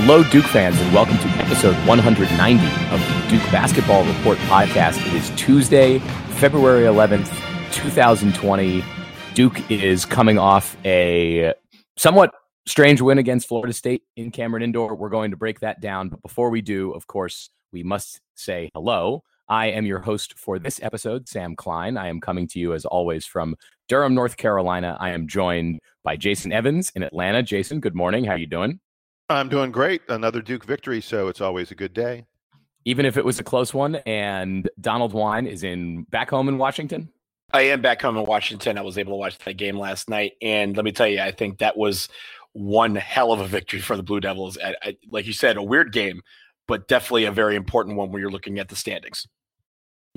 Hello, 0.00 0.22
Duke 0.22 0.44
fans, 0.44 0.80
and 0.80 0.94
welcome 0.94 1.18
to 1.18 1.26
episode 1.40 1.74
190 1.84 2.64
of 2.94 3.00
the 3.00 3.28
Duke 3.28 3.42
Basketball 3.50 4.04
Report 4.04 4.38
podcast. 4.46 5.04
It 5.08 5.12
is 5.12 5.30
Tuesday, 5.30 5.98
February 6.38 6.84
11th, 6.84 7.26
2020. 7.72 8.84
Duke 9.34 9.68
is 9.68 10.06
coming 10.06 10.38
off 10.38 10.76
a 10.84 11.52
somewhat 11.96 12.32
strange 12.64 13.00
win 13.00 13.18
against 13.18 13.48
Florida 13.48 13.72
State 13.72 14.04
in 14.16 14.30
Cameron 14.30 14.62
Indoor. 14.62 14.94
We're 14.94 15.08
going 15.08 15.32
to 15.32 15.36
break 15.36 15.58
that 15.60 15.80
down. 15.80 16.10
But 16.10 16.22
before 16.22 16.50
we 16.50 16.62
do, 16.62 16.92
of 16.92 17.08
course, 17.08 17.50
we 17.72 17.82
must 17.82 18.20
say 18.36 18.70
hello. 18.74 19.24
I 19.48 19.66
am 19.72 19.84
your 19.84 19.98
host 19.98 20.38
for 20.38 20.60
this 20.60 20.80
episode, 20.80 21.28
Sam 21.28 21.56
Klein. 21.56 21.96
I 21.96 22.06
am 22.06 22.20
coming 22.20 22.46
to 22.50 22.60
you 22.60 22.72
as 22.72 22.84
always 22.84 23.26
from 23.26 23.56
Durham, 23.88 24.14
North 24.14 24.36
Carolina. 24.36 24.96
I 25.00 25.10
am 25.10 25.26
joined 25.26 25.80
by 26.04 26.14
Jason 26.16 26.52
Evans 26.52 26.92
in 26.94 27.02
Atlanta. 27.02 27.42
Jason, 27.42 27.80
good 27.80 27.96
morning. 27.96 28.22
How 28.22 28.34
are 28.34 28.38
you 28.38 28.46
doing? 28.46 28.78
I'm 29.28 29.48
doing 29.48 29.70
great. 29.70 30.02
Another 30.08 30.40
Duke 30.40 30.64
victory, 30.64 31.00
so 31.00 31.28
it's 31.28 31.40
always 31.40 31.70
a 31.70 31.74
good 31.74 31.92
day. 31.92 32.26
Even 32.84 33.04
if 33.04 33.16
it 33.16 33.24
was 33.24 33.38
a 33.38 33.44
close 33.44 33.74
one, 33.74 33.96
and 34.06 34.68
Donald 34.80 35.12
Wine 35.12 35.46
is 35.46 35.62
in 35.62 36.04
back 36.04 36.30
home 36.30 36.48
in 36.48 36.56
Washington. 36.56 37.10
I 37.52 37.62
am 37.62 37.80
back 37.80 38.00
home 38.02 38.16
in 38.16 38.24
Washington. 38.24 38.78
I 38.78 38.82
was 38.82 38.98
able 38.98 39.12
to 39.12 39.16
watch 39.16 39.38
that 39.38 39.56
game 39.56 39.78
last 39.78 40.08
night, 40.08 40.32
and 40.40 40.76
let 40.76 40.84
me 40.84 40.92
tell 40.92 41.06
you, 41.06 41.20
I 41.20 41.30
think 41.30 41.58
that 41.58 41.76
was 41.76 42.08
one 42.52 42.94
hell 42.94 43.32
of 43.32 43.40
a 43.40 43.46
victory 43.46 43.80
for 43.80 43.96
the 43.96 44.02
Blue 44.02 44.20
Devils. 44.20 44.58
I, 44.62 44.74
I, 44.82 44.96
like 45.10 45.26
you 45.26 45.32
said, 45.32 45.56
a 45.56 45.62
weird 45.62 45.92
game, 45.92 46.22
but 46.66 46.88
definitely 46.88 47.24
a 47.24 47.32
very 47.32 47.56
important 47.56 47.96
one 47.96 48.10
when 48.10 48.20
you're 48.20 48.30
looking 48.30 48.58
at 48.58 48.68
the 48.68 48.76
standings. 48.76 49.26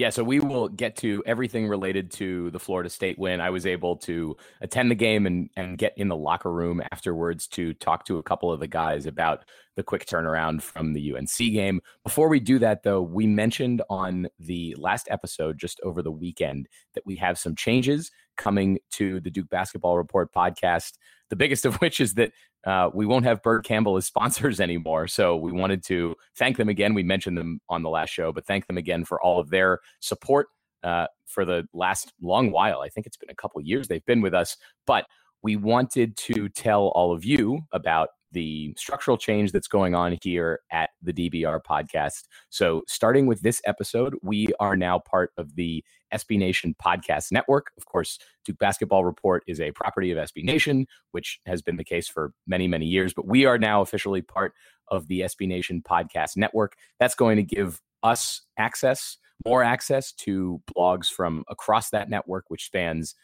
Yeah, 0.01 0.09
so 0.09 0.23
we 0.23 0.39
will 0.39 0.67
get 0.67 0.95
to 0.97 1.21
everything 1.27 1.67
related 1.67 2.09
to 2.13 2.49
the 2.49 2.59
Florida 2.59 2.89
State 2.89 3.19
win. 3.19 3.39
I 3.39 3.51
was 3.51 3.67
able 3.67 3.97
to 3.97 4.35
attend 4.59 4.89
the 4.89 4.95
game 4.95 5.27
and 5.27 5.47
and 5.55 5.77
get 5.77 5.93
in 5.95 6.07
the 6.07 6.15
locker 6.15 6.51
room 6.51 6.81
afterwards 6.91 7.45
to 7.49 7.75
talk 7.75 8.05
to 8.05 8.17
a 8.17 8.23
couple 8.23 8.51
of 8.51 8.59
the 8.59 8.65
guys 8.65 9.05
about 9.05 9.45
the 9.75 9.83
quick 9.83 10.07
turnaround 10.07 10.63
from 10.63 10.93
the 10.93 11.13
UNC 11.13 11.37
game. 11.37 11.81
Before 12.03 12.29
we 12.29 12.39
do 12.39 12.57
that 12.57 12.81
though, 12.81 13.03
we 13.03 13.27
mentioned 13.27 13.83
on 13.91 14.27
the 14.39 14.75
last 14.79 15.07
episode 15.11 15.59
just 15.59 15.79
over 15.83 16.01
the 16.01 16.11
weekend 16.11 16.67
that 16.95 17.05
we 17.05 17.15
have 17.17 17.37
some 17.37 17.55
changes 17.55 18.09
coming 18.37 18.79
to 18.93 19.19
the 19.19 19.29
Duke 19.29 19.49
Basketball 19.51 19.97
Report 19.97 20.33
podcast. 20.33 20.93
The 21.29 21.35
biggest 21.35 21.63
of 21.63 21.75
which 21.75 21.99
is 21.99 22.15
that 22.15 22.31
uh, 22.65 22.89
we 22.93 23.05
won't 23.05 23.25
have 23.25 23.41
Bert 23.41 23.65
Campbell 23.65 23.97
as 23.97 24.05
sponsors 24.11 24.59
anymore. 24.59 25.07
So 25.07 25.35
we 25.35 25.51
wanted 25.51 25.83
to 25.85 26.15
thank 26.35 26.57
them 26.57 26.69
again. 26.69 26.93
We 26.93 27.03
mentioned 27.03 27.37
them 27.37 27.59
on 27.69 27.83
the 27.83 27.89
last 27.89 28.09
show, 28.09 28.31
but 28.31 28.45
thank 28.45 28.67
them 28.67 28.77
again 28.77 29.05
for 29.05 29.21
all 29.21 29.39
of 29.39 29.49
their 29.49 29.79
support 29.99 30.47
uh, 30.83 31.07
for 31.25 31.45
the 31.45 31.67
last 31.73 32.13
long 32.21 32.51
while. 32.51 32.81
I 32.81 32.89
think 32.89 33.05
it's 33.07 33.17
been 33.17 33.29
a 33.29 33.35
couple 33.35 33.61
years 33.61 33.87
they've 33.87 34.05
been 34.05 34.21
with 34.21 34.33
us, 34.33 34.57
but 34.85 35.05
we 35.43 35.55
wanted 35.55 36.17
to 36.17 36.49
tell 36.49 36.87
all 36.89 37.11
of 37.11 37.25
you 37.25 37.61
about 37.71 38.09
the 38.31 38.73
structural 38.77 39.17
change 39.17 39.51
that's 39.51 39.67
going 39.67 39.95
on 39.95 40.17
here 40.21 40.59
at 40.71 40.91
the 41.01 41.13
DBR 41.13 41.61
podcast. 41.63 42.27
So, 42.49 42.83
starting 42.87 43.25
with 43.25 43.41
this 43.41 43.61
episode, 43.65 44.15
we 44.21 44.47
are 44.59 44.75
now 44.75 44.99
part 44.99 45.31
of 45.37 45.55
the 45.55 45.83
SB 46.13 46.37
Nation 46.37 46.75
podcast 46.83 47.31
network. 47.31 47.71
Of 47.77 47.85
course, 47.85 48.19
Duke 48.45 48.59
Basketball 48.59 49.05
Report 49.05 49.43
is 49.47 49.59
a 49.59 49.71
property 49.71 50.11
of 50.11 50.17
SB 50.17 50.43
Nation, 50.43 50.87
which 51.11 51.39
has 51.45 51.61
been 51.61 51.77
the 51.77 51.83
case 51.83 52.07
for 52.07 52.33
many, 52.47 52.67
many 52.67 52.85
years, 52.85 53.13
but 53.13 53.27
we 53.27 53.45
are 53.45 53.57
now 53.57 53.81
officially 53.81 54.21
part 54.21 54.53
of 54.89 55.07
the 55.07 55.21
SB 55.21 55.47
Nation 55.47 55.81
podcast 55.81 56.37
network. 56.37 56.75
That's 56.99 57.15
going 57.15 57.37
to 57.37 57.43
give 57.43 57.81
us 58.03 58.41
access, 58.57 59.17
more 59.45 59.63
access 59.63 60.11
to 60.11 60.61
blogs 60.75 61.07
from 61.07 61.43
across 61.49 61.89
that 61.91 62.09
network, 62.09 62.45
which 62.49 62.65
spans 62.65 63.15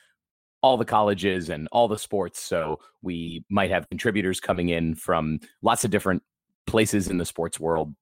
all 0.62 0.78
the 0.78 0.86
colleges 0.86 1.50
and 1.50 1.68
all 1.72 1.88
the 1.88 1.98
sports. 1.98 2.42
So 2.42 2.80
we 3.02 3.44
might 3.50 3.72
have 3.72 3.90
contributors 3.90 4.40
coming 4.40 4.70
in 4.70 4.96
from 4.96 5.40
lots 5.62 5.84
of 5.86 5.92
different 5.92 6.24
places 6.66 7.08
in 7.08 7.18
the 7.18 7.26
sports 7.26 7.60
world 7.60 7.94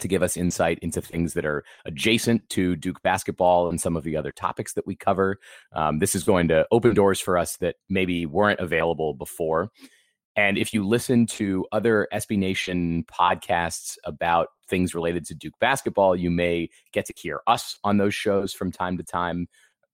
to 0.00 0.08
give 0.08 0.22
us 0.22 0.36
insight 0.36 0.78
into 0.80 1.00
things 1.00 1.34
that 1.34 1.44
are 1.44 1.64
adjacent 1.86 2.48
to 2.50 2.76
Duke 2.76 3.00
basketball 3.02 3.68
and 3.68 3.80
some 3.80 3.96
of 3.96 4.04
the 4.04 4.16
other 4.16 4.32
topics 4.32 4.72
that 4.74 4.86
we 4.86 4.96
cover. 4.96 5.38
Um, 5.72 5.98
this 5.98 6.14
is 6.14 6.24
going 6.24 6.48
to 6.48 6.66
open 6.70 6.94
doors 6.94 7.20
for 7.20 7.38
us 7.38 7.56
that 7.58 7.76
maybe 7.88 8.26
weren't 8.26 8.60
available 8.60 9.14
before. 9.14 9.70
And 10.36 10.58
if 10.58 10.74
you 10.74 10.84
listen 10.86 11.26
to 11.26 11.64
other 11.70 12.08
SB 12.12 12.36
Nation 12.38 13.04
podcasts 13.04 13.96
about 14.04 14.48
things 14.68 14.94
related 14.94 15.24
to 15.26 15.34
Duke 15.34 15.58
basketball, 15.60 16.16
you 16.16 16.30
may 16.30 16.70
get 16.92 17.06
to 17.06 17.14
hear 17.16 17.40
us 17.46 17.78
on 17.84 17.98
those 17.98 18.14
shows 18.14 18.52
from 18.52 18.72
time 18.72 18.96
to 18.96 19.04
time 19.04 19.46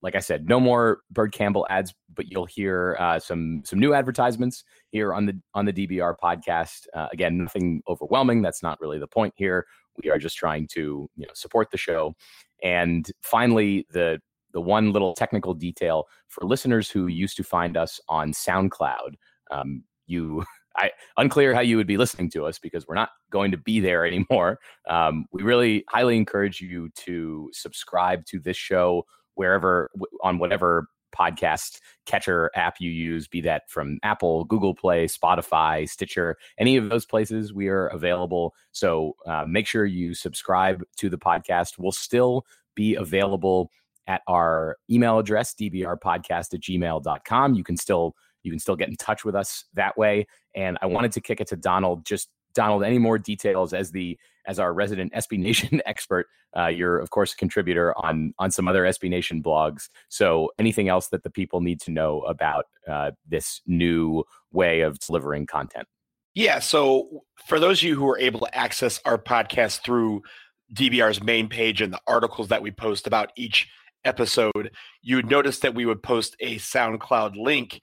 like 0.02 0.14
I 0.14 0.20
said, 0.20 0.48
no 0.48 0.58
more 0.58 1.00
Bird 1.10 1.32
Campbell 1.32 1.66
ads, 1.68 1.94
but 2.14 2.30
you'll 2.30 2.46
hear 2.46 2.96
uh, 2.98 3.18
some 3.18 3.62
some 3.64 3.78
new 3.78 3.94
advertisements 3.94 4.64
here 4.90 5.12
on 5.12 5.26
the 5.26 5.38
on 5.54 5.66
the 5.66 5.72
DBR 5.72 6.14
podcast. 6.22 6.86
Uh, 6.94 7.08
again, 7.12 7.38
nothing 7.38 7.82
overwhelming. 7.88 8.42
That's 8.42 8.62
not 8.62 8.80
really 8.80 8.98
the 8.98 9.06
point 9.06 9.34
here. 9.36 9.66
We 10.02 10.10
are 10.10 10.18
just 10.18 10.36
trying 10.36 10.68
to 10.68 11.08
you 11.16 11.26
know 11.26 11.32
support 11.34 11.70
the 11.70 11.78
show. 11.78 12.14
And 12.62 13.10
finally, 13.22 13.86
the 13.90 14.20
the 14.52 14.60
one 14.60 14.92
little 14.92 15.14
technical 15.14 15.54
detail 15.54 16.06
for 16.28 16.44
listeners 16.44 16.90
who 16.90 17.06
used 17.06 17.36
to 17.36 17.44
find 17.44 17.76
us 17.76 18.00
on 18.08 18.32
SoundCloud. 18.32 19.14
Um, 19.50 19.84
you 20.06 20.44
I 20.76 20.92
unclear 21.16 21.52
how 21.52 21.60
you 21.60 21.76
would 21.76 21.88
be 21.88 21.96
listening 21.96 22.30
to 22.30 22.46
us 22.46 22.58
because 22.58 22.86
we're 22.86 22.94
not 22.94 23.10
going 23.30 23.50
to 23.50 23.56
be 23.58 23.80
there 23.80 24.06
anymore. 24.12 24.58
Um, 24.88 25.26
we 25.32 25.42
really 25.42 25.84
highly 25.88 26.16
encourage 26.16 26.60
you 26.60 26.88
to 26.96 27.50
subscribe 27.52 28.24
to 28.26 28.38
this 28.38 28.56
show 28.56 29.04
wherever 29.40 29.90
on 30.22 30.38
whatever 30.38 30.86
podcast 31.16 31.80
catcher 32.04 32.50
app 32.54 32.74
you 32.78 32.90
use, 32.90 33.26
be 33.26 33.40
that 33.40 33.62
from 33.70 33.98
Apple, 34.02 34.44
Google 34.44 34.74
Play, 34.74 35.06
Spotify, 35.06 35.88
Stitcher, 35.88 36.36
any 36.58 36.76
of 36.76 36.90
those 36.90 37.06
places, 37.06 37.54
we 37.54 37.68
are 37.68 37.86
available. 37.86 38.54
So 38.72 39.16
uh, 39.26 39.46
make 39.48 39.66
sure 39.66 39.86
you 39.86 40.12
subscribe 40.12 40.82
to 40.98 41.08
the 41.08 41.16
podcast. 41.16 41.78
We'll 41.78 41.90
still 41.90 42.44
be 42.74 42.96
available 42.96 43.70
at 44.06 44.20
our 44.26 44.76
email 44.90 45.18
address, 45.18 45.54
dbrpodcast 45.54 46.52
at 46.52 46.60
gmail.com. 46.60 47.54
You 47.54 47.64
can 47.64 47.78
still 47.78 48.14
you 48.42 48.52
can 48.52 48.58
still 48.58 48.76
get 48.76 48.88
in 48.88 48.96
touch 48.96 49.24
with 49.24 49.34
us 49.34 49.64
that 49.74 49.96
way. 49.96 50.26
And 50.54 50.76
I 50.82 50.86
wanted 50.86 51.12
to 51.12 51.20
kick 51.22 51.40
it 51.40 51.48
to 51.48 51.56
Donald 51.56 52.04
just 52.04 52.28
Donald, 52.52 52.84
any 52.84 52.98
more 52.98 53.18
details 53.18 53.72
as 53.72 53.90
the 53.90 54.18
as 54.46 54.58
our 54.58 54.72
resident 54.72 55.12
SB 55.14 55.38
Nation 55.38 55.80
expert? 55.86 56.26
Uh, 56.56 56.66
you're 56.66 56.98
of 56.98 57.10
course 57.10 57.32
a 57.32 57.36
contributor 57.36 57.96
on 57.98 58.34
on 58.38 58.50
some 58.50 58.68
other 58.68 58.84
SB 58.84 59.08
Nation 59.08 59.42
blogs. 59.42 59.88
So 60.08 60.50
anything 60.58 60.88
else 60.88 61.08
that 61.08 61.22
the 61.22 61.30
people 61.30 61.60
need 61.60 61.80
to 61.82 61.90
know 61.90 62.20
about 62.22 62.66
uh, 62.88 63.12
this 63.28 63.60
new 63.66 64.24
way 64.52 64.80
of 64.80 64.98
delivering 64.98 65.46
content? 65.46 65.86
Yeah. 66.34 66.60
So 66.60 67.24
for 67.46 67.58
those 67.58 67.80
of 67.80 67.84
you 67.84 67.96
who 67.96 68.08
are 68.08 68.18
able 68.18 68.40
to 68.40 68.56
access 68.56 69.00
our 69.04 69.18
podcast 69.18 69.82
through 69.82 70.22
DBR's 70.74 71.22
main 71.22 71.48
page 71.48 71.80
and 71.80 71.92
the 71.92 72.00
articles 72.06 72.48
that 72.48 72.62
we 72.62 72.70
post 72.70 73.06
about 73.06 73.32
each 73.36 73.68
episode, 74.04 74.70
you 75.02 75.16
would 75.16 75.30
notice 75.30 75.58
that 75.60 75.74
we 75.74 75.86
would 75.86 76.02
post 76.02 76.36
a 76.40 76.56
SoundCloud 76.56 77.36
link 77.36 77.80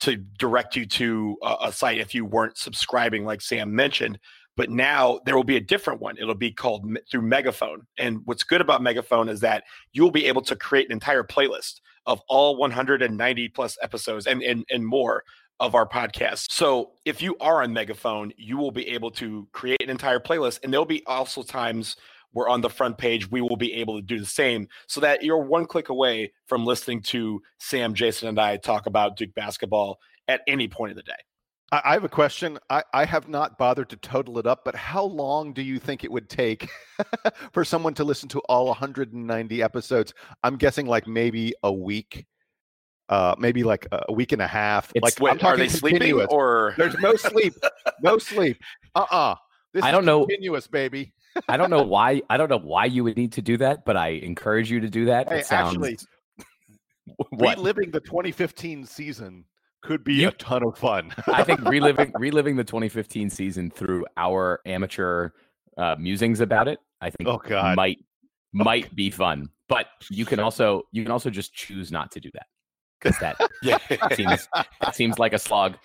to 0.00 0.16
direct 0.16 0.74
you 0.74 0.84
to 0.84 1.36
a, 1.42 1.56
a, 1.64 1.72
site 1.72 1.98
if 1.98 2.12
you 2.14 2.24
weren't 2.24 2.58
subscribing, 2.58 3.24
like 3.24 3.40
Sam 3.40 3.74
mentioned. 3.74 4.18
But 4.56 4.70
now 4.70 5.20
there 5.24 5.36
will 5.36 5.44
be 5.44 5.56
a 5.56 5.60
different 5.60 6.00
one. 6.00 6.16
It'll 6.18 6.34
be 6.34 6.52
called 6.52 6.86
through 7.10 7.22
Megaphone. 7.22 7.86
And 7.98 8.20
what's 8.24 8.44
good 8.44 8.60
about 8.60 8.82
Megaphone 8.82 9.28
is 9.28 9.40
that 9.40 9.64
you 9.92 10.02
will 10.02 10.10
be 10.10 10.26
able 10.26 10.42
to 10.42 10.56
create 10.56 10.86
an 10.86 10.92
entire 10.92 11.24
playlist 11.24 11.80
of 12.06 12.20
all 12.28 12.56
190 12.56 13.48
plus 13.48 13.78
episodes 13.82 14.26
and, 14.26 14.42
and, 14.42 14.64
and 14.70 14.86
more 14.86 15.24
of 15.60 15.74
our 15.74 15.88
podcast. 15.88 16.50
So 16.50 16.92
if 17.04 17.22
you 17.22 17.36
are 17.40 17.62
on 17.62 17.72
Megaphone, 17.72 18.32
you 18.36 18.58
will 18.58 18.72
be 18.72 18.88
able 18.88 19.10
to 19.12 19.48
create 19.52 19.82
an 19.82 19.90
entire 19.90 20.18
playlist. 20.18 20.60
And 20.62 20.72
there'll 20.72 20.84
be 20.84 21.04
also 21.06 21.42
times 21.42 21.96
we're 22.34 22.48
on 22.48 22.62
the 22.62 22.70
front 22.70 22.98
page, 22.98 23.30
we 23.30 23.40
will 23.40 23.56
be 23.56 23.74
able 23.74 23.96
to 23.96 24.02
do 24.02 24.18
the 24.18 24.26
same 24.26 24.68
so 24.86 25.00
that 25.02 25.22
you're 25.22 25.38
one 25.38 25.66
click 25.66 25.88
away 25.88 26.32
from 26.46 26.64
listening 26.64 27.02
to 27.02 27.42
Sam, 27.58 27.94
Jason, 27.94 28.28
and 28.28 28.40
I 28.40 28.56
talk 28.56 28.86
about 28.86 29.16
Duke 29.16 29.34
basketball 29.34 29.98
at 30.28 30.40
any 30.46 30.66
point 30.66 30.92
of 30.92 30.96
the 30.96 31.02
day. 31.02 31.12
I 31.72 31.94
have 31.94 32.04
a 32.04 32.08
question. 32.08 32.58
I, 32.68 32.84
I 32.92 33.06
have 33.06 33.28
not 33.28 33.56
bothered 33.56 33.88
to 33.90 33.96
total 33.96 34.38
it 34.38 34.46
up, 34.46 34.62
but 34.62 34.76
how 34.76 35.04
long 35.04 35.54
do 35.54 35.62
you 35.62 35.78
think 35.78 36.04
it 36.04 36.12
would 36.12 36.28
take 36.28 36.68
for 37.52 37.64
someone 37.64 37.94
to 37.94 38.04
listen 38.04 38.28
to 38.30 38.40
all 38.40 38.66
190 38.66 39.62
episodes? 39.62 40.12
I'm 40.44 40.56
guessing 40.56 40.84
like 40.84 41.06
maybe 41.06 41.54
a 41.62 41.72
week, 41.72 42.26
uh, 43.08 43.36
maybe 43.38 43.64
like 43.64 43.86
a 43.90 44.12
week 44.12 44.32
and 44.32 44.42
a 44.42 44.46
half. 44.46 44.92
It's, 44.94 45.02
like, 45.02 45.18
wait, 45.18 45.42
are 45.42 45.56
they 45.56 45.68
sleeping 45.68 46.12
or 46.12 46.74
there's 46.76 46.98
no 46.98 47.16
sleep, 47.16 47.54
no 48.02 48.18
sleep. 48.18 48.58
Uh 48.94 49.06
uh 49.10 49.34
This 49.72 49.82
I 49.82 49.90
don't 49.90 50.04
know. 50.04 50.26
Continuous, 50.26 50.66
baby. 50.66 51.14
I 51.48 51.56
don't 51.56 51.70
know 51.70 51.82
why. 51.82 52.20
I 52.28 52.36
don't 52.36 52.50
know 52.50 52.58
why 52.58 52.84
you 52.84 53.02
would 53.04 53.16
need 53.16 53.32
to 53.32 53.42
do 53.42 53.56
that, 53.56 53.86
but 53.86 53.96
I 53.96 54.08
encourage 54.08 54.70
you 54.70 54.80
to 54.80 54.90
do 54.90 55.06
that. 55.06 55.32
Hey, 55.32 55.42
sounds... 55.42 55.70
Actually, 55.70 55.98
reliving 57.32 57.90
the 57.90 58.00
2015 58.00 58.84
season 58.84 59.46
could 59.82 60.04
be 60.04 60.14
you, 60.14 60.28
a 60.28 60.32
ton 60.32 60.64
of 60.64 60.78
fun. 60.78 61.12
I 61.26 61.44
think 61.44 61.60
reliving 61.62 62.12
reliving 62.18 62.56
the 62.56 62.64
2015 62.64 63.30
season 63.30 63.70
through 63.70 64.06
our 64.16 64.60
amateur 64.66 65.30
uh, 65.76 65.96
musings 65.98 66.40
about 66.40 66.68
it, 66.68 66.78
I 67.00 67.10
think 67.10 67.28
oh, 67.28 67.40
God. 67.46 67.76
might 67.76 67.98
might 68.52 68.86
okay. 68.86 68.94
be 68.94 69.10
fun. 69.10 69.50
But 69.68 69.86
you 70.10 70.24
can 70.24 70.40
also 70.40 70.82
you 70.92 71.02
can 71.02 71.12
also 71.12 71.30
just 71.30 71.54
choose 71.54 71.90
not 71.90 72.10
to 72.12 72.20
do 72.20 72.30
that 72.34 72.46
because 73.00 73.18
that 73.18 73.36
yeah 73.62 73.78
seems 74.14 74.48
that 74.80 74.94
seems 74.94 75.18
like 75.18 75.32
a 75.32 75.38
slog. 75.38 75.76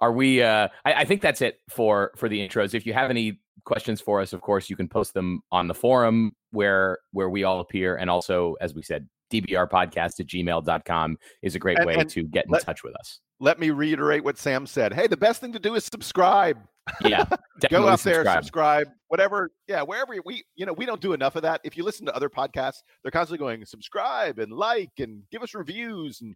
Are 0.00 0.12
we? 0.12 0.42
Uh, 0.42 0.68
I, 0.84 0.92
I 0.94 1.04
think 1.04 1.20
that's 1.22 1.42
it 1.42 1.60
for 1.68 2.12
for 2.16 2.28
the 2.28 2.38
intros. 2.46 2.74
If 2.74 2.86
you 2.86 2.92
have 2.92 3.10
any 3.10 3.40
questions 3.64 4.00
for 4.00 4.20
us, 4.20 4.32
of 4.32 4.40
course, 4.40 4.70
you 4.70 4.76
can 4.76 4.88
post 4.88 5.12
them 5.14 5.42
on 5.52 5.68
the 5.68 5.74
forum 5.74 6.32
where 6.52 6.98
where 7.12 7.28
we 7.30 7.44
all 7.44 7.60
appear, 7.60 7.96
and 7.96 8.08
also, 8.10 8.56
as 8.60 8.74
we 8.74 8.82
said, 8.82 9.08
dbrpodcast 9.32 10.20
at 10.20 10.26
gmail.com 10.26 11.16
is 11.42 11.54
a 11.54 11.58
great 11.58 11.78
And- 11.78 11.86
way 11.86 11.94
and 11.94 12.10
to 12.10 12.24
get 12.24 12.46
in 12.46 12.50
let- 12.52 12.62
touch 12.62 12.82
with 12.82 12.94
us. 12.96 13.20
Let 13.42 13.58
me 13.58 13.70
reiterate 13.70 14.22
what 14.22 14.36
Sam 14.36 14.66
said. 14.66 14.92
Hey, 14.92 15.06
the 15.06 15.16
best 15.16 15.40
thing 15.40 15.52
to 15.54 15.58
do 15.58 15.74
is 15.74 15.84
subscribe. 15.86 16.58
Yeah, 17.02 17.24
Go 17.70 17.88
out 17.88 18.00
there, 18.00 18.16
subscribe. 18.16 18.34
subscribe, 18.44 18.88
whatever. 19.08 19.50
Yeah, 19.66 19.80
wherever 19.82 20.14
we, 20.26 20.42
you 20.56 20.66
know, 20.66 20.74
we 20.74 20.84
don't 20.84 21.00
do 21.00 21.12
enough 21.14 21.36
of 21.36 21.42
that. 21.42 21.60
If 21.64 21.74
you 21.76 21.84
listen 21.84 22.04
to 22.06 22.14
other 22.14 22.28
podcasts, 22.28 22.82
they're 23.02 23.10
constantly 23.12 23.38
going 23.38 23.64
subscribe 23.64 24.38
and 24.40 24.52
like 24.52 24.90
and 24.98 25.22
give 25.30 25.42
us 25.42 25.54
reviews, 25.54 26.20
and 26.20 26.34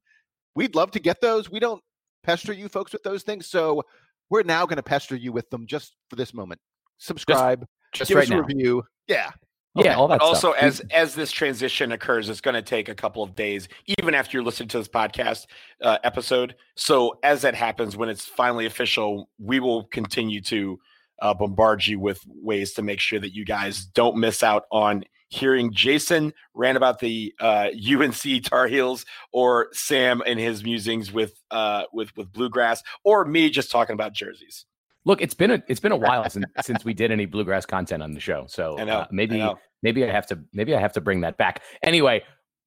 we'd 0.55 0.75
love 0.75 0.93
to 0.93 0.99
get 1.01 1.21
those. 1.21 1.51
We 1.51 1.61
don't 1.61 1.83
pester 2.25 2.53
you 2.53 2.69
folks 2.69 2.93
with 2.93 3.03
those 3.03 3.23
things, 3.23 3.47
so 3.49 3.83
we're 4.31 4.43
now 4.43 4.65
going 4.67 4.77
to 4.79 4.83
pester 4.83 5.15
you 5.17 5.33
with 5.33 5.49
them 5.51 5.67
just 5.67 5.95
for 6.11 6.17
this 6.17 6.35
moment. 6.35 6.61
Subscribe, 6.99 7.67
Just 7.93 8.09
give 8.09 8.17
right 8.17 8.25
us 8.25 8.31
a 8.31 8.35
now. 8.35 8.41
review. 8.41 8.83
Yeah, 9.07 9.31
Yeah, 9.77 9.97
all 9.97 10.09
that 10.09 10.21
But 10.21 10.25
also, 10.27 10.53
stuff. 10.53 10.63
as 10.63 10.81
as 10.93 11.15
this 11.15 11.31
transition 11.31 11.93
occurs, 11.93 12.29
it's 12.29 12.41
going 12.41 12.55
to 12.55 12.63
take 12.63 12.89
a 12.89 12.95
couple 12.95 13.23
of 13.23 13.35
days, 13.35 13.69
even 13.99 14.15
after 14.15 14.37
you're 14.37 14.45
listening 14.45 14.69
to 14.71 14.79
this 14.79 14.89
podcast 14.89 15.47
uh, 15.83 15.99
episode. 16.05 16.55
So, 16.77 17.19
as 17.23 17.43
that 17.43 17.55
happens, 17.55 17.97
when 17.97 18.09
it's 18.09 18.25
finally 18.25 18.67
official, 18.67 19.29
we 19.39 19.61
will 19.61 19.85
continue 19.85 20.41
to 20.43 20.79
uh, 21.21 21.35
bombard 21.35 21.87
you 21.87 21.99
with 22.01 22.21
ways 22.27 22.73
to 22.75 22.83
make 22.83 23.01
sure 23.01 23.21
that 23.21 23.35
you 23.35 23.45
guys 23.45 23.85
don't 23.85 24.17
miss 24.17 24.43
out 24.43 24.65
on 24.71 25.05
hearing 25.29 25.73
Jason 25.73 26.33
rant 26.55 26.77
about 26.77 27.01
the 27.01 27.35
uh, 27.41 27.69
UNC 27.73 28.45
Tar 28.45 28.67
Heels, 28.67 29.05
or 29.33 29.69
Sam 29.73 30.23
and 30.27 30.39
his 30.39 30.65
musings 30.65 31.13
with 31.13 31.41
uh, 31.51 31.85
with 31.93 32.17
with 32.17 32.33
bluegrass, 32.33 32.83
or 33.05 33.25
me 33.25 33.51
just 33.51 33.71
talking 33.71 33.95
about 33.95 34.13
jerseys. 34.13 34.67
Look, 35.05 35.21
it's 35.21 35.35
been 35.35 35.51
a 35.51 35.63
it's 35.69 35.81
been 35.81 35.93
a 35.93 35.97
while 36.09 36.29
since 36.31 36.47
since 36.63 36.85
we 36.85 36.95
did 36.95 37.11
any 37.11 37.27
bluegrass 37.27 37.67
content 37.67 38.03
on 38.03 38.13
the 38.13 38.21
show. 38.21 38.47
So 38.49 38.77
know, 38.85 39.01
uh, 39.01 39.07
maybe 39.11 39.43
I 39.43 39.55
maybe 39.83 40.05
I 40.05 40.11
have 40.11 40.27
to 40.29 40.41
maybe 40.53 40.75
I 40.75 40.81
have 40.81 40.93
to 40.95 41.01
bring 41.01 41.21
that 41.23 41.37
back. 41.37 41.63
Anyway, 41.83 42.23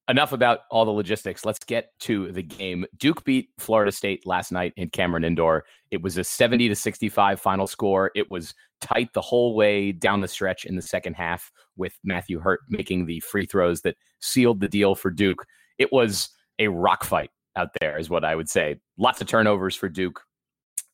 enough 0.10 0.32
about 0.32 0.60
all 0.72 0.86
the 0.86 0.92
logistics. 0.92 1.46
Let's 1.46 1.60
get 1.60 1.92
to 2.02 2.32
the 2.32 2.44
game. 2.44 2.86
Duke 2.98 3.24
beat 3.24 3.50
Florida 3.58 3.92
State 3.92 4.26
last 4.26 4.52
night 4.52 4.74
in 4.78 4.90
Cameron 4.90 5.24
Indoor. 5.24 5.66
It 5.92 6.02
was 6.02 6.18
a 6.18 6.24
70 6.24 6.70
to 6.70 6.76
65 6.76 7.42
final 7.42 7.68
score. 7.68 8.12
It 8.16 8.32
was 8.32 8.54
tight 8.80 9.12
the 9.14 9.22
whole 9.22 9.56
way 9.56 9.92
down 9.92 10.22
the 10.22 10.28
stretch 10.28 10.66
in 10.66 10.76
the 10.76 10.82
second 10.82 11.16
half 11.16 11.52
with 11.76 11.94
Matthew 12.04 12.40
Hurt 12.40 12.62
making 12.70 13.06
the 13.06 13.20
free 13.22 13.46
throws 13.46 13.82
that 13.82 13.98
sealed 14.20 14.60
the 14.60 14.70
deal 14.70 14.96
for 14.96 15.12
Duke. 15.12 15.46
It 15.78 15.92
was 15.92 16.30
a 16.60 16.68
rock 16.70 17.04
fight 17.04 17.30
out 17.56 17.70
there 17.82 17.98
is 17.98 18.10
what 18.10 18.24
I 18.24 18.36
would 18.36 18.50
say. 18.50 18.80
Lots 18.98 19.20
of 19.20 19.28
turnovers 19.28 19.76
for 19.76 19.90
Duke. 19.90 20.22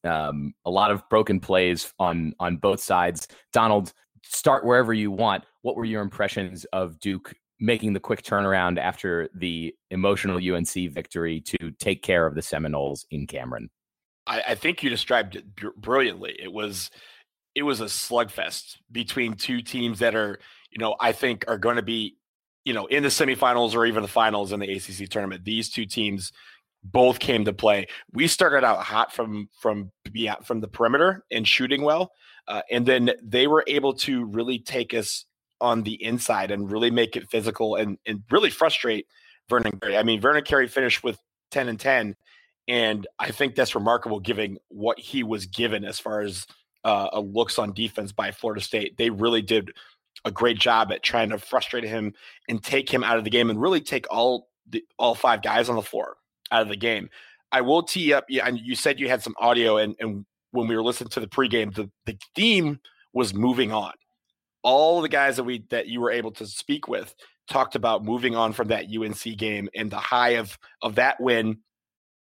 Um, 0.06 0.54
a 0.66 0.72
lot 0.72 0.92
of 0.92 1.08
broken 1.10 1.40
plays 1.40 1.94
on 2.00 2.34
on 2.40 2.58
both 2.58 2.82
sides. 2.82 3.28
Donald, 3.52 3.94
start 4.24 4.66
wherever 4.66 4.94
you 4.94 5.12
want. 5.12 5.46
What 5.62 5.76
were 5.76 5.86
your 5.86 6.02
impressions 6.02 6.66
of 6.74 7.00
Duke 7.00 7.34
making 7.64 7.94
the 7.94 8.00
quick 8.00 8.22
turnaround 8.22 8.78
after 8.78 9.30
the 9.34 9.74
emotional 9.90 10.38
UNC 10.38 10.92
victory 10.92 11.40
to 11.40 11.72
take 11.80 12.04
care 12.04 12.28
of 12.28 12.36
the 12.36 12.42
Seminoles 12.42 13.06
in 13.10 13.26
Cameron? 13.26 13.70
I, 14.28 14.44
I 14.50 14.56
think 14.56 14.84
you 14.84 14.90
described 14.90 15.38
it 15.38 15.56
br- 15.56 15.70
brilliantly. 15.78 16.36
It 16.38 16.52
was 16.52 16.92
it 17.56 17.64
was 17.64 17.80
a 17.80 17.86
slugfest 17.86 18.78
between 18.92 19.36
two 19.36 19.62
teams 19.62 20.00
that 20.00 20.14
are, 20.14 20.40
you 20.72 20.80
know, 20.80 20.96
I 21.00 21.14
think 21.14 21.46
are 21.48 21.58
going 21.58 21.78
to 21.78 21.84
be, 21.84 22.18
you 22.66 22.74
know, 22.74 22.86
in 22.88 23.04
the 23.04 23.10
semifinals 23.10 23.76
or 23.76 23.86
even 23.86 24.02
the 24.02 24.10
finals 24.10 24.52
in 24.52 24.60
the 24.60 24.70
ACC 24.70 25.08
tournament. 25.08 25.46
These 25.46 25.70
two 25.70 25.86
teams 25.86 26.34
both 26.84 27.20
came 27.20 27.46
to 27.46 27.54
play. 27.54 27.88
We 28.12 28.28
started 28.28 28.66
out 28.66 28.80
hot 28.80 29.14
from 29.14 29.48
from 29.62 29.90
from 30.44 30.60
the 30.60 30.68
perimeter 30.68 31.24
and 31.32 31.48
shooting 31.48 31.82
well, 31.82 32.12
uh, 32.50 32.64
and 32.70 32.86
then 32.86 33.12
they 33.24 33.48
were 33.48 33.64
able 33.68 33.94
to 33.94 34.26
really 34.26 34.60
take 34.60 34.94
us 34.94 35.24
on 35.64 35.82
the 35.82 36.04
inside 36.04 36.52
and 36.52 36.70
really 36.70 36.92
make 36.92 37.16
it 37.16 37.30
physical 37.30 37.76
and 37.76 37.98
and 38.06 38.22
really 38.30 38.50
frustrate 38.50 39.08
Vernon 39.50 39.80
Carey. 39.80 39.98
I 39.98 40.04
mean, 40.04 40.20
Vernon 40.22 40.44
Carey 40.44 40.68
finished 40.68 41.04
with 41.04 41.18
ten 41.50 41.70
and 41.70 41.80
ten, 41.80 42.16
and 42.68 43.08
I 43.18 43.32
think 43.32 43.56
that's 43.56 43.74
remarkable 43.74 44.20
given 44.20 44.60
what 44.68 45.00
he 45.00 45.24
was 45.24 45.46
given 45.46 45.86
as 45.86 46.00
far 46.00 46.22
as 46.22 46.46
uh, 46.84 47.18
looks 47.20 47.58
on 47.58 47.74
defense 47.74 48.12
by 48.12 48.32
Florida 48.32 48.62
State. 48.62 48.98
They 48.98 49.10
really 49.10 49.42
did 49.42 49.72
a 50.26 50.32
great 50.32 50.60
job 50.60 50.92
at 50.92 51.02
trying 51.02 51.30
to 51.30 51.38
frustrate 51.38 51.86
him 51.86 52.14
and 52.48 52.64
take 52.64 52.94
him 52.94 53.04
out 53.04 53.18
of 53.18 53.24
the 53.24 53.30
game 53.30 53.50
and 53.50 53.62
really 53.62 53.82
take 53.82 54.06
all 54.12 54.50
the 54.70 54.84
all 55.00 55.16
five 55.16 55.42
guys 55.42 55.70
on 55.70 55.76
the 55.76 55.82
floor 55.82 56.18
out 56.52 56.62
of 56.62 56.68
the 56.68 56.76
game. 56.76 57.10
I 57.54 57.62
will 57.62 57.84
tee 57.84 58.14
up. 58.14 58.26
Yeah, 58.28 58.48
and 58.48 58.60
you 58.60 58.76
said 58.76 59.00
you 59.00 59.08
had 59.08 59.24
some 59.24 59.36
audio, 59.38 59.78
and 59.78 59.96
and 60.00 60.26
when 60.52 60.68
we 60.68 60.76
were 60.76 60.84
listening 60.84 61.10
to 61.12 61.22
the 61.22 61.28
pregame, 61.28 61.74
the 61.74 61.90
the 62.06 62.18
theme 62.36 62.80
was 63.14 63.34
moving 63.34 63.72
on. 63.72 63.94
All 64.64 65.02
the 65.02 65.10
guys 65.10 65.36
that 65.36 65.44
we 65.44 65.66
that 65.70 65.88
you 65.88 66.02
were 66.02 66.12
able 66.12 66.32
to 66.34 66.46
speak 66.46 66.88
with 66.88 67.14
talked 67.48 67.76
about 67.76 68.04
moving 68.04 68.36
on 68.36 68.54
from 68.54 68.70
that 68.70 68.86
UNC 68.86 69.38
game 69.38 69.70
and 69.76 69.92
the 69.92 69.98
high 69.98 70.32
of 70.32 70.58
of 70.82 70.96
that 70.96 71.20
win, 71.20 71.58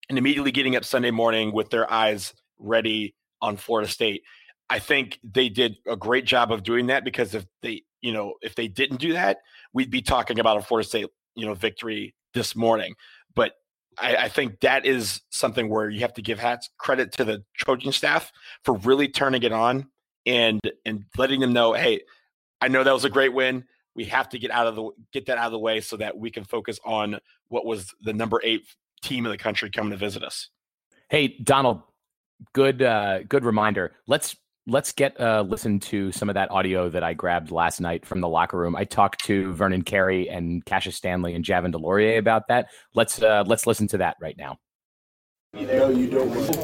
and 0.09 0.19
immediately 0.19 0.53
getting 0.53 0.77
up 0.77 0.85
Sunday 0.85 1.11
morning 1.11 1.53
with 1.53 1.71
their 1.71 1.91
eyes 1.93 2.33
ready 2.59 3.15
on 3.41 3.57
Florida 3.57 3.89
State. 3.89 4.23
I 4.71 4.79
think 4.79 5.19
they 5.25 5.49
did 5.49 5.77
a 5.87 5.97
great 5.97 6.25
job 6.27 6.53
of 6.53 6.63
doing 6.63 6.87
that 6.89 7.05
because 7.05 7.35
if 7.35 7.47
they, 7.63 7.83
you 8.03 8.13
know, 8.13 8.35
if 8.43 8.55
they 8.55 8.69
didn't 8.69 8.99
do 8.99 9.15
that, 9.15 9.39
we'd 9.73 9.91
be 9.91 10.03
talking 10.03 10.39
about 10.39 10.59
a 10.59 10.63
Florida 10.63 10.87
State, 10.87 11.07
you 11.35 11.47
know, 11.47 11.55
victory 11.55 12.15
this 12.35 12.55
morning. 12.55 12.95
But 13.35 13.53
I, 13.99 14.17
I 14.17 14.29
think 14.29 14.61
that 14.61 14.85
is 14.85 15.23
something 15.31 15.69
where 15.69 15.89
you 15.89 16.01
have 16.01 16.15
to 16.15 16.23
give 16.23 16.39
hats 16.39 16.69
credit 16.79 17.13
to 17.13 17.25
the 17.25 17.45
Trojan 17.57 17.93
staff 17.93 18.31
for 18.65 18.75
really 18.75 19.09
turning 19.09 19.43
it 19.43 19.53
on 19.53 19.89
and 20.27 20.61
and 20.85 21.05
letting 21.17 21.41
them 21.41 21.53
know, 21.53 21.73
hey, 21.73 22.01
I 22.61 22.69
know 22.69 22.85
that 22.85 22.93
was 22.93 23.05
a 23.05 23.11
great 23.11 23.33
win. 23.33 23.65
We 23.95 24.05
have 24.07 24.29
to 24.31 24.39
get 24.39 24.51
out 24.51 24.67
of 24.67 24.77
the 24.77 24.91
get 25.13 25.27
that 25.27 25.39
out 25.39 25.47
of 25.47 25.53
the 25.53 25.59
way 25.59 25.81
so 25.81 25.97
that 25.97 26.17
we 26.17 26.31
can 26.31 26.45
focus 26.45 26.79
on 26.85 27.19
what 27.49 27.65
was 27.65 27.93
the 28.03 28.13
number 28.13 28.41
eight 28.45 28.63
team 29.03 29.27
in 29.27 29.33
the 29.33 29.39
country 29.39 29.71
coming 29.71 29.91
to 29.91 29.97
visit 29.97 30.23
us. 30.23 30.51
Hey, 31.09 31.37
Donald, 31.43 31.83
good 32.53 32.83
uh, 32.83 33.23
good 33.25 33.45
reminder. 33.45 33.93
Let's 34.07 34.37
let's 34.67 34.93
get 34.93 35.19
uh, 35.21 35.43
listen 35.49 35.81
to 35.81 36.13
some 36.13 36.29
of 36.29 36.35
that 36.35 36.51
audio 36.51 36.89
that 36.91 37.03
I 37.03 37.15
grabbed 37.15 37.51
last 37.51 37.81
night 37.81 38.07
from 38.07 38.21
the 38.21 38.29
locker 38.29 38.59
room. 38.59 38.77
I 38.77 38.85
talked 38.85 39.25
to 39.25 39.53
Vernon 39.55 39.83
Carey 39.83 40.29
and 40.29 40.65
Cassius 40.65 40.97
Stanley 40.97 41.35
and 41.35 41.45
Javin 41.45 41.73
DeLaurier 41.73 42.19
about 42.19 42.49
that. 42.49 42.69
Let's 42.95 43.21
uh, 43.21 43.45
let's 43.47 43.67
listen 43.67 43.89
to 43.89 43.99
that 43.99 44.17
right 44.21 44.37
now. 44.37 44.59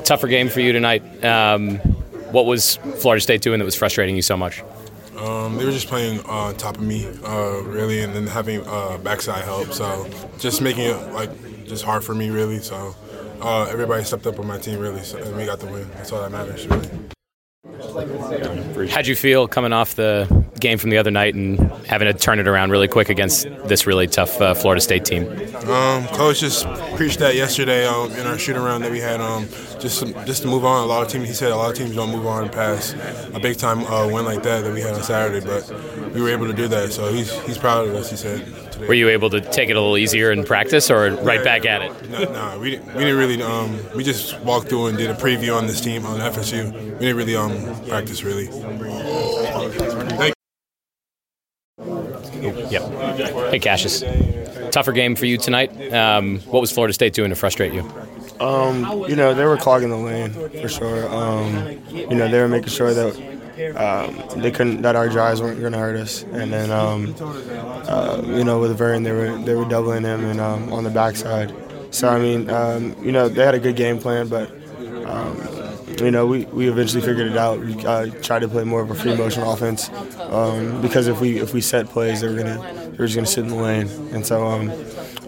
Tougher 0.04 0.28
game 0.28 0.48
for 0.48 0.60
you 0.60 0.72
tonight. 0.72 1.24
Um, 1.24 1.78
what 2.30 2.46
was 2.46 2.76
Florida 2.98 3.20
State 3.20 3.40
doing 3.40 3.58
that 3.58 3.64
was 3.64 3.74
frustrating 3.74 4.14
you 4.14 4.22
so 4.22 4.36
much? 4.36 4.62
Um, 5.16 5.56
they 5.56 5.64
were 5.64 5.72
just 5.72 5.88
playing 5.88 6.20
uh, 6.20 6.48
on 6.48 6.56
top 6.56 6.76
of 6.76 6.82
me, 6.82 7.06
uh, 7.24 7.62
really, 7.62 8.02
and 8.02 8.14
then 8.14 8.26
having 8.26 8.66
uh, 8.66 8.98
backside 8.98 9.44
help. 9.44 9.72
So 9.72 10.08
just 10.38 10.60
making 10.60 10.84
it 10.84 11.12
like 11.12 11.30
just 11.64 11.84
hard 11.84 12.04
for 12.04 12.14
me, 12.14 12.30
really. 12.30 12.60
So 12.60 12.94
uh, 13.40 13.68
everybody 13.70 14.04
stepped 14.04 14.26
up 14.26 14.38
on 14.38 14.46
my 14.46 14.58
team, 14.58 14.78
really, 14.78 15.02
so, 15.02 15.18
and 15.18 15.36
we 15.36 15.44
got 15.44 15.60
the 15.60 15.66
win. 15.66 15.88
That's 15.90 16.12
all 16.12 16.22
that 16.22 16.32
matters, 16.32 16.66
really. 16.66 16.88
How'd 18.90 19.06
you 19.06 19.16
feel 19.16 19.48
coming 19.48 19.72
off 19.72 19.94
the 19.94 20.44
game 20.60 20.78
from 20.78 20.90
the 20.90 20.98
other 20.98 21.10
night 21.10 21.34
and 21.34 21.58
having 21.86 22.06
to 22.06 22.14
turn 22.14 22.38
it 22.38 22.48
around 22.48 22.70
really 22.70 22.88
quick 22.88 23.08
against 23.08 23.44
this 23.66 23.86
really 23.86 24.06
tough 24.06 24.40
uh, 24.40 24.54
Florida 24.54 24.80
State 24.80 25.04
team? 25.04 25.26
Um, 25.68 26.06
coach 26.08 26.40
just 26.40 26.66
preached 26.96 27.18
that 27.18 27.34
yesterday 27.34 27.86
um, 27.86 28.10
in 28.12 28.26
our 28.26 28.38
shoot 28.38 28.56
around 28.56 28.82
that 28.82 28.90
we 28.90 29.00
had. 29.00 29.20
Um, 29.20 29.48
just 29.84 30.00
to, 30.00 30.24
just 30.24 30.42
to 30.42 30.48
move 30.48 30.64
on. 30.64 30.82
A 30.82 30.86
lot 30.86 31.02
of 31.02 31.08
teams, 31.08 31.28
he 31.28 31.34
said, 31.34 31.52
a 31.52 31.56
lot 31.56 31.70
of 31.70 31.76
teams 31.76 31.94
don't 31.94 32.10
move 32.10 32.26
on 32.26 32.48
past 32.48 32.96
a 33.34 33.38
big 33.38 33.58
time 33.58 33.80
uh, 33.84 34.06
win 34.06 34.24
like 34.24 34.42
that 34.42 34.64
that 34.64 34.72
we 34.72 34.80
had 34.80 34.94
on 34.94 35.02
Saturday, 35.02 35.44
but 35.44 35.68
we 36.14 36.22
were 36.22 36.30
able 36.30 36.46
to 36.46 36.54
do 36.54 36.68
that. 36.68 36.92
So 36.92 37.12
he's 37.12 37.30
he's 37.42 37.58
proud 37.58 37.86
of 37.86 37.94
us. 37.94 38.10
He 38.10 38.16
said. 38.16 38.63
Today. 38.74 38.86
Were 38.86 38.94
you 38.94 39.08
able 39.08 39.30
to 39.30 39.40
take 39.40 39.70
it 39.70 39.76
a 39.76 39.80
little 39.80 39.96
easier 39.96 40.30
in 40.30 40.44
practice, 40.44 40.90
or 40.90 41.10
right 41.22 41.42
back 41.42 41.64
at 41.64 41.82
it? 41.82 42.10
No, 42.10 42.24
no, 42.24 42.58
we 42.58 42.72
didn't. 42.72 42.86
We 42.88 43.04
didn't 43.04 43.16
really. 43.16 43.42
Um, 43.42 43.78
we 43.94 44.04
just 44.04 44.38
walked 44.40 44.68
through 44.68 44.86
and 44.88 44.98
did 44.98 45.10
a 45.10 45.14
preview 45.14 45.56
on 45.56 45.66
this 45.66 45.80
team 45.80 46.04
on 46.04 46.20
FSU. 46.20 46.72
We 46.72 46.98
didn't 46.98 47.16
really 47.16 47.36
um, 47.36 47.52
practice 47.88 48.22
really. 48.22 48.46
Thank 48.46 50.34
Yep. 52.70 53.50
Hey, 53.50 53.58
Cassius. 53.58 54.02
Tougher 54.70 54.92
game 54.92 55.16
for 55.16 55.26
you 55.26 55.38
tonight. 55.38 55.92
Um, 55.92 56.40
what 56.40 56.60
was 56.60 56.72
Florida 56.72 56.92
State 56.92 57.14
doing 57.14 57.30
to 57.30 57.36
frustrate 57.36 57.72
you? 57.72 57.88
Um, 58.40 59.04
you 59.08 59.16
know, 59.16 59.32
they 59.32 59.44
were 59.44 59.56
clogging 59.56 59.90
the 59.90 59.96
lane 59.96 60.32
for 60.32 60.68
sure. 60.68 61.08
Um, 61.08 61.78
you 61.90 62.14
know, 62.14 62.28
they 62.28 62.40
were 62.40 62.48
making 62.48 62.70
sure 62.70 62.92
that 62.92 63.33
um, 63.76 64.40
they 64.40 64.50
couldn't 64.50 64.82
that 64.82 64.96
our 64.96 65.08
drives 65.08 65.40
weren't 65.40 65.60
going 65.60 65.72
to 65.72 65.78
hurt 65.78 65.96
us. 65.96 66.22
And 66.22 66.52
then, 66.52 66.70
um, 66.70 67.14
uh, 67.20 68.22
you 68.24 68.44
know, 68.44 68.60
with 68.60 68.76
Vern, 68.76 69.02
they 69.02 69.12
were 69.12 69.38
they 69.38 69.54
were 69.54 69.64
doubling 69.64 70.04
him 70.04 70.24
and 70.24 70.40
um, 70.40 70.72
on 70.72 70.84
the 70.84 70.90
backside. 70.90 71.54
So 71.90 72.08
I 72.08 72.18
mean, 72.18 72.50
um, 72.50 72.96
you 73.04 73.12
know, 73.12 73.28
they 73.28 73.44
had 73.44 73.54
a 73.54 73.60
good 73.60 73.76
game 73.76 73.98
plan, 73.98 74.28
but 74.28 74.50
um, 75.06 75.36
you 76.00 76.10
know, 76.10 76.26
we, 76.26 76.44
we 76.46 76.68
eventually 76.68 77.02
figured 77.02 77.28
it 77.28 77.36
out. 77.36 77.60
We 77.60 77.84
uh, 77.84 78.06
tried 78.22 78.40
to 78.40 78.48
play 78.48 78.64
more 78.64 78.82
of 78.82 78.90
a 78.90 78.94
free 78.94 79.16
motion 79.16 79.42
offense 79.42 79.90
um, 80.18 80.82
because 80.82 81.06
if 81.06 81.20
we 81.20 81.38
if 81.38 81.54
we 81.54 81.60
set 81.60 81.86
plays, 81.86 82.20
they 82.20 82.28
were 82.28 82.36
gonna 82.36 82.58
they 82.90 82.96
were 82.96 83.06
just 83.06 83.14
gonna 83.14 83.26
sit 83.26 83.44
in 83.44 83.50
the 83.50 83.56
lane. 83.56 83.88
And 84.12 84.26
so 84.26 84.46
um, 84.46 84.70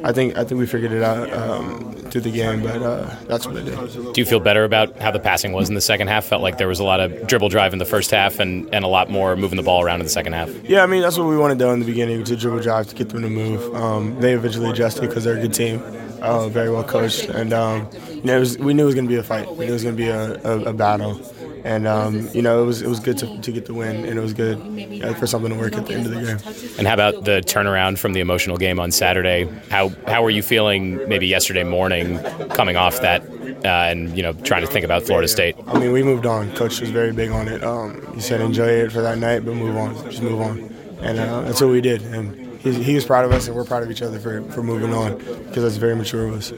I 0.02 0.12
think 0.12 0.37
I 0.37 0.45
think 0.45 0.59
we 0.59 0.66
figured 0.66 0.92
it 0.92 1.02
out 1.02 1.33
um, 1.33 2.05
to 2.16 2.30
the 2.30 2.30
game, 2.30 2.62
but 2.62 2.82
uh, 2.82 3.14
that's 3.26 3.46
what 3.46 3.56
it 3.56 3.64
did. 3.64 4.12
Do 4.14 4.20
you 4.20 4.25
feel 4.25 4.40
better 4.40 4.64
about 4.64 4.99
how 5.00 5.11
the 5.11 5.20
passing 5.20 5.52
was 5.52 5.68
in 5.68 5.75
the 5.75 5.80
second 5.80 6.08
half? 6.08 6.25
Felt 6.25 6.42
like 6.42 6.58
there 6.58 6.68
was 6.68 6.80
a 6.80 6.85
lot 6.85 7.00
of 7.00 7.26
dribble 7.26 7.50
drive 7.50 7.73
in 7.73 7.78
the 7.78 7.85
first 7.85 8.11
half 8.11 8.40
and, 8.40 8.68
and 8.75 8.85
a 8.85 8.88
lot 8.88 9.11
more 9.11 9.37
moving 9.37 9.56
the 9.56 9.62
ball 9.62 9.82
around 9.82 10.00
in 10.00 10.06
the 10.06 10.11
second 10.11 10.32
half. 10.32 10.50
Yeah, 10.64 10.82
I 10.82 10.87
mean 10.87 11.02
that's 11.02 11.18
what 11.18 11.28
we 11.28 11.37
wanted 11.37 11.58
to 11.58 11.64
do 11.64 11.70
in 11.70 11.80
the 11.80 11.87
beginning 11.87 12.25
to 12.25 12.37
dribble 12.37 12.61
drive 12.61 12.88
to 12.88 12.94
get 12.94 13.11
them 13.11 13.23
to 13.23 13.30
move. 13.30 13.75
Um, 13.75 14.18
they 14.20 14.35
eventually 14.35 14.70
adjusted 14.70 15.02
because 15.02 15.25
they're 15.25 15.37
a 15.37 15.40
good 15.40 15.54
team, 15.54 15.82
uh, 16.23 16.49
very 16.49 16.70
well 16.70 16.85
coached, 16.85 17.28
and 17.28 17.52
um, 17.52 17.88
you 18.11 18.23
know 18.23 18.40
was, 18.40 18.58
we 18.58 18.75
knew 18.75 18.85
it 18.85 18.87
was 18.87 18.94
going 18.94 19.06
to 19.06 19.12
be 19.12 19.18
a 19.18 19.23
fight. 19.23 19.50
We 19.56 19.66
knew 19.66 19.73
it 19.73 19.75
was 19.75 19.82
going 19.82 19.96
to 19.96 20.02
be 20.02 20.08
a, 20.08 20.40
a, 20.42 20.61
a 20.70 20.73
battle 20.73 21.20
and 21.66 21.88
um, 21.88 22.28
you 22.32 22.42
know 22.42 22.62
it 22.62 22.66
was 22.66 22.80
it 22.80 22.88
was 22.88 23.00
good 23.00 23.18
to, 23.18 23.40
to 23.40 23.50
get 23.50 23.66
the 23.66 23.75
win, 23.75 23.96
and 24.06 24.18
it 24.18 24.23
was 24.23 24.32
good 24.32 24.58
yeah, 24.64 25.12
for 25.14 25.26
something 25.26 25.50
to 25.50 25.58
work 25.58 25.75
at 25.75 25.87
the 25.87 25.94
end 25.94 26.06
of 26.06 26.12
the 26.12 26.20
game. 26.20 26.76
And 26.78 26.87
how 26.87 26.94
about 26.94 27.25
the 27.25 27.42
turnaround 27.44 27.99
from 27.99 28.12
the 28.12 28.20
emotional 28.20 28.56
game 28.56 28.78
on 28.78 28.92
Saturday? 28.92 29.49
How 29.68 29.88
how 30.06 30.23
were 30.23 30.30
you 30.30 30.42
feeling 30.42 30.96
maybe 31.08 31.26
yesterday 31.26 31.64
morning, 31.64 32.20
coming 32.50 32.76
off 32.76 33.00
that, 33.00 33.23
uh, 33.64 33.90
and 33.90 34.16
you 34.16 34.23
know 34.23 34.32
trying 34.32 34.62
to 34.62 34.68
think 34.68 34.85
about 34.85 35.02
Florida 35.02 35.26
State? 35.26 35.56
I 35.66 35.78
mean, 35.78 35.90
we 35.90 36.04
moved 36.04 36.25
on. 36.25 36.54
Coach 36.54 36.80
was 36.80 36.90
very 36.90 37.12
big 37.12 37.30
on 37.30 37.49
it. 37.49 37.64
Um, 37.64 38.14
he 38.14 38.20
said 38.20 38.40
enjoy 38.40 38.68
it 38.68 38.92
for 38.92 39.02
that 39.02 39.18
night, 39.18 39.44
but 39.44 39.54
move 39.54 39.76
on, 39.76 39.94
just 40.08 40.23
move 40.23 40.40
on, 40.40 40.73
and 41.00 41.18
uh, 41.18 41.40
that's 41.42 41.61
what 41.61 41.70
we 41.70 41.80
did. 41.80 42.00
And 42.02 42.61
he, 42.61 42.80
he 42.80 42.94
was 42.94 43.04
proud 43.04 43.25
of 43.25 43.32
us, 43.32 43.49
and 43.49 43.56
we're 43.56 43.64
proud 43.64 43.82
of 43.82 43.90
each 43.90 44.02
other 44.02 44.20
for, 44.20 44.40
for 44.52 44.62
moving 44.62 44.94
on 44.94 45.18
because 45.18 45.64
that's 45.64 45.76
very 45.76 45.96
mature 45.96 46.28
of 46.28 46.35
us. 46.35 46.52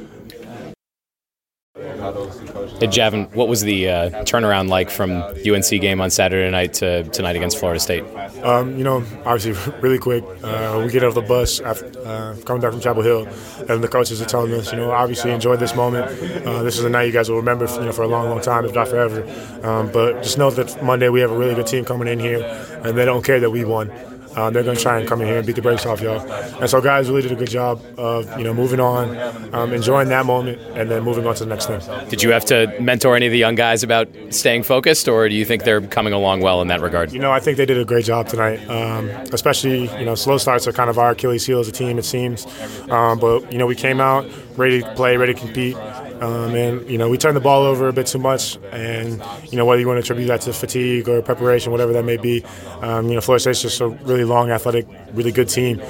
Hey, 2.78 2.86
Javin, 2.86 3.34
what 3.34 3.48
was 3.48 3.62
the 3.62 3.88
uh, 3.88 4.10
turnaround 4.22 4.68
like 4.68 4.88
from 4.88 5.10
UNC 5.10 5.68
game 5.68 6.00
on 6.00 6.10
Saturday 6.10 6.48
night 6.48 6.74
to 6.74 7.02
tonight 7.08 7.34
against 7.34 7.58
Florida 7.58 7.80
State? 7.80 8.04
Um, 8.44 8.78
you 8.78 8.84
know, 8.84 8.98
obviously, 9.24 9.72
really 9.80 9.98
quick. 9.98 10.22
Uh, 10.44 10.80
we 10.84 10.92
get 10.92 11.02
off 11.02 11.14
the 11.14 11.22
bus 11.22 11.58
after 11.58 11.86
uh, 12.06 12.36
coming 12.44 12.62
back 12.62 12.70
from 12.70 12.80
Chapel 12.80 13.02
Hill, 13.02 13.26
and 13.68 13.82
the 13.82 13.88
coaches 13.88 14.22
are 14.22 14.26
telling 14.26 14.52
us, 14.52 14.70
you 14.70 14.78
know, 14.78 14.92
obviously 14.92 15.32
enjoy 15.32 15.56
this 15.56 15.74
moment. 15.74 16.06
Uh, 16.46 16.62
this 16.62 16.78
is 16.78 16.84
a 16.84 16.88
night 16.88 17.06
you 17.06 17.12
guys 17.12 17.28
will 17.28 17.38
remember, 17.38 17.66
you 17.66 17.80
know, 17.80 17.90
for 17.90 18.02
a 18.02 18.08
long, 18.08 18.28
long 18.28 18.40
time, 18.40 18.64
if 18.64 18.72
not 18.72 18.86
forever. 18.86 19.24
Um, 19.66 19.90
but 19.90 20.22
just 20.22 20.38
know 20.38 20.52
that 20.52 20.80
Monday 20.80 21.08
we 21.08 21.20
have 21.20 21.32
a 21.32 21.36
really 21.36 21.56
good 21.56 21.66
team 21.66 21.84
coming 21.84 22.06
in 22.06 22.20
here, 22.20 22.44
and 22.84 22.96
they 22.96 23.04
don't 23.04 23.24
care 23.24 23.40
that 23.40 23.50
we 23.50 23.64
won. 23.64 23.90
Uh, 24.38 24.50
they're 24.50 24.62
going 24.62 24.76
to 24.76 24.82
try 24.82 25.00
and 25.00 25.08
come 25.08 25.20
in 25.20 25.26
here 25.26 25.38
and 25.38 25.46
beat 25.46 25.56
the 25.56 25.62
brakes 25.62 25.84
off 25.84 26.00
y'all. 26.00 26.20
And 26.60 26.70
so, 26.70 26.80
guys 26.80 27.08
really 27.08 27.22
did 27.22 27.32
a 27.32 27.34
good 27.34 27.50
job 27.50 27.84
of 27.98 28.38
you 28.38 28.44
know 28.44 28.54
moving 28.54 28.78
on, 28.78 29.18
um, 29.52 29.72
enjoying 29.72 30.08
that 30.10 30.26
moment, 30.26 30.60
and 30.78 30.88
then 30.88 31.02
moving 31.02 31.26
on 31.26 31.34
to 31.34 31.44
the 31.44 31.50
next 31.50 31.66
thing. 31.66 31.80
Did 32.08 32.22
you 32.22 32.30
have 32.30 32.44
to 32.44 32.72
mentor 32.80 33.16
any 33.16 33.26
of 33.26 33.32
the 33.32 33.38
young 33.38 33.56
guys 33.56 33.82
about 33.82 34.08
staying 34.30 34.62
focused, 34.62 35.08
or 35.08 35.28
do 35.28 35.34
you 35.34 35.44
think 35.44 35.64
they're 35.64 35.80
coming 35.80 36.12
along 36.12 36.40
well 36.42 36.62
in 36.62 36.68
that 36.68 36.80
regard? 36.80 37.12
You 37.12 37.18
know, 37.18 37.32
I 37.32 37.40
think 37.40 37.56
they 37.56 37.66
did 37.66 37.78
a 37.78 37.84
great 37.84 38.04
job 38.04 38.28
tonight. 38.28 38.64
Um, 38.68 39.08
especially, 39.32 39.90
you 39.98 40.04
know, 40.04 40.14
slow 40.14 40.38
starts 40.38 40.68
are 40.68 40.72
kind 40.72 40.88
of 40.88 40.98
our 40.98 41.10
Achilles 41.10 41.44
heel 41.44 41.58
as 41.58 41.66
a 41.66 41.72
team, 41.72 41.98
it 41.98 42.04
seems. 42.04 42.46
Um, 42.90 43.18
but 43.18 43.50
you 43.52 43.58
know, 43.58 43.66
we 43.66 43.74
came 43.74 44.00
out 44.00 44.24
ready 44.56 44.82
to 44.82 44.94
play, 44.94 45.16
ready 45.16 45.34
to 45.34 45.40
compete. 45.40 45.76
Um, 46.20 46.54
and 46.54 46.90
you 46.90 46.98
know, 46.98 47.08
we 47.08 47.16
turned 47.16 47.36
the 47.36 47.40
ball 47.40 47.62
over 47.62 47.88
a 47.88 47.92
bit 47.92 48.06
too 48.06 48.18
much, 48.18 48.58
and 48.72 49.22
you 49.50 49.56
know, 49.56 49.64
whether 49.64 49.80
you 49.80 49.86
want 49.86 49.98
to 49.98 50.00
attribute 50.00 50.28
that 50.28 50.40
to 50.42 50.52
fatigue 50.52 51.08
or 51.08 51.22
preparation, 51.22 51.72
whatever 51.72 51.92
that 51.92 52.04
may 52.04 52.16
be, 52.16 52.44
um, 52.80 53.08
you 53.08 53.14
know, 53.14 53.20
Florida 53.20 53.40
State's 53.40 53.62
just 53.62 53.80
a 53.80 53.88
really 53.88 54.24
long, 54.24 54.50
athletic, 54.50 54.86
really 55.12 55.32
good 55.32 55.48
team. 55.48 55.80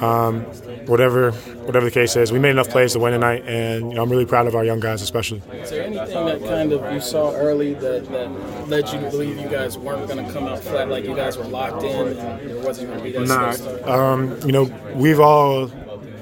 Um, 0.00 0.44
whatever, 0.86 1.32
whatever 1.32 1.84
the 1.84 1.90
case 1.90 2.16
is, 2.16 2.32
we 2.32 2.38
made 2.38 2.50
enough 2.50 2.68
plays 2.68 2.92
to 2.94 2.98
win 2.98 3.12
tonight, 3.12 3.44
and 3.46 3.90
you 3.90 3.96
know, 3.96 4.02
I'm 4.02 4.10
really 4.10 4.26
proud 4.26 4.46
of 4.46 4.54
our 4.54 4.64
young 4.64 4.80
guys, 4.80 5.02
especially. 5.02 5.42
Is 5.52 5.70
there 5.70 5.84
anything 5.84 6.26
that 6.26 6.42
kind 6.44 6.72
of 6.72 6.92
you 6.92 7.00
saw 7.00 7.32
early 7.34 7.74
that, 7.74 8.06
that 8.06 8.68
led 8.68 8.88
you 8.92 9.00
to 9.00 9.10
believe 9.10 9.38
you 9.38 9.48
guys 9.48 9.76
weren't 9.76 10.08
going 10.08 10.24
to 10.24 10.32
come 10.32 10.44
out 10.46 10.60
flat, 10.60 10.88
like 10.88 11.04
you 11.04 11.14
guys 11.14 11.36
were 11.36 11.44
locked 11.44 11.82
in, 11.82 12.18
and 12.18 12.50
it 12.50 12.64
wasn't 12.64 12.88
going 12.88 12.98
to 12.98 13.04
be 13.04 13.12
that? 13.12 13.84
Nah, 13.86 14.12
um, 14.12 14.38
you 14.42 14.52
know, 14.52 14.64
we've 14.94 15.20
all 15.20 15.70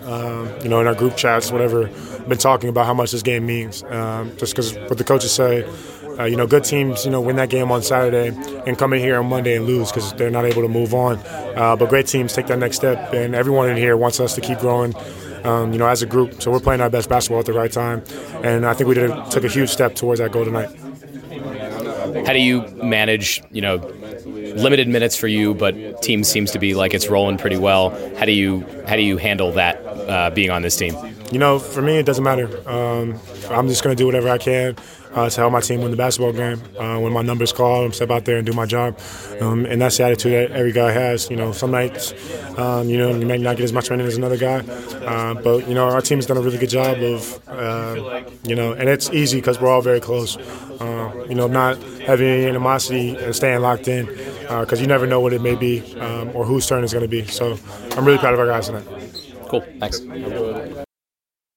um, 0.07 0.49
you 0.63 0.69
know, 0.69 0.81
in 0.81 0.87
our 0.87 0.95
group 0.95 1.17
chats, 1.17 1.51
whatever, 1.51 1.89
been 2.29 2.39
talking 2.39 2.69
about 2.69 2.87
how 2.87 2.95
much 2.95 3.13
this 3.13 3.23
game 3.23 3.47
means. 3.47 3.83
Um, 3.85 4.37
just 4.37 4.55
because 4.55 4.75
what 4.75 4.99
the 4.99 5.05
coaches 5.05 5.33
say, 5.33 5.69
uh, 6.19 6.25
you 6.25 6.37
know, 6.37 6.47
good 6.47 6.65
teams, 6.65 7.05
you 7.05 7.11
know, 7.11 7.21
win 7.21 7.37
that 7.37 7.51
game 7.51 7.71
on 7.71 7.83
Saturday 7.83 8.29
and 8.67 8.79
come 8.79 8.93
in 8.93 9.01
here 9.01 9.19
on 9.19 9.27
Monday 9.27 9.57
and 9.57 9.67
lose 9.67 9.91
because 9.91 10.13
they're 10.15 10.31
not 10.31 10.45
able 10.45 10.63
to 10.63 10.69
move 10.69 10.95
on. 10.95 11.19
Uh, 11.57 11.77
but 11.77 11.89
great 11.89 12.07
teams 12.07 12.33
take 12.33 12.47
that 12.47 12.59
next 12.59 12.77
step, 12.77 13.13
and 13.13 13.35
everyone 13.35 13.69
in 13.69 13.77
here 13.77 13.97
wants 13.97 14.21
us 14.21 14.35
to 14.35 14.41
keep 14.41 14.59
growing. 14.59 14.95
Um, 15.45 15.73
you 15.73 15.79
know, 15.79 15.87
as 15.87 16.03
a 16.03 16.07
group, 16.07 16.43
so 16.43 16.51
we're 16.51 16.59
playing 16.59 16.81
our 16.81 16.91
best 16.91 17.09
basketball 17.09 17.39
at 17.39 17.47
the 17.47 17.53
right 17.53 17.71
time, 17.71 18.03
and 18.43 18.67
I 18.67 18.75
think 18.75 18.89
we 18.89 18.95
did 18.95 19.13
took 19.31 19.45
a 19.45 19.49
huge 19.49 19.71
step 19.71 19.95
towards 19.95 20.19
that 20.21 20.33
goal 20.33 20.45
tonight. 20.45 20.75
How 22.27 22.33
do 22.33 22.41
you 22.41 22.63
manage, 22.83 23.45
you 23.53 23.61
know, 23.61 23.79
limited 24.57 24.89
minutes 24.89 25.17
for 25.17 25.29
you, 25.29 25.55
but 25.55 26.03
team 26.03 26.25
seems 26.25 26.51
to 26.53 26.59
be 26.59 26.75
like 26.75 26.95
it's 26.95 27.09
rolling 27.09 27.39
pretty 27.39 27.57
well. 27.57 27.91
How 28.17 28.25
do 28.25 28.33
you 28.33 28.65
how 28.87 28.97
do 28.97 29.03
you 29.03 29.17
handle 29.17 29.53
that 29.53 29.77
uh, 29.85 30.31
being 30.31 30.51
on 30.51 30.63
this 30.63 30.77
team? 30.77 31.16
You 31.33 31.39
know, 31.39 31.59
for 31.59 31.83
me, 31.83 31.99
it 31.99 32.07
doesn't 32.07 32.23
matter. 32.23 32.47
Um, 32.69 33.19
I'm 33.51 33.69
just 33.69 33.83
going 33.83 33.97
to 33.97 34.01
do 34.01 34.07
whatever 34.07 34.29
I 34.29 34.39
can 34.39 34.77
uh, 35.13 35.29
to 35.29 35.41
help 35.41 35.53
my 35.53 35.61
team 35.61 35.81
win 35.81 35.91
the 35.91 35.97
basketball 35.97 36.33
game. 36.33 36.61
Uh, 36.79 37.01
when 37.01 37.13
my 37.13 37.23
numbers 37.23 37.53
call, 37.53 37.85
I'm 37.85 37.93
step 37.93 38.11
out 38.11 38.25
there 38.27 38.37
and 38.37 38.47
do 38.47 38.53
my 38.53 38.67
job. 38.67 38.99
Um, 39.41 39.65
and 39.67 39.81
that's 39.81 39.97
the 39.97 40.05
attitude 40.05 40.33
that 40.33 40.57
every 40.57 40.73
guy 40.73 40.93
has. 40.93 41.29
You 41.31 41.37
know, 41.37 41.53
some 41.53 41.71
nights, 41.71 42.13
um, 42.59 42.89
you 42.89 42.99
know, 42.99 43.17
you 43.17 43.27
may 43.27 43.39
not 43.39 43.57
get 43.57 43.65
as 43.65 43.73
much 43.73 43.91
minutes 43.91 44.09
as 44.11 44.17
another 44.19 44.37
guy, 44.37 44.59
uh, 45.05 45.35
but 45.35 45.67
you 45.67 45.75
know, 45.75 45.89
our 45.89 46.01
team's 46.01 46.27
done 46.27 46.37
a 46.37 46.41
really 46.41 46.59
good 46.59 46.71
job 46.71 46.99
of, 46.99 47.49
uh, 47.49 48.23
you 48.45 48.55
know, 48.55 48.73
and 48.73 48.89
it's 48.89 49.11
easy 49.11 49.39
because 49.39 49.61
we're 49.61 49.71
all 49.71 49.83
very 49.83 50.01
close. 50.01 50.37
Uh, 50.37 51.27
you 51.29 51.35
know, 51.35 51.47
not 51.47 51.83
having 52.03 52.29
any 52.29 52.47
animosity 52.47 53.17
and 53.17 53.35
staying 53.35 53.61
locked 53.61 53.89
in 53.89 54.07
because 54.07 54.81
you 54.81 54.87
never 54.87 55.07
know 55.07 55.21
what 55.21 55.33
it 55.33 55.41
may 55.41 55.55
be 55.55 55.99
um, 55.99 56.31
or 56.35 56.45
whose 56.45 56.67
turn 56.67 56.85
it's 56.85 56.93
going 56.93 57.03
to 57.03 57.09
be. 57.09 57.27
So 57.27 57.59
I'm 57.97 58.05
really 58.05 58.19
proud 58.19 58.35
of 58.35 58.41
our 58.41 58.47
guys 58.47 58.67
tonight. 58.67 58.87
Cool. 59.49 59.65
Thanks. 59.81 60.01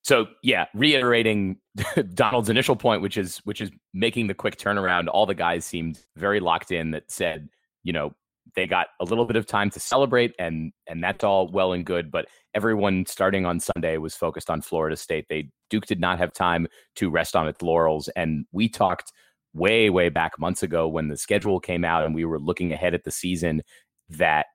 So 0.09 0.25
yeah, 0.41 0.65
reiterating 0.73 1.57
Donald's 2.15 2.49
initial 2.49 2.75
point, 2.75 3.03
which 3.03 3.15
is 3.15 3.37
which 3.43 3.61
is 3.61 3.69
making 3.93 4.25
the 4.25 4.33
quick 4.33 4.57
turnaround. 4.57 5.07
All 5.07 5.27
the 5.27 5.35
guys 5.35 5.65
seemed 5.65 5.99
very 6.15 6.39
locked 6.39 6.71
in. 6.71 6.89
That 6.89 7.11
said, 7.11 7.47
you 7.83 7.93
know, 7.93 8.15
they 8.55 8.65
got 8.65 8.87
a 8.99 9.03
little 9.03 9.25
bit 9.25 9.35
of 9.35 9.45
time 9.45 9.69
to 9.69 9.79
celebrate, 9.79 10.33
and 10.39 10.73
and 10.87 11.03
that's 11.03 11.23
all 11.23 11.47
well 11.51 11.73
and 11.73 11.85
good. 11.85 12.09
But 12.09 12.25
everyone 12.55 13.05
starting 13.05 13.45
on 13.45 13.59
Sunday 13.59 13.97
was 13.97 14.15
focused 14.15 14.49
on 14.49 14.63
Florida 14.63 14.95
State. 14.95 15.27
They 15.29 15.51
Duke 15.69 15.85
did 15.85 15.99
not 15.99 16.17
have 16.17 16.33
time 16.33 16.65
to 16.95 17.11
rest 17.11 17.35
on 17.35 17.47
its 17.47 17.61
laurels, 17.61 18.07
and 18.15 18.47
we 18.51 18.67
talked 18.67 19.13
way 19.53 19.91
way 19.91 20.09
back 20.09 20.39
months 20.39 20.63
ago 20.63 20.87
when 20.87 21.09
the 21.09 21.17
schedule 21.17 21.59
came 21.59 21.85
out 21.85 22.03
and 22.03 22.15
we 22.15 22.25
were 22.25 22.39
looking 22.39 22.73
ahead 22.73 22.95
at 22.95 23.03
the 23.03 23.11
season 23.11 23.61
that 24.09 24.47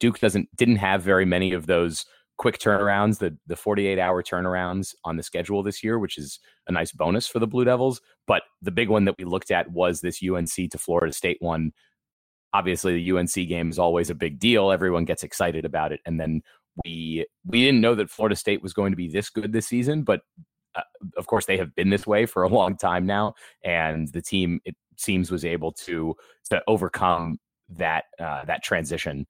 Duke 0.00 0.18
doesn't 0.18 0.48
didn't 0.56 0.76
have 0.76 1.04
very 1.04 1.24
many 1.24 1.52
of 1.52 1.66
those 1.66 2.06
quick 2.38 2.58
turnarounds, 2.58 3.18
the 3.18 3.36
the 3.46 3.56
48 3.56 3.98
hour 3.98 4.22
turnarounds 4.22 4.94
on 5.04 5.16
the 5.16 5.22
schedule 5.22 5.62
this 5.62 5.82
year, 5.82 5.98
which 5.98 6.18
is 6.18 6.38
a 6.66 6.72
nice 6.72 6.92
bonus 6.92 7.26
for 7.26 7.38
the 7.38 7.46
Blue 7.46 7.64
Devils. 7.64 8.00
But 8.26 8.42
the 8.62 8.70
big 8.70 8.88
one 8.88 9.04
that 9.06 9.16
we 9.18 9.24
looked 9.24 9.50
at 9.50 9.70
was 9.70 10.00
this 10.00 10.20
UNC 10.22 10.70
to 10.70 10.78
Florida 10.78 11.12
State 11.12 11.38
one. 11.40 11.72
Obviously, 12.52 12.94
the 12.94 13.16
UNC 13.16 13.34
game 13.34 13.70
is 13.70 13.78
always 13.78 14.10
a 14.10 14.14
big 14.14 14.38
deal. 14.38 14.70
Everyone 14.70 15.04
gets 15.04 15.22
excited 15.22 15.64
about 15.64 15.92
it, 15.92 16.00
and 16.06 16.20
then 16.20 16.42
we 16.84 17.26
we 17.44 17.64
didn't 17.64 17.80
know 17.80 17.94
that 17.94 18.10
Florida 18.10 18.36
State 18.36 18.62
was 18.62 18.72
going 18.72 18.92
to 18.92 18.96
be 18.96 19.08
this 19.08 19.30
good 19.30 19.52
this 19.52 19.66
season, 19.66 20.02
but 20.02 20.20
uh, 20.74 20.82
of 21.16 21.26
course 21.26 21.46
they 21.46 21.56
have 21.56 21.74
been 21.74 21.90
this 21.90 22.06
way 22.06 22.26
for 22.26 22.42
a 22.42 22.48
long 22.60 22.76
time 22.76 23.06
now, 23.06 23.34
and 23.64 24.08
the 24.12 24.22
team 24.22 24.60
it 24.64 24.76
seems 24.96 25.30
was 25.30 25.44
able 25.44 25.72
to 25.72 26.14
to 26.50 26.62
overcome 26.66 27.38
that 27.68 28.04
uh, 28.20 28.44
that 28.44 28.62
transition. 28.62 29.26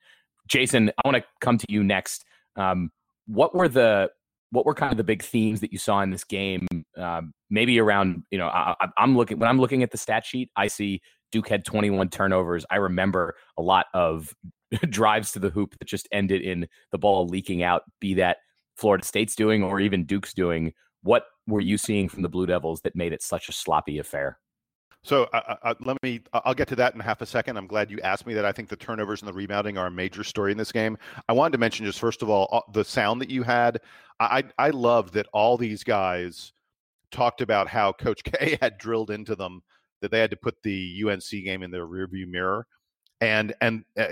Jason, 0.49 0.91
I 0.91 1.09
want 1.09 1.17
to 1.17 1.25
come 1.41 1.59
to 1.59 1.67
you 1.69 1.83
next. 1.83 2.25
Um, 2.57 2.91
what 3.27 3.55
were 3.55 3.69
the 3.69 4.11
what 4.51 4.65
were 4.65 4.75
kind 4.75 4.93
of 4.93 4.97
the 4.97 5.05
big 5.05 5.23
themes 5.23 5.61
that 5.61 5.73
you 5.73 5.79
saw 5.79 6.01
in 6.03 6.11
this 6.11 6.25
game? 6.25 6.67
Um, 6.97 7.33
maybe 7.51 7.79
around 7.81 8.23
you 8.31 8.39
know 8.39 8.49
I, 8.49 8.75
I'm 8.99 9.17
looking 9.17 9.39
when 9.39 9.49
I'm 9.49 9.61
looking 9.61 9.83
at 9.83 9.91
the 9.91 9.99
stat 9.99 10.25
sheet, 10.25 10.51
I 10.57 10.69
see 10.69 11.01
Duke 11.33 11.49
had 11.49 11.65
21 11.65 12.11
turnovers. 12.11 12.65
I 12.71 12.77
remember 12.77 13.35
a 13.59 13.63
lot 13.63 13.87
of 13.95 14.33
drives 14.89 15.33
to 15.33 15.39
the 15.39 15.51
hoop 15.51 15.77
that 15.79 15.89
just 15.89 16.09
ended 16.13 16.43
in 16.43 16.69
the 16.93 16.99
ball 16.99 17.27
leaking 17.27 17.63
out. 17.63 17.83
Be 18.01 18.15
that 18.15 18.39
Florida 18.77 19.05
State's 19.05 19.37
doing 19.37 19.63
or 19.63 19.81
even 19.81 20.05
Duke's 20.05 20.35
doing. 20.35 20.73
What 21.03 21.25
were 21.47 21.61
you 21.61 21.79
seeing 21.79 22.09
from 22.09 22.23
the 22.23 22.29
Blue 22.29 22.47
Devils 22.47 22.81
that 22.83 22.97
made 22.97 23.13
it 23.13 23.23
such 23.23 23.49
a 23.49 23.53
sloppy 23.53 23.99
affair? 23.99 24.39
So 25.07 25.29
uh, 25.33 25.55
uh, 25.63 25.75
let 25.85 25.97
me, 26.03 26.21
I'll 26.33 26.53
get 26.53 26.67
to 26.69 26.77
that 26.77 26.95
in 26.95 27.01
half 27.01 27.21
a 27.21 27.27
second. 27.27 27.57
I'm 27.57 27.69
glad 27.69 27.93
you 27.93 28.01
asked 28.01 28.27
me 28.27 28.35
that. 28.35 28.45
I 28.45 28.51
think 28.51 28.69
the 28.69 28.75
turnovers 28.75 29.23
and 29.23 29.29
the 29.29 29.33
rebounding 29.33 29.79
are 29.79 29.87
a 29.87 29.91
major 29.91 30.25
story 30.25 30.51
in 30.51 30.59
this 30.59 30.73
game. 30.73 30.99
I 31.29 31.33
wanted 31.33 31.53
to 31.53 31.59
mention 31.59 31.87
just 31.87 32.01
first 32.01 32.23
of 32.23 32.29
all, 32.29 32.65
the 32.73 32.85
sound 32.85 33.21
that 33.21 33.31
you 33.31 33.45
had. 33.45 33.81
I, 34.19 34.43
I 34.59 34.71
loved 34.71 35.15
that 35.15 35.29
all 35.33 35.57
these 35.57 35.85
guys 35.85 36.53
talked 37.13 37.41
about 37.41 37.69
how 37.69 37.93
Coach 37.93 38.25
K 38.25 38.59
had 38.61 38.79
drilled 38.79 39.13
into 39.13 39.37
them 39.37 39.63
that 40.03 40.11
they 40.11 40.19
had 40.19 40.31
to 40.31 40.37
put 40.37 40.61
the 40.65 41.05
UNC 41.09 41.31
game 41.31 41.63
in 41.63 41.71
their 41.71 41.87
rearview 41.87 42.27
mirror. 42.27 42.67
And, 43.21 43.55
and 43.61 43.85
uh, 43.97 44.09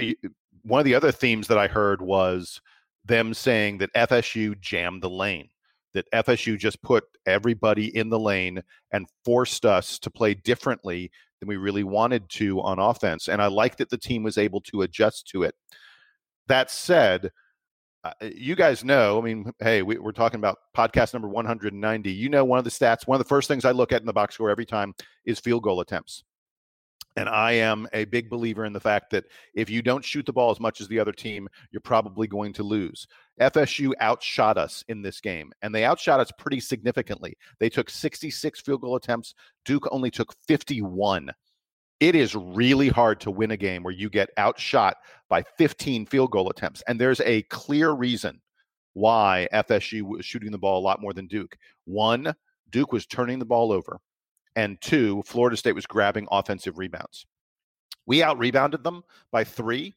one 0.63 0.79
of 0.79 0.85
the 0.85 0.95
other 0.95 1.11
themes 1.11 1.49
that 1.49 1.59
I 1.59 1.67
heard 1.67 2.03
was 2.03 2.61
them 3.05 3.35
saying 3.35 3.79
that 3.79 3.93
FSU 3.95 4.61
jammed 4.61 5.03
the 5.03 5.11
lane 5.11 5.49
that 5.95 6.11
FSU 6.13 6.59
just 6.59 6.83
put 6.83 7.05
everybody 7.27 7.97
in 7.97 8.11
the 8.11 8.19
lane 8.19 8.63
and 8.93 9.07
forced 9.25 9.65
us 9.65 9.99
to 10.01 10.11
play 10.11 10.35
differently 10.35 11.11
than 11.41 11.49
we 11.49 11.57
really 11.57 11.85
wanted 11.85 12.29
to 12.31 12.61
on 12.61 12.79
offense. 12.79 13.29
And 13.29 13.41
I 13.41 13.47
like 13.47 13.77
that 13.77 13.91
the 13.91 13.99
team 13.99 14.23
was 14.23 14.37
able 14.39 14.61
to 14.63 14.83
adjust 14.83 15.29
to 15.29 15.45
it. 15.45 15.55
That 16.49 16.71
said, 16.71 17.31
uh, 18.05 18.13
you 18.21 18.55
guys 18.55 18.85
know, 18.85 19.19
I 19.19 19.23
mean, 19.23 19.51
hey, 19.61 19.81
we, 19.83 19.97
are 19.97 20.13
talking 20.13 20.39
about 20.39 20.59
podcast 20.77 21.15
number 21.15 21.29
190. 21.29 22.13
You 22.13 22.29
know, 22.29 22.45
one 22.45 22.59
of 22.59 22.65
the 22.65 22.71
stats, 22.71 23.07
one 23.07 23.19
of 23.19 23.25
the 23.25 23.29
first 23.29 23.49
things 23.49 23.65
I 23.65 23.71
look 23.71 23.93
at 23.93 24.03
in 24.03 24.07
the 24.07 24.13
box 24.13 24.35
score 24.35 24.51
every 24.51 24.67
time 24.67 24.95
is 25.25 25.41
field 25.41 25.63
goal 25.63 25.81
attempts. 25.81 26.23
And 27.17 27.29
I 27.29 27.53
am 27.53 27.89
a 27.93 28.05
big 28.07 28.29
believer 28.29 28.65
in 28.65 28.73
the 28.73 28.81
fact 28.81 29.11
that 29.11 29.25
if 29.55 29.71
you 29.71 29.83
don't 29.83 30.05
shoot 30.05 30.27
the 30.27 30.33
ball 30.33 30.51
as 30.51 30.61
much 30.61 30.81
as 30.81 30.89
the 30.89 30.99
other 30.99 31.13
team, 31.13 31.49
you're 31.71 31.81
probably 31.81 32.27
going 32.27 32.53
to 32.55 32.63
lose. 32.63 33.07
FSU 33.41 33.93
outshot 34.01 34.57
us 34.57 34.85
in 34.89 35.03
this 35.03 35.21
game, 35.21 35.53
and 35.63 35.75
they 35.75 35.85
outshot 35.85 36.21
us 36.21 36.31
pretty 36.39 36.61
significantly. 36.61 37.37
They 37.59 37.69
took 37.69 37.91
66 37.91 38.61
field 38.61 38.81
goal 38.81 38.97
attempts, 38.97 39.35
Duke 39.65 39.89
only 39.91 40.11
took 40.11 40.33
51 40.47 41.33
it 42.01 42.15
is 42.15 42.35
really 42.35 42.89
hard 42.89 43.21
to 43.21 43.31
win 43.31 43.53
a 43.53 43.57
game 43.57 43.83
where 43.83 43.95
you 43.95 44.11
get 44.11 44.31
outshot 44.37 44.97
by 45.29 45.43
15 45.57 46.07
field 46.07 46.31
goal 46.31 46.51
attempts. 46.51 46.83
And 46.87 47.01
there's 47.01 47.21
a 47.21 47.43
clear 47.43 47.93
reason 47.93 48.41
why 48.95 49.49
FSU 49.53 50.03
was 50.03 50.25
shooting 50.25 50.53
the 50.53 50.59
ball 50.59 50.79
a 50.79 50.85
lot 50.85 51.01
more 51.01 51.13
than 51.13 51.27
Duke. 51.27 51.57
One, 51.85 52.35
Duke 52.71 52.93
was 52.93 53.07
turning 53.07 53.39
the 53.39 53.45
ball 53.45 53.73
over. 53.73 54.01
And 54.57 54.81
two, 54.81 55.23
Florida 55.25 55.57
State 55.57 55.75
was 55.75 55.87
grabbing 55.87 56.29
offensive 56.31 56.79
rebounds. 56.79 57.27
We 58.07 58.23
out 58.23 58.39
rebounded 58.39 58.85
them 58.85 59.03
by 59.33 59.45
three, 59.45 59.95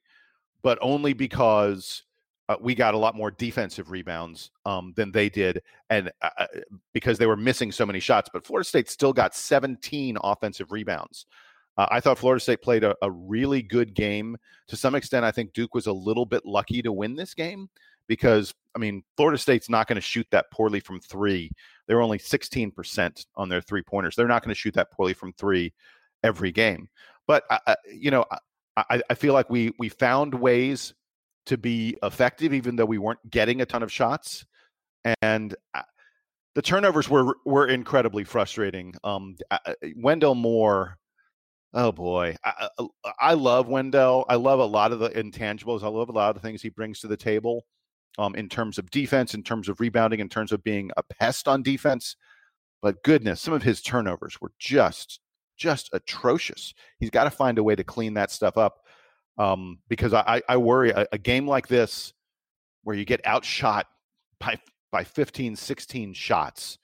but 0.62 0.80
only 0.82 1.14
because 1.14 2.04
uh, 2.50 2.56
we 2.62 2.74
got 2.76 2.94
a 2.94 2.98
lot 2.98 3.16
more 3.16 3.32
defensive 3.32 3.92
rebounds 3.92 4.52
um, 4.66 4.94
than 4.96 5.12
they 5.12 5.30
did, 5.30 5.62
and 5.90 6.12
uh, 6.22 6.30
uh 6.38 6.48
because 6.94 7.18
they 7.18 7.26
were 7.26 7.36
missing 7.36 7.72
so 7.72 7.86
many 7.86 8.00
shots. 8.00 8.30
But 8.32 8.46
Florida 8.46 8.68
State 8.68 8.90
still 8.90 9.14
got 9.14 9.36
17 9.36 10.18
offensive 10.24 10.72
rebounds. 10.72 11.26
Uh, 11.78 11.88
I 11.92 12.00
thought 12.00 12.18
Florida 12.18 12.40
State 12.40 12.62
played 12.62 12.84
a, 12.84 12.96
a, 13.04 13.12
really 13.12 13.62
good 13.62 13.94
game. 13.94 14.36
To 14.70 14.76
some 14.76 14.96
extent, 14.96 15.24
I 15.24 15.32
think 15.32 15.54
Duke 15.54 15.76
was 15.76 15.86
a 15.86 15.94
little 15.94 16.26
bit 16.26 16.44
lucky 16.44 16.82
to 16.82 16.92
win 16.92 17.16
this 17.16 17.36
game 17.36 17.70
because, 18.08 18.52
I 18.76 18.80
mean, 18.80 19.04
Florida 19.16 19.38
State's 19.38 19.70
not 19.70 19.88
going 19.88 19.96
to 19.98 20.02
shoot 20.02 20.26
that 20.32 20.50
poorly 20.52 20.80
from 20.80 21.00
three. 21.00 21.52
They're 21.86 22.02
only 22.02 22.18
16% 22.18 23.26
on 23.36 23.48
their 23.48 23.62
three 23.62 23.84
pointers. 23.84 24.16
They're 24.16 24.28
not 24.28 24.42
going 24.42 24.56
to 24.56 24.60
shoot 24.60 24.74
that 24.74 24.92
poorly 24.92 25.14
from 25.14 25.34
three 25.34 25.72
every 26.24 26.52
game. 26.52 26.90
But, 27.28 27.44
I, 27.52 27.76
you 27.94 28.10
know, 28.10 28.26
I, 28.76 29.02
I 29.10 29.14
feel 29.14 29.34
like 29.34 29.50
we 29.50 29.74
we 29.80 29.90
found 29.90 30.34
ways 30.34 30.94
to 31.48 31.58
be 31.58 31.98
effective, 32.04 32.54
even 32.54 32.76
though 32.76 32.86
we 32.86 32.98
weren't 32.98 33.30
getting 33.30 33.62
a 33.62 33.66
ton 33.66 33.84
of 33.84 33.92
shots. 33.92 34.46
And 35.22 35.56
uh, 35.74 35.82
the 36.56 36.62
turnovers 36.62 37.10
were 37.10 37.36
were 37.46 37.68
incredibly 37.68 38.24
frustrating. 38.24 38.94
Um, 39.04 39.36
Wendell 39.96 40.36
Moore 40.36 40.98
Oh 41.74 41.92
boy, 41.92 42.36
I, 42.44 42.70
I, 43.20 43.34
love 43.34 43.68
Wendell. 43.68 44.26
I 44.30 44.36
love 44.36 44.60
a 44.60 44.66
lot 44.66 44.92
of 44.92 45.00
the 45.00 45.10
intangibles. 45.10 45.84
I 45.84 45.90
love 45.90 46.10
a 46.10 46.14
lot 46.14 46.30
of 46.30 46.36
the 46.36 46.48
things 46.48 46.62
he 46.62 46.70
brings 46.70 47.02
to 47.02 47.08
the 47.08 47.18
table, 47.18 47.66
um, 48.18 48.36
in 48.36 48.48
terms 48.48 48.78
of 48.78 48.90
defense, 48.90 49.34
in 49.34 49.44
terms 49.44 49.68
of 49.68 49.80
rebounding, 49.80 50.22
in 50.22 50.30
terms 50.30 50.52
of 50.52 50.64
being 50.64 50.92
a 50.96 51.04
pest 51.04 51.48
on 51.48 51.62
defense. 51.62 52.16
But 52.82 53.04
goodness, 53.04 53.42
some 53.42 53.54
of 53.54 53.64
his 53.64 53.82
turnovers 53.82 54.40
were 54.40 54.54
just 54.60 55.20
just 55.58 55.90
atrocious. 55.92 56.74
He's 57.00 57.10
got 57.10 57.26
to 57.26 57.32
find 57.32 57.58
a 57.58 57.64
way 57.64 57.76
to 57.76 57.84
clean 57.84 58.14
that 58.14 58.32
stuff 58.32 58.58
up, 58.58 58.80
um, 59.38 59.80
because 59.88 60.14
I, 60.14 60.42
I 60.48 60.58
worry 60.58 60.92
a, 60.92 61.08
a 61.12 61.18
game 61.18 61.48
like 61.48 61.68
this, 61.68 62.14
where 62.84 62.96
you 62.96 63.06
get 63.06 63.26
outshot 63.26 63.88
by 64.40 64.60
by 64.92 65.04
15, 65.04 65.56
16 65.56 66.14
shots 66.14 66.78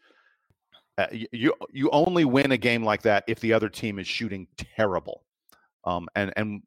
uh, 0.98 1.07
you 1.12 1.53
you 1.72 1.89
only 1.91 2.25
win 2.25 2.51
a 2.51 2.57
game 2.57 2.83
like 2.83 3.01
that 3.01 3.24
if 3.27 3.39
the 3.39 3.53
other 3.53 3.69
team 3.69 3.98
is 3.98 4.07
shooting 4.07 4.48
terrible. 4.57 5.24
Um, 5.86 6.07
and 6.15 6.31
and 6.36 6.62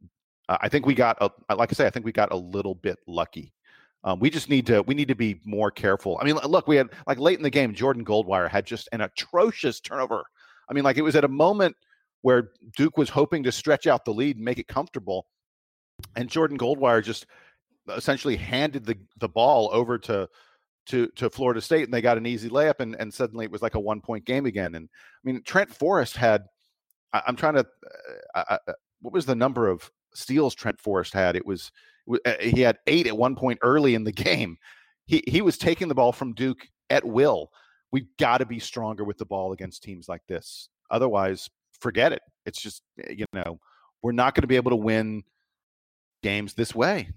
I 0.49 0.69
think 0.69 0.87
we 0.87 0.95
got 0.95 1.17
a, 1.21 1.31
like 1.55 1.73
I 1.73 1.75
say, 1.75 1.87
I 1.87 1.91
think 1.91 2.05
we 2.05 2.13
got 2.13 2.33
a 2.33 2.37
little 2.37 2.75
bit 2.75 2.99
lucky. 3.07 3.53
Um, 4.05 4.21
we 4.21 4.31
just 4.31 4.49
need 4.49 4.67
to 4.67 4.83
we 4.83 4.95
need 4.95 5.09
to 5.09 5.15
be 5.15 5.41
more 5.45 5.71
careful. 5.71 6.19
I 6.21 6.25
mean, 6.25 6.37
look, 6.37 6.67
we 6.67 6.77
had 6.77 6.89
like 7.07 7.19
late 7.19 7.39
in 7.39 7.43
the 7.43 7.51
game, 7.51 7.73
Jordan 7.73 8.05
Goldwire 8.05 8.49
had 8.49 8.67
just 8.67 8.89
an 8.93 9.01
atrocious 9.01 9.81
turnover. 9.81 10.25
I 10.69 10.75
mean, 10.75 10.85
like 10.85 10.97
it 10.97 11.03
was 11.03 11.15
at 11.17 11.25
a 11.25 11.29
moment 11.29 11.77
where 12.23 12.51
Duke 12.77 12.97
was 12.97 13.09
hoping 13.09 13.45
to 13.45 13.53
stretch 13.53 13.87
out 13.87 14.05
the 14.05 14.13
lead 14.13 14.37
and 14.37 14.45
make 14.45 14.59
it 14.59 14.67
comfortable, 14.67 15.27
and 16.15 16.29
Jordan 16.29 16.59
Goldwire 16.59 17.03
just 17.03 17.27
essentially 17.95 18.37
handed 18.37 18.85
the 18.85 18.97
the 19.19 19.29
ball 19.29 19.71
over 19.73 19.99
to 19.99 20.29
to 20.87 21.09
to 21.17 21.31
Florida 21.31 21.61
State 21.61 21.85
and 21.85 21.93
they 21.93 22.01
got 22.01 22.19
an 22.19 22.27
easy 22.27 22.49
layup 22.49 22.81
and 22.81 22.97
and 22.97 23.13
suddenly 23.13 23.45
it 23.45 23.51
was 23.51 23.63
like 23.63 23.75
a 23.75 23.81
one 23.81 24.01
point 24.01 24.25
game 24.25 24.47
again. 24.47 24.75
And 24.75 24.89
I 24.93 25.21
mean 25.25 25.43
Trent 25.45 25.73
Forrest 25.73 26.17
had 26.17 26.45
I, 27.13 27.23
am 27.29 27.37
trying 27.37 27.55
to 27.55 27.67
uh, 28.35 28.45
uh, 28.49 28.73
what 29.01 29.15
was 29.15 29.27
the 29.27 29.35
number 29.35 29.69
of 29.69 29.91
steals 30.15 30.55
Trent 30.55 30.81
Forrest 30.81 31.13
had? 31.13 31.37
It 31.37 31.47
was 31.47 31.71
uh, 32.25 32.35
he 32.41 32.61
had 32.61 32.79
eight 32.87 33.07
at 33.07 33.17
one 33.17 33.37
point 33.37 33.59
early 33.63 33.95
in 33.95 34.05
the 34.05 34.13
game. 34.13 34.59
He 35.07 35.23
he 35.27 35.43
was 35.43 35.59
taking 35.59 35.89
the 35.89 35.95
ball 35.95 36.13
from 36.13 36.35
Duke 36.35 36.67
at 36.91 37.05
will. 37.05 37.51
We've 37.93 38.09
got 38.19 38.39
to 38.39 38.47
be 38.47 38.59
stronger 38.59 39.05
with 39.05 39.19
the 39.19 39.25
ball 39.25 39.53
against 39.53 39.83
teams 39.83 40.09
like 40.09 40.23
this. 40.29 40.69
Otherwise, 40.91 41.49
forget 41.81 42.13
it. 42.13 42.23
It's 42.45 42.61
just 42.61 42.83
eh, 43.03 43.13
you 43.13 43.27
know 43.33 43.59
we're 44.03 44.13
not 44.13 44.35
going 44.35 44.43
to 44.43 44.49
be 44.49 44.57
able 44.57 44.71
to 44.71 44.77
win 44.77 45.25
games 46.27 46.55
this 46.55 46.75
way. 46.75 47.11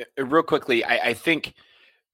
Uh, 0.00 0.04
uh, 0.18 0.24
real 0.24 0.42
quickly, 0.42 0.84
I, 0.84 1.10
I 1.10 1.14
think 1.14 1.54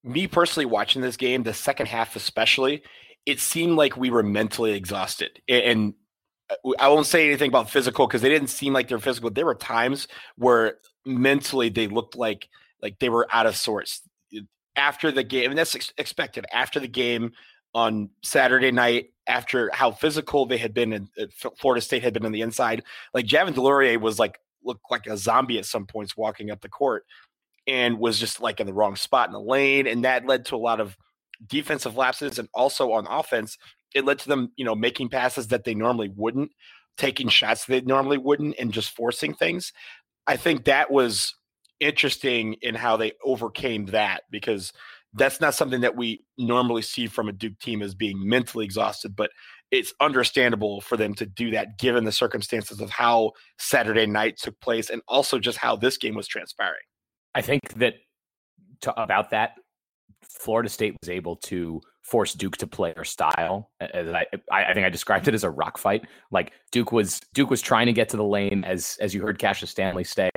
me 0.03 0.27
personally 0.27 0.67
watching 0.67 1.03
this 1.03 1.17
game, 1.17 1.43
the 1.43 1.55
second 1.55 1.87
half 1.87 2.17
especially, 2.17 2.83
it 3.25 3.41
seemed 3.41 3.77
like 3.77 3.97
we 3.97 4.11
were 4.11 4.23
mentally 4.23 4.73
exhausted. 4.73 5.41
And 5.49 5.95
uh, 6.51 6.73
I 6.79 6.89
won't 6.89 7.07
say 7.07 7.27
anything 7.27 7.49
about 7.49 7.71
physical 7.71 8.07
because 8.07 8.23
they 8.23 8.29
didn't 8.29 8.49
seem 8.49 8.73
like 8.73 8.89
they're 8.89 8.99
physical. 8.99 9.31
There 9.31 9.47
were 9.47 9.55
times 9.55 10.09
where 10.37 10.79
mentally 11.05 11.69
they 11.69 11.87
looked 11.87 12.17
like 12.17 12.49
like 12.83 12.99
they 12.99 13.09
were 13.09 13.27
out 13.33 13.47
of 13.47 13.57
sorts 13.57 14.03
after 14.77 15.11
the 15.11 15.25
game, 15.25 15.51
and 15.51 15.59
that's 15.59 15.75
ex- 15.75 15.93
expected. 15.97 16.45
After 16.53 16.79
the 16.79 16.89
game 16.89 17.33
on 17.75 18.11
Saturday 18.23 18.71
night, 18.71 19.11
after 19.27 19.71
how 19.73 19.91
physical 19.91 20.47
they 20.47 20.59
had 20.59 20.75
been, 20.75 20.93
and 20.93 21.09
uh, 21.21 21.27
Florida 21.59 21.81
State 21.81 22.03
had 22.03 22.13
been 22.13 22.27
on 22.27 22.33
the 22.33 22.43
inside, 22.43 22.83
like 23.15 23.27
Javin 23.27 23.55
DeLaurier 23.55 24.01
was 24.01 24.19
like 24.19 24.39
looked 24.67 24.91
like 24.91 25.07
a 25.07 25.17
zombie 25.17 25.59
at 25.59 25.67
some 25.67 25.87
points 25.87 26.17
walking 26.17 26.51
up 26.51 26.61
the 26.61 26.69
court 26.69 27.05
and 27.67 27.99
was 27.99 28.19
just 28.19 28.41
like 28.41 28.61
in 28.61 28.67
the 28.67 28.75
wrong 28.75 28.97
spot 28.97 29.29
in 29.29 29.33
the 29.33 29.41
lane. 29.41 29.87
And 29.87 30.05
that 30.05 30.27
led 30.27 30.45
to 30.47 30.57
a 30.57 30.59
lot 30.59 30.81
of 30.81 30.97
defensive 31.47 31.97
lapses. 31.97 32.39
And 32.39 32.49
also 32.55 32.93
on 32.93 33.07
offense, 33.07 33.59
it 33.95 34.05
led 34.05 34.19
to 34.21 34.29
them, 34.29 34.53
you 34.57 34.65
know, 34.65 34.75
making 34.75 35.09
passes 35.09 35.49
that 35.49 35.65
they 35.65 35.75
normally 35.75 36.13
wouldn't, 36.15 36.53
taking 36.97 37.29
shots 37.29 37.65
they 37.65 37.81
normally 37.81 38.19
wouldn't, 38.19 38.57
and 38.59 38.73
just 38.73 38.95
forcing 38.95 39.35
things. 39.35 39.73
I 40.27 40.37
think 40.37 40.65
that 40.65 40.91
was 40.91 41.35
interesting 41.81 42.55
in 42.63 42.75
how 42.75 42.97
they 42.97 43.13
overcame 43.25 43.87
that 43.87 44.23
because 44.31 44.73
that's 45.15 45.41
not 45.41 45.55
something 45.55 45.81
that 45.81 45.97
we 45.97 46.25
normally 46.37 46.83
see 46.83 47.07
from 47.07 47.29
a 47.29 47.33
Duke 47.33 47.59
team 47.59 47.83
as 47.83 47.95
being 47.95 48.29
mentally 48.29 48.65
exhausted, 48.65 49.17
but 49.17 49.31
it's 49.71 49.93
understandable 50.01 50.81
for 50.81 50.97
them 50.97 51.15
to 51.15 51.27
do 51.27 51.51
that 51.51 51.79
given 51.79 52.05
the 52.05 52.13
circumstances 52.13 52.81
of 52.81 52.91
how 52.91 53.33
Saturday 53.59 54.07
night 54.07 54.37
took 54.39 54.59
place 54.61 54.91
and 54.91 55.03
also 55.09 55.39
just 55.39 55.59
how 55.59 55.77
this 55.77 55.97
game 55.97 56.15
was 56.15 56.29
transpiring. 56.29 56.75
I 57.35 57.43
think 57.43 57.75
that 57.75 57.95
to, 58.83 59.01
about 59.01 59.31
that, 59.31 59.53
Florida 60.23 60.69
State 60.69 60.97
was 61.03 61.11
able 61.11 61.37
to 61.37 61.81
force 62.03 62.35
Duke 62.35 62.57
to 62.59 62.67
play 62.67 62.93
their 62.93 63.05
style. 63.05 63.71
As 63.81 64.09
I, 64.09 64.27
I 64.51 64.73
think 64.73 64.87
I 64.87 64.91
described 64.91 65.27
it 65.29 65.35
as 65.35 65.45
a 65.45 65.51
rock 65.51 65.79
fight. 65.79 66.07
Like 66.31 66.53
Duke 66.71 66.93
was 66.93 67.21
Duke 67.35 67.51
was 67.51 67.61
trying 67.61 67.87
to 67.87 67.93
get 67.93 68.09
to 68.11 68.17
the 68.17 68.25
lane, 68.25 68.65
as 68.65 68.97
as 69.01 69.15
you 69.15 69.23
heard 69.23 69.39
Cassius 69.39 69.71
Stanley 69.71 70.05
say. 70.05 70.31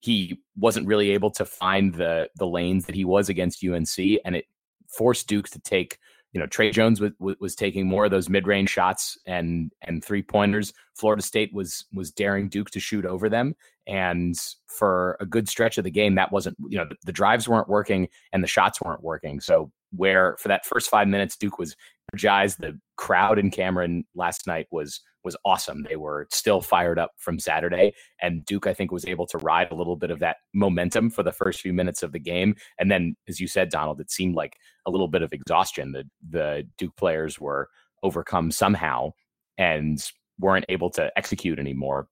He 0.00 0.40
wasn't 0.56 0.88
really 0.88 1.10
able 1.10 1.30
to 1.32 1.44
find 1.44 1.94
the 1.94 2.28
the 2.36 2.46
lanes 2.46 2.86
that 2.86 2.94
he 2.94 3.04
was 3.04 3.28
against 3.28 3.64
UNC, 3.64 3.98
and 4.24 4.34
it 4.36 4.46
forced 4.88 5.28
Duke 5.28 5.48
to 5.50 5.60
take 5.60 5.98
you 6.32 6.40
know 6.40 6.46
Tre 6.46 6.70
Jones 6.70 7.00
was, 7.00 7.12
was 7.40 7.54
taking 7.54 7.86
more 7.86 8.06
of 8.06 8.10
those 8.10 8.28
mid 8.28 8.46
range 8.46 8.70
shots 8.70 9.18
and 9.26 9.70
and 9.82 10.04
three 10.04 10.22
pointers. 10.22 10.72
Florida 10.94 11.22
State 11.22 11.52
was 11.52 11.84
was 11.92 12.10
daring 12.10 12.48
Duke 12.48 12.70
to 12.70 12.80
shoot 12.80 13.04
over 13.04 13.28
them, 13.28 13.54
and 13.86 14.36
for 14.66 15.16
a 15.20 15.26
good 15.26 15.48
stretch 15.48 15.78
of 15.78 15.84
the 15.84 15.90
game, 15.90 16.14
that 16.14 16.32
wasn't 16.32 16.56
you 16.68 16.78
know 16.78 16.86
the, 16.88 16.96
the 17.04 17.12
drives 17.12 17.48
weren't 17.48 17.68
working 17.68 18.08
and 18.32 18.42
the 18.42 18.48
shots 18.48 18.80
weren't 18.80 19.02
working. 19.02 19.40
So 19.40 19.70
where 19.94 20.36
for 20.38 20.48
that 20.48 20.64
first 20.64 20.88
five 20.88 21.08
minutes, 21.08 21.36
Duke 21.36 21.58
was 21.58 21.76
energized. 22.12 22.60
The 22.60 22.78
crowd 22.96 23.38
in 23.38 23.50
Cameron 23.50 24.04
last 24.14 24.46
night 24.46 24.66
was 24.70 25.00
was 25.24 25.36
awesome. 25.44 25.84
They 25.88 25.96
were 25.96 26.26
still 26.30 26.60
fired 26.60 26.98
up 26.98 27.12
from 27.16 27.38
Saturday, 27.38 27.94
and 28.20 28.44
Duke 28.44 28.66
I 28.66 28.74
think 28.74 28.90
was 28.90 29.06
able 29.06 29.26
to 29.28 29.38
ride 29.38 29.70
a 29.70 29.74
little 29.74 29.96
bit 29.96 30.10
of 30.10 30.18
that 30.20 30.38
momentum 30.52 31.10
for 31.10 31.22
the 31.22 31.32
first 31.32 31.60
few 31.60 31.72
minutes 31.72 32.02
of 32.02 32.12
the 32.12 32.18
game. 32.18 32.56
And 32.78 32.90
then, 32.90 33.16
as 33.28 33.40
you 33.40 33.48
said, 33.48 33.70
Donald, 33.70 34.00
it 34.00 34.10
seemed 34.10 34.34
like 34.34 34.56
a 34.86 34.90
little 34.90 35.08
bit 35.08 35.22
of 35.22 35.32
exhaustion. 35.32 35.92
The 35.92 36.04
the 36.28 36.66
Duke 36.78 36.96
players 36.96 37.40
were 37.40 37.68
overcome 38.02 38.50
somehow 38.50 39.12
and 39.58 40.02
weren't 40.38 40.66
able 40.68 40.90
to 40.90 41.10
execute 41.16 41.58
anymore. 41.58 42.08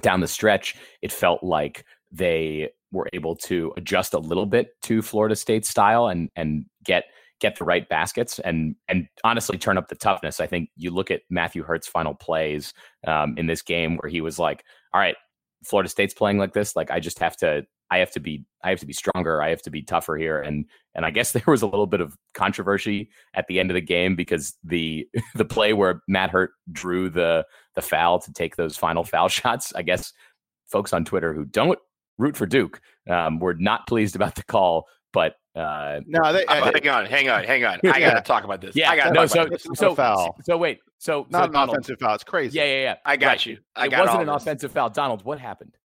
Down 0.00 0.20
the 0.20 0.28
stretch, 0.28 0.76
it 1.02 1.12
felt 1.12 1.42
like 1.42 1.84
they 2.10 2.70
were 2.92 3.08
able 3.12 3.36
to 3.36 3.72
adjust 3.76 4.14
a 4.14 4.18
little 4.18 4.46
bit 4.46 4.70
to 4.82 5.02
Florida 5.02 5.36
State 5.36 5.66
style 5.66 6.06
and 6.08 6.30
and 6.36 6.66
get 6.84 7.04
get 7.40 7.58
the 7.58 7.64
right 7.64 7.88
baskets 7.88 8.38
and 8.38 8.74
and 8.88 9.08
honestly 9.24 9.58
turn 9.58 9.78
up 9.78 9.88
the 9.88 9.94
toughness. 9.94 10.40
I 10.40 10.46
think 10.46 10.70
you 10.76 10.90
look 10.90 11.10
at 11.10 11.22
Matthew 11.30 11.62
Hurt's 11.62 11.88
final 11.88 12.14
plays 12.14 12.72
um, 13.06 13.34
in 13.36 13.46
this 13.46 13.62
game 13.62 13.96
where 13.98 14.10
he 14.10 14.20
was 14.20 14.38
like, 14.38 14.64
"All 14.92 15.00
right, 15.00 15.16
Florida 15.64 15.88
State's 15.88 16.14
playing 16.14 16.38
like 16.38 16.54
this. 16.54 16.76
Like 16.76 16.90
I 16.90 17.00
just 17.00 17.18
have 17.18 17.36
to 17.38 17.66
I 17.90 17.98
have 17.98 18.10
to 18.12 18.20
be 18.20 18.44
I 18.64 18.70
have 18.70 18.80
to 18.80 18.86
be 18.86 18.92
stronger. 18.92 19.42
I 19.42 19.50
have 19.50 19.62
to 19.62 19.70
be 19.70 19.82
tougher 19.82 20.16
here. 20.16 20.40
And 20.40 20.66
and 20.94 21.04
I 21.04 21.10
guess 21.10 21.32
there 21.32 21.44
was 21.46 21.62
a 21.62 21.66
little 21.66 21.86
bit 21.86 22.00
of 22.00 22.16
controversy 22.34 23.10
at 23.34 23.46
the 23.48 23.60
end 23.60 23.70
of 23.70 23.74
the 23.74 23.80
game 23.80 24.16
because 24.16 24.54
the 24.64 25.08
the 25.34 25.44
play 25.44 25.72
where 25.72 26.02
Matt 26.08 26.30
Hurt 26.30 26.52
drew 26.72 27.10
the 27.10 27.46
the 27.74 27.82
foul 27.82 28.18
to 28.20 28.32
take 28.32 28.56
those 28.56 28.76
final 28.76 29.04
foul 29.04 29.28
shots. 29.28 29.72
I 29.74 29.82
guess 29.82 30.12
folks 30.66 30.92
on 30.92 31.04
Twitter 31.04 31.32
who 31.34 31.44
don't 31.44 31.78
root 32.18 32.36
for 32.36 32.46
Duke 32.46 32.80
um, 33.10 33.38
were 33.38 33.54
not 33.54 33.86
pleased 33.86 34.16
about 34.16 34.34
the 34.34 34.44
call. 34.44 34.86
But 35.12 35.36
uh, 35.56 36.00
no, 36.06 36.32
they, 36.32 36.44
uh, 36.44 36.70
hang 36.72 36.88
on, 36.88 37.06
hang 37.06 37.28
on, 37.30 37.44
hang 37.44 37.64
on. 37.64 37.80
I 37.84 37.98
got 37.98 38.14
to 38.14 38.20
talk 38.20 38.44
about 38.44 38.60
this. 38.60 38.76
Yeah, 38.76 38.90
I 38.90 38.96
got 38.96 39.12
no. 39.12 39.26
So 39.26 39.48
so 39.74 39.94
foul. 39.94 40.36
So 40.44 40.56
wait. 40.58 40.80
So 40.98 41.26
not 41.30 41.38
so 41.38 41.44
an 41.44 41.52
Donald, 41.52 41.70
offensive 41.70 41.98
foul. 41.98 42.14
It's 42.14 42.24
crazy. 42.24 42.58
Yeah, 42.58 42.64
yeah, 42.64 42.82
yeah. 42.82 42.96
I 43.04 43.16
got 43.16 43.26
right. 43.28 43.46
you. 43.46 43.58
I 43.74 43.86
it 43.86 43.90
got 43.90 44.04
wasn't 44.06 44.22
an 44.22 44.34
this. 44.34 44.42
offensive 44.42 44.72
foul. 44.72 44.90
Donald, 44.90 45.24
what 45.24 45.38
happened? 45.38 45.76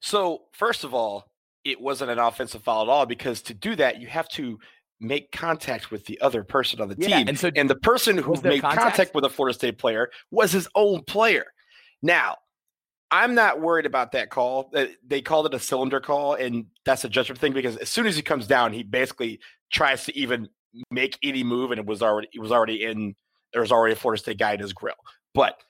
So 0.00 0.42
first 0.52 0.84
of 0.84 0.94
all, 0.94 1.30
it 1.64 1.80
wasn't 1.80 2.10
an 2.10 2.18
offensive 2.18 2.62
foul 2.62 2.82
at 2.82 2.88
all 2.88 3.06
because 3.06 3.40
to 3.42 3.54
do 3.54 3.76
that, 3.76 4.00
you 4.00 4.08
have 4.08 4.28
to 4.30 4.58
make 5.00 5.30
contact 5.32 5.90
with 5.90 6.06
the 6.06 6.20
other 6.20 6.42
person 6.42 6.80
on 6.80 6.88
the 6.88 6.96
Yeah, 6.98 7.18
team. 7.18 7.28
and 7.28 7.38
so 7.38 7.50
and 7.54 7.70
the 7.70 7.76
person 7.76 8.18
who 8.18 8.34
made 8.42 8.60
contact? 8.62 8.82
contact 8.82 9.14
with 9.14 9.24
a 9.24 9.30
Florida 9.30 9.54
State 9.54 9.78
player 9.78 10.10
was 10.30 10.50
his 10.52 10.68
own 10.74 11.02
player. 11.04 11.46
Now, 12.02 12.36
I'm 13.14 13.36
not 13.36 13.60
worried 13.60 13.86
about 13.86 14.10
that 14.12 14.28
call. 14.28 14.72
They 15.06 15.22
called 15.22 15.46
it 15.46 15.54
a 15.54 15.60
cylinder 15.60 16.00
call, 16.00 16.34
and 16.34 16.66
that's 16.84 17.04
a 17.04 17.08
judgment 17.08 17.40
thing 17.40 17.52
because 17.52 17.76
as 17.76 17.88
soon 17.88 18.06
as 18.06 18.16
he 18.16 18.22
comes 18.22 18.48
down, 18.48 18.72
he 18.72 18.82
basically 18.82 19.38
tries 19.72 20.04
to 20.06 20.18
even 20.18 20.48
make 20.90 21.16
any 21.22 21.44
move, 21.44 21.70
and 21.70 21.78
it 21.78 21.86
was 21.86 22.02
already 22.02 22.28
it 22.34 22.40
was 22.40 22.50
already 22.50 22.82
in. 22.82 23.14
There 23.52 23.62
was 23.62 23.70
already 23.70 23.92
a 23.92 23.96
Florida 23.96 24.20
State 24.20 24.38
guy 24.38 24.54
in 24.54 24.60
his 24.60 24.72
grill, 24.72 24.96
but 25.32 25.60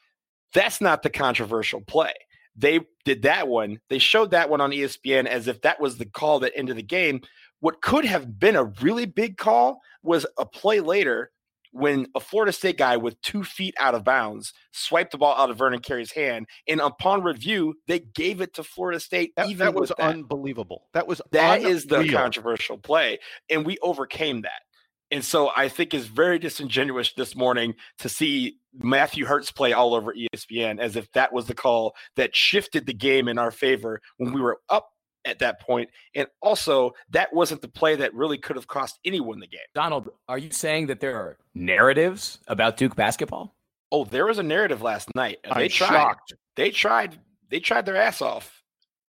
that's 0.55 0.81
not 0.81 1.03
the 1.03 1.11
controversial 1.11 1.83
play. 1.83 2.15
They 2.57 2.81
did 3.05 3.21
that 3.25 3.47
one. 3.47 3.79
They 3.91 3.99
showed 3.99 4.31
that 4.31 4.49
one 4.49 4.63
on 4.63 4.71
ESPN 4.71 5.27
as 5.27 5.47
if 5.47 5.61
that 5.61 5.79
was 5.79 5.99
the 5.99 6.07
call 6.07 6.41
that 6.41 6.57
ended 6.57 6.79
the 6.79 6.83
game. 6.83 7.21
What 7.61 7.83
could 7.83 8.07
have 8.07 8.39
been 8.39 8.57
a 8.57 8.65
really 8.65 9.05
big 9.05 9.37
call 9.37 9.83
was 10.03 10.25
a 10.39 10.47
play 10.47 10.81
later 10.81 11.31
when 11.75 12.07
a 12.15 12.21
Florida 12.21 12.53
State 12.53 12.79
guy 12.79 12.97
with 12.97 13.21
two 13.21 13.43
feet 13.43 13.75
out 13.81 13.97
of 13.97 14.05
bounds 14.05 14.53
swiped 14.73 15.11
the 15.11 15.19
ball 15.19 15.35
out 15.37 15.51
of 15.51 15.59
Vernon 15.59 15.81
Carey's 15.81 16.13
hand, 16.13 16.47
and 16.69 16.81
upon 16.81 17.25
review, 17.25 17.75
they 17.89 17.99
gave 17.99 18.41
it 18.41 18.55
to 18.55 18.63
Florida 18.63 19.01
State. 19.01 19.33
That, 19.37 19.49
even 19.49 19.67
that 19.67 19.75
was 19.75 19.89
that. 19.89 20.01
unbelievable. 20.01 20.87
That 20.95 21.09
was 21.09 21.21
That 21.33 21.63
is 21.63 21.87
the 21.87 22.09
controversial 22.09 22.79
play, 22.79 23.19
and 23.51 23.67
we 23.67 23.77
overcame 23.83 24.43
that. 24.43 24.63
And 25.11 25.25
so 25.25 25.51
I 25.55 25.69
think 25.69 25.95
it's 25.95 26.07
very 26.07 26.39
disingenuous 26.39 27.13
this 27.13 27.37
morning 27.37 27.75
to 27.99 28.09
see 28.09 28.59
Matthew 28.73 29.27
Hurt's 29.27 29.51
play 29.51 29.73
all 29.73 29.95
over 29.95 30.15
ESPN 30.15 30.79
as 30.79 30.97
if 30.97 31.11
that 31.13 31.33
was 31.33 31.47
the 31.47 31.55
call 31.55 31.95
that 32.17 32.35
shifted 32.35 32.87
the 32.87 32.95
game 32.95 33.29
in 33.29 33.37
our 33.39 33.51
favor 33.51 34.01
when 34.17 34.33
we 34.33 34.41
were 34.41 34.61
up 34.71 34.91
at 35.25 35.39
that 35.41 35.61
point. 35.61 35.89
And 36.15 36.27
also, 36.43 36.93
that 37.11 37.33
wasn't 37.33 37.63
the 37.63 37.69
play 37.69 37.97
that 37.97 38.15
really 38.15 38.39
could 38.39 38.57
have 38.57 38.67
cost 38.67 38.99
anyone 39.05 39.41
the 39.41 39.47
game. 39.47 39.61
Donald, 39.75 40.11
are 40.29 40.39
you 40.39 40.51
saying 40.51 40.87
that 40.89 41.01
there 41.01 41.17
are 41.17 41.39
narratives 41.55 42.39
about 42.47 42.77
Duke 42.77 42.95
basketball? 42.97 43.55
Oh, 43.93 44.05
there 44.05 44.27
was 44.27 44.39
a 44.39 44.43
narrative 44.43 44.83
last 44.83 45.15
night. 45.15 45.39
and 45.45 45.53
I'm 45.53 45.61
They 45.61 45.69
tried. 45.69 45.89
shocked. 45.89 46.35
They 46.57 46.71
tried. 46.71 47.19
They 47.51 47.61
tried 47.61 47.87
their 47.87 47.97
ass 47.97 48.21
off. 48.23 48.63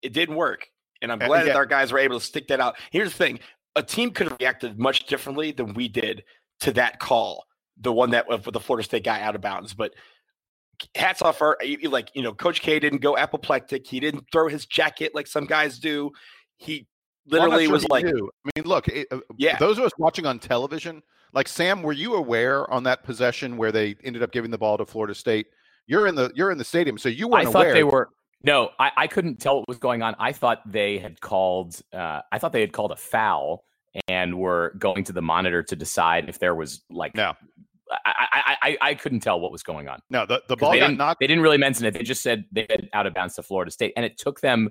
It 0.01 0.13
didn't 0.13 0.35
work, 0.35 0.67
and 1.01 1.11
I'm 1.11 1.21
Uh, 1.21 1.27
glad 1.27 1.39
yeah. 1.41 1.53
that 1.53 1.55
our 1.55 1.65
guys 1.65 1.91
were 1.91 1.99
able 1.99 2.19
to 2.19 2.25
stick 2.25 2.47
that 2.49 2.59
out. 2.59 2.75
Here's 2.91 3.11
the 3.11 3.17
thing: 3.17 3.39
a 3.75 3.83
team 3.83 4.11
could 4.11 4.27
have 4.27 4.37
reacted 4.39 4.77
much 4.79 5.05
differently 5.05 5.51
than 5.51 5.73
we 5.73 5.87
did 5.87 6.23
to 6.61 6.73
that 6.73 6.99
call, 6.99 7.45
the 7.77 7.93
one 7.93 8.11
that 8.11 8.27
with 8.27 8.43
the 8.43 8.59
Florida 8.59 8.83
State 8.83 9.03
guy 9.05 9.21
out 9.21 9.35
of 9.35 9.41
bounds. 9.41 9.73
But 9.73 9.93
hats 10.95 11.21
off 11.21 11.37
for 11.37 11.57
like 11.89 12.09
you 12.13 12.21
know, 12.23 12.33
Coach 12.33 12.61
K 12.61 12.79
didn't 12.79 12.99
go 13.01 13.17
apoplectic. 13.17 13.87
He 13.87 13.99
didn't 13.99 14.25
throw 14.31 14.47
his 14.47 14.65
jacket 14.65 15.13
like 15.13 15.27
some 15.27 15.45
guys 15.45 15.79
do. 15.79 16.11
He 16.57 16.87
Well, 17.29 17.41
literally 17.41 17.65
sure 17.65 17.73
was 17.73 17.83
he 17.83 17.87
like, 17.89 18.05
knew. 18.05 18.29
I 18.45 18.49
mean, 18.55 18.65
look, 18.65 18.87
it, 18.87 19.07
uh, 19.11 19.19
Yeah. 19.37 19.57
those 19.57 19.77
of 19.77 19.85
us 19.85 19.91
watching 19.97 20.25
on 20.25 20.39
television, 20.39 21.01
like 21.33 21.47
Sam, 21.47 21.81
were 21.83 21.93
you 21.93 22.15
aware 22.15 22.69
on 22.71 22.83
that 22.83 23.03
possession 23.03 23.57
where 23.57 23.71
they 23.71 23.95
ended 24.03 24.23
up 24.23 24.31
giving 24.31 24.51
the 24.51 24.57
ball 24.57 24.77
to 24.77 24.85
Florida 24.85 25.15
State? 25.15 25.47
You're 25.87 26.07
in 26.07 26.15
the 26.15 26.31
you're 26.35 26.51
in 26.51 26.57
the 26.57 26.63
stadium, 26.63 26.97
so 26.97 27.09
you 27.09 27.27
I 27.27 27.29
weren't 27.31 27.47
I 27.47 27.51
thought 27.51 27.61
aware. 27.63 27.73
they 27.73 27.83
were. 27.83 28.09
No, 28.45 28.69
I, 28.79 28.91
I 28.97 29.07
couldn't 29.07 29.37
tell 29.39 29.59
what 29.59 29.67
was 29.69 29.77
going 29.77 30.01
on. 30.01 30.15
I 30.19 30.31
thought 30.33 30.59
they 30.65 30.97
had 30.97 31.19
called. 31.21 31.79
Uh, 31.93 32.21
I 32.31 32.39
thought 32.39 32.51
they 32.51 32.61
had 32.61 32.73
called 32.73 32.91
a 32.91 32.97
foul 32.97 33.63
and 34.07 34.37
were 34.37 34.73
going 34.77 35.03
to 35.05 35.13
the 35.13 35.21
monitor 35.21 35.63
to 35.63 35.75
decide 35.75 36.27
if 36.29 36.39
there 36.39 36.53
was 36.55 36.83
like. 36.89 37.15
No. 37.15 37.33
I, 38.05 38.27
I, 38.31 38.57
I, 38.61 38.77
I 38.89 38.93
couldn't 38.95 39.19
tell 39.21 39.39
what 39.39 39.51
was 39.51 39.63
going 39.63 39.87
on. 39.87 39.99
no, 40.09 40.25
the, 40.25 40.41
the 40.47 40.55
'Cause 40.55 40.59
ball 40.59 40.71
they 40.71 40.79
got 40.79 40.87
didn't, 40.87 40.97
knocked. 40.97 41.19
they 41.19 41.27
didn't 41.27 41.43
really 41.43 41.57
mention 41.57 41.85
it. 41.85 41.93
They 41.93 42.03
just 42.03 42.21
said 42.23 42.45
they 42.51 42.65
had 42.69 42.89
out 42.93 43.07
of 43.07 43.13
bounds 43.13 43.35
to 43.35 43.43
Florida 43.43 43.71
State, 43.71 43.93
and 43.95 44.05
it 44.05 44.17
took 44.17 44.41
them, 44.41 44.69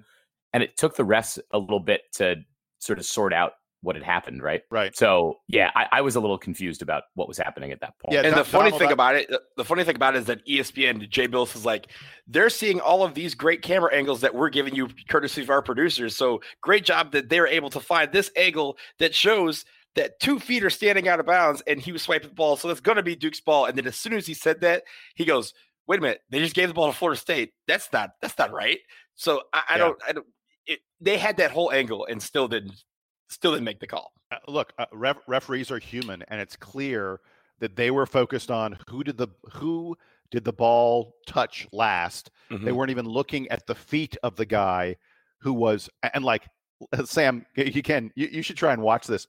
and 0.53 0.63
it 0.63 0.77
took 0.77 0.97
the 0.97 1.05
refs 1.05 1.39
a 1.53 1.59
little 1.59 1.81
bit 1.81 2.03
to 2.15 2.37
sort 2.79 2.99
of 2.99 3.05
sort 3.05 3.33
out 3.33 3.53
what 3.85 3.97
had 3.97 4.05
happened. 4.05 4.41
Right. 4.43 4.63
Right. 4.71 4.97
So 4.97 5.41
yeah, 5.49 5.71
I, 5.75 5.87
I 5.91 6.01
was 6.03 6.15
a 6.15 6.21
little 6.21 6.39
confused 6.39 6.83
about 6.83 7.03
what 7.15 7.27
was 7.27 7.37
happening 7.37 7.73
at 7.73 7.81
that 7.81 7.99
point. 7.99 8.13
Yeah, 8.15 8.21
and 8.21 8.29
Don- 8.31 8.39
the 8.39 8.45
funny 8.45 8.71
Donald, 8.71 8.79
thing 8.81 8.89
I- 8.91 8.93
about 8.93 9.15
it, 9.17 9.29
the- 9.29 9.43
the 9.57 9.65
funny 9.65 9.83
thing 9.83 9.97
about 9.97 10.15
it 10.15 10.19
is 10.21 10.27
that 10.27 10.47
ESPN, 10.47 11.09
Jay 11.11 11.27
Bilas 11.27 11.57
is 11.57 11.65
like, 11.65 11.89
they're 12.29 12.49
seeing 12.49 12.79
all 12.81 13.03
of 13.03 13.15
these 13.15 13.35
great 13.35 13.61
camera 13.63 13.93
angles 13.93 14.21
that 14.21 14.35
we're 14.37 14.51
giving 14.51 14.75
you 14.77 14.89
courtesy 15.09 15.43
of 15.43 15.51
our 15.51 15.63
producers. 15.63 16.15
So 16.17 16.41
great 16.61 16.85
job 16.85 17.11
that 17.11 17.29
they're 17.29 17.49
able 17.49 17.71
to 17.71 17.81
find 17.81 18.13
this 18.13 18.31
angle 18.37 18.77
that 19.01 19.17
shows 19.17 19.65
that 19.95 20.19
two 20.21 20.39
feet 20.39 20.65
are 20.65 20.71
standing 20.71 21.09
out 21.09 21.21
of 21.21 21.27
bounds 21.27 21.63
and 21.67 21.81
he 21.81 21.93
was 21.93 22.03
swiping 22.03 22.29
the 22.29 22.35
ball. 22.35 22.57
So 22.57 22.69
that's 22.69 22.81
going 22.81 22.97
to 22.97 23.03
be 23.03 23.15
Duke's 23.15 23.41
ball. 23.41 23.67
And 23.67 23.77
then 23.77 23.87
as 23.87 23.97
soon 23.97 24.15
as 24.15 24.27
he 24.27 24.35
said 24.35 24.61
that, 24.63 24.85
he 25.15 25.25
goes, 25.25 25.53
wait 25.87 25.99
a 25.99 26.03
minute, 26.03 26.21
they 26.31 26.39
just 26.39 26.55
gave 26.55 26.69
the 26.69 26.75
ball 26.75 26.91
to 26.91 26.97
Florida 26.97 27.21
State. 27.21 27.53
That's 27.69 27.93
not, 27.93 28.11
that's 28.21 28.39
not 28.39 28.53
right. 28.53 28.79
So 29.15 29.43
I, 29.53 29.63
I 29.69 29.73
Yeah. 29.75 29.79
don't, 29.79 29.99
I 30.09 30.13
don't, 30.13 30.27
it, 30.67 30.81
they 31.01 31.19
had 31.19 31.37
that 31.39 31.51
whole 31.51 31.73
angle 31.73 32.07
and 32.07 32.23
still 32.23 32.49
didn't, 32.49 32.83
still 33.29 33.53
didn't 33.53 33.65
make 33.65 33.81
the 33.81 33.87
call. 33.87 34.13
Uh, 34.31 34.37
look, 34.49 34.73
uh, 34.79 34.87
ref, 34.93 35.19
referees 35.27 35.71
are 35.71 35.79
human, 35.79 36.25
and 36.29 36.41
it's 36.41 36.57
clear 36.57 37.21
that 37.59 37.77
they 37.77 37.91
were 37.91 38.07
focused 38.07 38.51
on 38.51 38.79
who 38.89 39.05
did 39.05 39.17
the 39.19 39.29
who 39.53 39.97
did 40.31 40.45
the 40.45 40.53
ball 40.53 41.15
touch 41.27 41.69
last. 41.73 42.31
Mm-hmm. 42.51 42.65
They 42.65 42.73
weren't 42.73 42.91
even 42.91 43.07
looking 43.07 43.47
at 43.49 43.67
the 43.67 43.75
feet 43.75 44.17
of 44.23 44.37
the 44.37 44.47
guy 44.47 44.97
who 45.41 45.53
was 45.53 45.91
and 46.15 46.25
like 46.25 46.47
Sam, 47.05 47.45
you 47.55 47.83
can 47.83 48.11
you, 48.15 48.29
you 48.33 48.43
should 48.43 48.57
try 48.57 48.73
and 48.73 48.81
watch 48.83 49.07
this. 49.07 49.27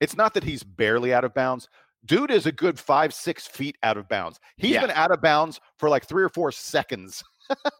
It's 0.00 0.16
not 0.16 0.34
that 0.34 0.44
he's 0.44 0.62
barely 0.62 1.12
out 1.14 1.24
of 1.24 1.34
bounds. 1.34 1.68
Dude 2.04 2.30
is 2.30 2.44
a 2.46 2.52
good 2.52 2.78
five, 2.78 3.14
six 3.14 3.46
feet 3.46 3.76
out 3.82 3.96
of 3.96 4.08
bounds. 4.08 4.38
He's 4.56 4.72
Yeah. 4.72 4.82
been 4.82 4.90
out 4.90 5.10
of 5.10 5.22
bounds 5.22 5.60
for 5.78 5.88
like 5.88 6.06
three 6.06 6.22
or 6.22 6.28
four 6.28 6.52
seconds. 6.52 7.24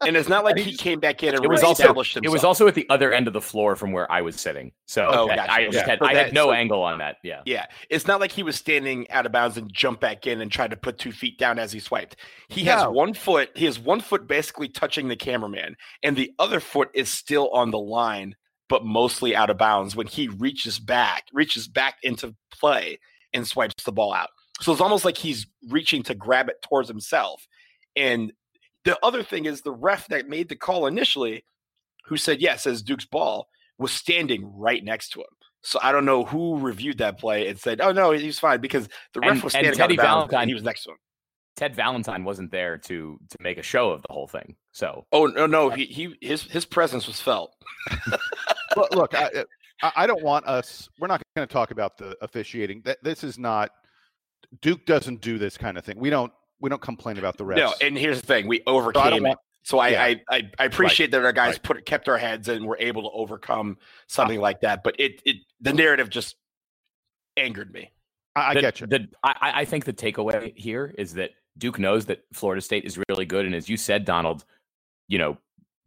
And 0.01 0.15
it's 0.17 0.29
not 0.29 0.43
like 0.43 0.57
he 0.57 0.75
came 0.75 0.99
back 0.99 1.21
in 1.21 1.35
and 1.35 1.43
It 1.43 1.47
was 1.47 1.61
also 1.63 1.83
reestablished 1.83 2.17
it 2.17 2.29
was 2.31 2.43
also 2.43 2.67
at 2.67 2.73
the 2.75 2.87
other 2.89 3.11
end 3.13 3.27
of 3.27 3.33
the 3.33 3.41
floor 3.41 3.75
from 3.75 3.91
where 3.91 4.11
I 4.11 4.21
was 4.21 4.39
sitting. 4.39 4.71
So 4.87 5.07
Oh, 5.11 5.27
that- 5.27 5.35
gotcha. 5.35 5.51
I 5.51 5.65
just 5.65 5.77
Yeah. 5.77 5.85
had 5.85 5.99
I 6.01 6.13
that- 6.15 6.25
had 6.25 6.33
no 6.33 6.45
so- 6.47 6.51
angle 6.53 6.81
on 6.81 6.97
that. 6.99 7.17
Yeah. 7.23 7.41
Yeah, 7.45 7.65
it's 7.89 8.07
not 8.07 8.19
like 8.19 8.31
he 8.31 8.41
was 8.43 8.55
standing 8.55 9.09
out 9.11 9.25
of 9.27 9.31
bounds 9.31 9.57
and 9.57 9.71
jumped 9.71 10.01
back 10.01 10.25
in 10.25 10.41
and 10.41 10.51
tried 10.51 10.71
to 10.71 10.77
put 10.77 10.97
two 10.97 11.11
feet 11.11 11.37
down 11.37 11.59
as 11.59 11.71
he 11.71 11.79
swiped. 11.79 12.15
He 12.47 12.63
has 12.65 12.85
one 12.87 13.13
foot. 13.13 13.51
He 13.55 13.65
has 13.65 13.77
one 13.79 14.01
foot 14.01 14.27
basically 14.27 14.69
touching 14.69 15.07
the 15.07 15.15
cameraman, 15.15 15.75
and 16.01 16.15
the 16.15 16.31
other 16.39 16.59
foot 16.59 16.89
is 16.95 17.09
still 17.09 17.49
on 17.51 17.69
the 17.71 17.79
line, 17.79 18.35
but 18.69 18.83
mostly 18.85 19.35
out 19.35 19.49
of 19.49 19.57
bounds 19.57 19.95
when 19.95 20.07
he 20.07 20.27
reaches 20.27 20.79
back, 20.79 21.25
reaches 21.33 21.67
back 21.67 21.97
into 22.03 22.35
play 22.51 22.99
and 23.33 23.47
swipes 23.47 23.83
the 23.83 23.91
ball 23.91 24.13
out. 24.13 24.29
So 24.61 24.71
it's 24.71 24.81
almost 24.81 25.05
like 25.05 25.17
he's 25.17 25.45
reaching 25.69 26.01
to 26.03 26.15
grab 26.15 26.49
it 26.49 26.61
towards 26.61 26.87
himself. 26.87 27.45
And 27.95 28.31
the 28.85 28.97
other 29.03 29.23
thing 29.23 29.45
is 29.45 29.61
the 29.61 29.71
ref 29.71 30.07
that 30.07 30.29
made 30.29 30.49
the 30.49 30.55
call 30.55 30.87
initially, 30.87 31.43
who 32.05 32.17
said 32.17 32.41
yes 32.41 32.65
as 32.65 32.81
Duke's 32.81 33.05
ball, 33.05 33.47
was 33.77 33.91
standing 33.91 34.51
right 34.57 34.83
next 34.83 35.09
to 35.09 35.19
him. 35.19 35.25
So 35.61 35.79
I 35.81 35.91
don't 35.91 36.05
know 36.05 36.23
who 36.23 36.59
reviewed 36.59 36.99
that 36.99 37.19
play 37.19 37.47
and 37.47 37.59
said, 37.59 37.81
"Oh 37.81 37.91
no, 37.91 38.11
he's 38.11 38.37
fine," 38.39 38.61
because 38.61 38.87
the 39.13 39.19
ref 39.19 39.31
And- 39.31 39.43
was 39.43 39.55
and 39.55 39.61
standing 39.63 39.81
out 39.81 39.83
Teddy 39.87 39.95
Valentine- 39.97 40.41
and 40.41 40.49
he 40.49 40.53
was 40.53 40.63
next 40.63 40.83
to 40.83 40.91
him. 40.91 40.97
Ted 41.55 41.73
Valentine 41.75 42.23
wasn't 42.23 42.51
there 42.51 42.77
to 42.77 43.17
to 43.29 43.37
make 43.39 43.57
a 43.57 43.63
show 43.63 43.89
of 43.89 44.01
the 44.03 44.13
whole 44.13 44.27
thing. 44.27 44.55
So 44.73 45.07
Oh 45.11 45.25
no, 45.25 45.45
no, 45.47 45.69
he, 45.69 45.85
he 45.85 46.15
his 46.21 46.43
his 46.43 46.65
presence 46.65 47.07
was 47.07 47.19
felt. 47.19 47.55
look, 48.75 48.95
look 48.95 49.13
I, 49.15 49.25
uh, 49.25 49.43
I 49.81 49.91
I 49.95 50.07
don't 50.07 50.23
want 50.23 50.45
us. 50.45 50.89
We're 50.99 51.07
not 51.07 51.21
going 51.35 51.47
to 51.47 51.51
talk 51.53 51.71
about 51.71 51.97
the 51.97 52.17
officiating. 52.21 52.81
That 52.85 53.03
this 53.03 53.23
is 53.23 53.37
not. 53.37 53.71
Duke 54.61 54.85
doesn't 54.85 55.21
do 55.21 55.37
this 55.37 55.57
kind 55.57 55.77
of 55.77 55.85
thing. 55.85 55.99
We 55.99 56.09
don't. 56.09 56.31
We 56.59 56.69
don't 56.69 56.81
complain 56.81 57.17
about 57.17 57.37
the 57.37 57.43
refs. 57.43 57.57
No, 57.57 57.73
and 57.81 57.97
here's 57.97 58.21
the 58.21 58.27
thing: 58.27 58.47
we 58.47 58.57
So 58.59 58.63
I 58.67 58.71
overcame 58.71 59.25
it. 59.25 59.29
want- 59.29 59.39
So 59.63 59.79
I, 59.79 59.87
yeah. 59.89 60.03
I, 60.03 60.21
I 60.29 60.51
I 60.59 60.65
appreciate 60.65 61.11
that 61.11 61.25
our 61.25 61.33
guys 61.33 61.55
right. 61.55 61.63
put 61.63 61.85
kept 61.85 62.07
our 62.07 62.17
heads 62.17 62.47
and 62.47 62.65
were 62.65 62.77
able 62.79 63.01
to 63.03 63.09
overcome 63.09 63.77
something 64.07 64.39
like 64.39 64.61
that. 64.61 64.83
But 64.83 64.99
it 64.99 65.21
it 65.25 65.37
the 65.59 65.73
narrative 65.73 66.09
just 66.09 66.35
angered 67.35 67.73
me. 67.73 67.91
I, 68.35 68.51
I 68.51 68.53
the, 68.53 68.61
get 68.61 68.79
you. 68.79 68.87
The, 68.87 69.07
I, 69.23 69.61
I 69.61 69.65
think 69.65 69.85
the 69.85 69.93
takeaway 69.93 70.55
here 70.55 70.93
is 70.97 71.13
that 71.15 71.31
Duke 71.57 71.79
knows 71.79 72.05
that 72.05 72.23
Florida 72.33 72.61
State 72.61 72.85
is 72.85 72.99
really 73.09 73.25
good, 73.25 73.45
and 73.45 73.55
as 73.55 73.67
you 73.67 73.77
said, 73.77 74.05
Donald, 74.05 74.45
you 75.07 75.17
know, 75.17 75.37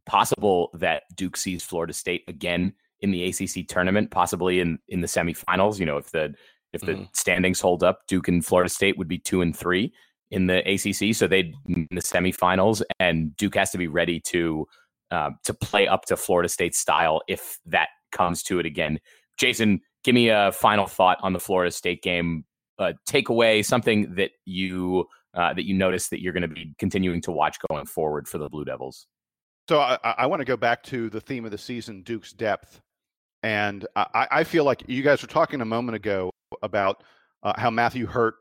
possible 0.09 0.71
that 0.75 1.05
Duke 1.14 1.37
sees 1.37 1.62
Florida 1.62 1.92
State 1.92 2.25
again 2.27 2.73
in 3.01 3.12
the 3.12 3.25
ACC 3.27 3.66
tournament, 3.68 4.11
possibly 4.11 4.59
in 4.61 4.79
in 4.88 5.01
the 5.01 5.07
semifinals. 5.07 5.79
You 5.79 5.87
know, 5.87 5.99
if 5.99 6.11
the 6.11 6.35
if 6.73 6.81
the 6.83 6.94
Mhm. 6.94 7.16
standings 7.16 7.61
hold 7.61 7.83
up, 7.85 8.01
Duke 8.09 8.29
and 8.29 8.44
Florida 8.44 8.68
State 8.68 8.99
would 8.99 9.09
be 9.09 9.18
two 9.18 9.40
and 9.40 9.57
three 9.57 9.92
in 10.31 10.47
the 10.49 10.59
ACC, 10.68 11.14
so 11.14 11.27
they'd 11.27 11.55
in 11.68 11.87
the 11.90 12.01
semifinals, 12.03 12.83
and 12.99 13.35
Duke 13.37 13.55
has 13.55 13.71
to 13.71 13.79
be 13.79 13.87
ready 13.87 14.21
to 14.27 14.66
uh, 15.11 15.31
to 15.44 15.55
play 15.55 15.87
up 15.88 16.05
to 16.07 16.16
Florida 16.16 16.49
State 16.49 16.75
style 16.75 17.23
if 17.29 17.59
that 17.64 17.88
comes 18.12 18.42
to 18.42 18.59
it 18.59 18.66
again. 18.66 18.99
Jason, 19.38 19.81
give 20.05 20.14
me 20.14 20.29
a 20.29 20.53
final 20.53 20.87
thought 20.87 21.18
on 21.23 21.33
the 21.33 21.40
Florida 21.40 21.71
State 21.71 22.03
game. 22.03 22.44
Uh, 22.79 22.92
takeaway, 23.09 23.64
something 23.64 24.14
that 24.16 24.33
you 24.44 25.07
uh, 25.35 25.55
that 25.55 25.64
you 25.64 25.75
notice 25.75 26.09
that 26.09 26.21
you're 26.21 26.33
going 26.33 26.42
to 26.42 26.49
be 26.49 26.75
continuing 26.79 27.21
to 27.23 27.31
watch 27.33 27.57
going 27.71 27.87
forward 27.87 28.27
for 28.29 28.37
the 28.38 28.49
Blue 28.51 28.64
Devils. 28.64 29.07
So 29.68 29.81
I, 29.81 29.98
I 30.02 30.26
want 30.26 30.40
to 30.40 30.46
go 30.46 30.57
back 30.57 30.83
to 30.85 31.11
the 31.11 31.20
theme 31.20 31.44
of 31.44 31.50
the 31.50 31.59
season, 31.59 32.02
Duke's 32.02 32.33
depth, 32.33 32.81
and 33.42 33.87
I, 33.94 34.26
I 34.31 34.44
feel 34.44 34.64
like 34.64 34.83
you 34.87 35.02
guys 35.02 35.20
were 35.20 35.28
talking 35.28 35.61
a 35.61 35.64
moment 35.66 35.94
ago 35.94 36.31
about 36.62 37.04
uh, 37.42 37.52
how 37.54 37.68
Matthew 37.70 38.07
Hurt 38.07 38.37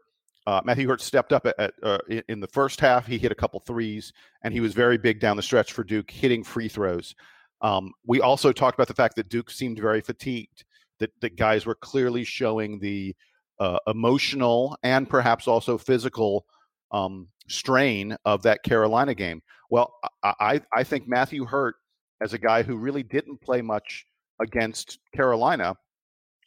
uh, 0.46 0.62
Matthew 0.64 0.88
Hurt 0.88 1.02
stepped 1.02 1.34
up 1.34 1.46
at, 1.46 1.60
at 1.60 1.74
uh, 1.84 1.98
in 2.30 2.40
the 2.40 2.48
first 2.48 2.80
half. 2.80 3.06
He 3.06 3.18
hit 3.18 3.34
a 3.34 3.36
couple 3.36 3.60
threes, 3.60 4.14
and 4.44 4.54
he 4.54 4.62
was 4.62 4.74
very 4.74 4.98
big 4.98 5.20
down 5.20 5.36
the 5.36 5.44
stretch 5.44 5.74
for 5.74 5.84
Duke, 5.84 6.10
hitting 6.10 6.46
free 6.46 6.70
throws. 6.70 7.14
Um, 7.60 7.92
we 8.06 8.22
also 8.22 8.54
talked 8.54 8.78
about 8.78 8.88
the 8.88 8.94
fact 8.94 9.18
that 9.18 9.28
Duke 9.28 9.52
seemed 9.52 9.80
very 9.80 10.00
fatigued. 10.00 10.64
That 11.00 11.12
that 11.20 11.36
guys 11.36 11.66
were 11.66 11.76
clearly 11.76 12.24
showing 12.24 12.80
the 12.80 13.14
uh, 13.60 13.80
emotional 13.88 14.78
and 14.82 15.10
perhaps 15.10 15.46
also 15.46 15.78
physical 15.78 16.46
um, 16.92 17.28
strain 17.48 18.16
of 18.26 18.44
that 18.44 18.64
Carolina 18.64 19.14
game. 19.14 19.42
Well, 19.70 19.94
I 20.24 20.62
I 20.74 20.84
think 20.84 21.08
Matthew 21.08 21.46
Hurt, 21.46 21.76
as 22.22 22.34
a 22.34 22.38
guy 22.38 22.64
who 22.64 22.78
really 22.78 23.04
didn't 23.04 23.42
play 23.42 23.62
much 23.62 24.06
against 24.40 25.00
Carolina, 25.16 25.76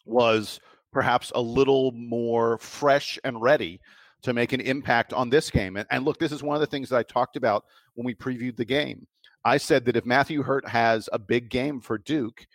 was 0.04 0.60
perhaps 0.92 1.32
a 1.34 1.40
little 1.40 1.92
more 1.92 2.58
fresh 2.58 3.18
and 3.24 3.40
ready 3.40 3.80
to 4.22 4.32
make 4.32 4.52
an 4.52 4.60
impact 4.60 5.12
on 5.12 5.30
this 5.30 5.50
game. 5.50 5.76
And, 5.76 5.86
and, 5.90 6.04
look, 6.04 6.18
this 6.18 6.32
is 6.32 6.42
one 6.42 6.54
of 6.54 6.60
the 6.60 6.66
things 6.66 6.88
that 6.90 6.98
I 6.98 7.02
talked 7.02 7.36
about 7.36 7.64
when 7.94 8.04
we 8.04 8.14
previewed 8.14 8.56
the 8.56 8.64
game. 8.64 9.06
I 9.44 9.56
said 9.56 9.84
that 9.86 9.96
if 9.96 10.04
Matthew 10.04 10.42
Hurt 10.42 10.68
has 10.68 11.08
a 11.12 11.18
big 11.18 11.48
game 11.48 11.80
for 11.80 11.96
Duke, 11.96 12.46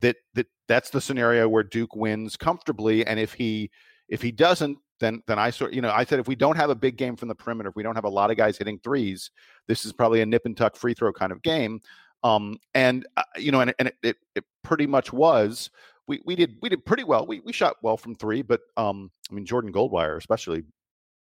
that 0.00 0.16
that 0.34 0.46
that's 0.68 0.90
the 0.90 1.00
scenario 1.00 1.48
where 1.48 1.62
Duke 1.62 1.96
wins 1.96 2.36
comfortably. 2.36 3.06
And 3.06 3.18
if 3.18 3.32
he 3.32 3.70
if 4.08 4.22
he 4.22 4.32
doesn't, 4.32 4.78
then 5.00 5.22
then 5.26 5.38
I 5.38 5.50
sort 5.50 5.72
you 5.72 5.82
know 5.82 5.90
I 5.90 6.04
said 6.04 6.18
if 6.18 6.28
we 6.28 6.36
don't 6.36 6.56
have 6.56 6.70
a 6.70 6.74
big 6.74 6.96
game 6.96 7.16
from 7.16 7.28
the 7.28 7.34
perimeter, 7.34 7.68
if 7.68 7.76
we 7.76 7.82
don't 7.82 7.94
have 7.94 8.04
a 8.04 8.10
lot 8.10 8.30
of 8.30 8.36
guys 8.36 8.56
hitting 8.56 8.78
threes, 8.82 9.30
this 9.68 9.84
is 9.84 9.92
probably 9.92 10.20
a 10.20 10.26
nip 10.26 10.46
and 10.46 10.56
tuck 10.56 10.76
free 10.76 10.94
throw 10.94 11.12
kind 11.12 11.32
of 11.32 11.42
game. 11.42 11.80
Um, 12.22 12.58
and 12.74 13.06
uh, 13.16 13.22
you 13.36 13.52
know, 13.52 13.60
and, 13.60 13.74
and 13.78 13.88
it, 13.88 13.96
it, 14.02 14.16
it 14.36 14.44
pretty 14.64 14.86
much 14.86 15.12
was 15.12 15.70
we 16.06 16.20
we 16.24 16.34
did 16.34 16.56
we 16.62 16.68
did 16.68 16.84
pretty 16.84 17.04
well. 17.04 17.26
We 17.26 17.40
we 17.40 17.52
shot 17.52 17.76
well 17.82 17.96
from 17.96 18.14
three, 18.14 18.42
but 18.42 18.60
um, 18.76 19.10
I 19.30 19.34
mean 19.34 19.44
Jordan 19.44 19.72
Goldwire 19.72 20.16
especially 20.16 20.64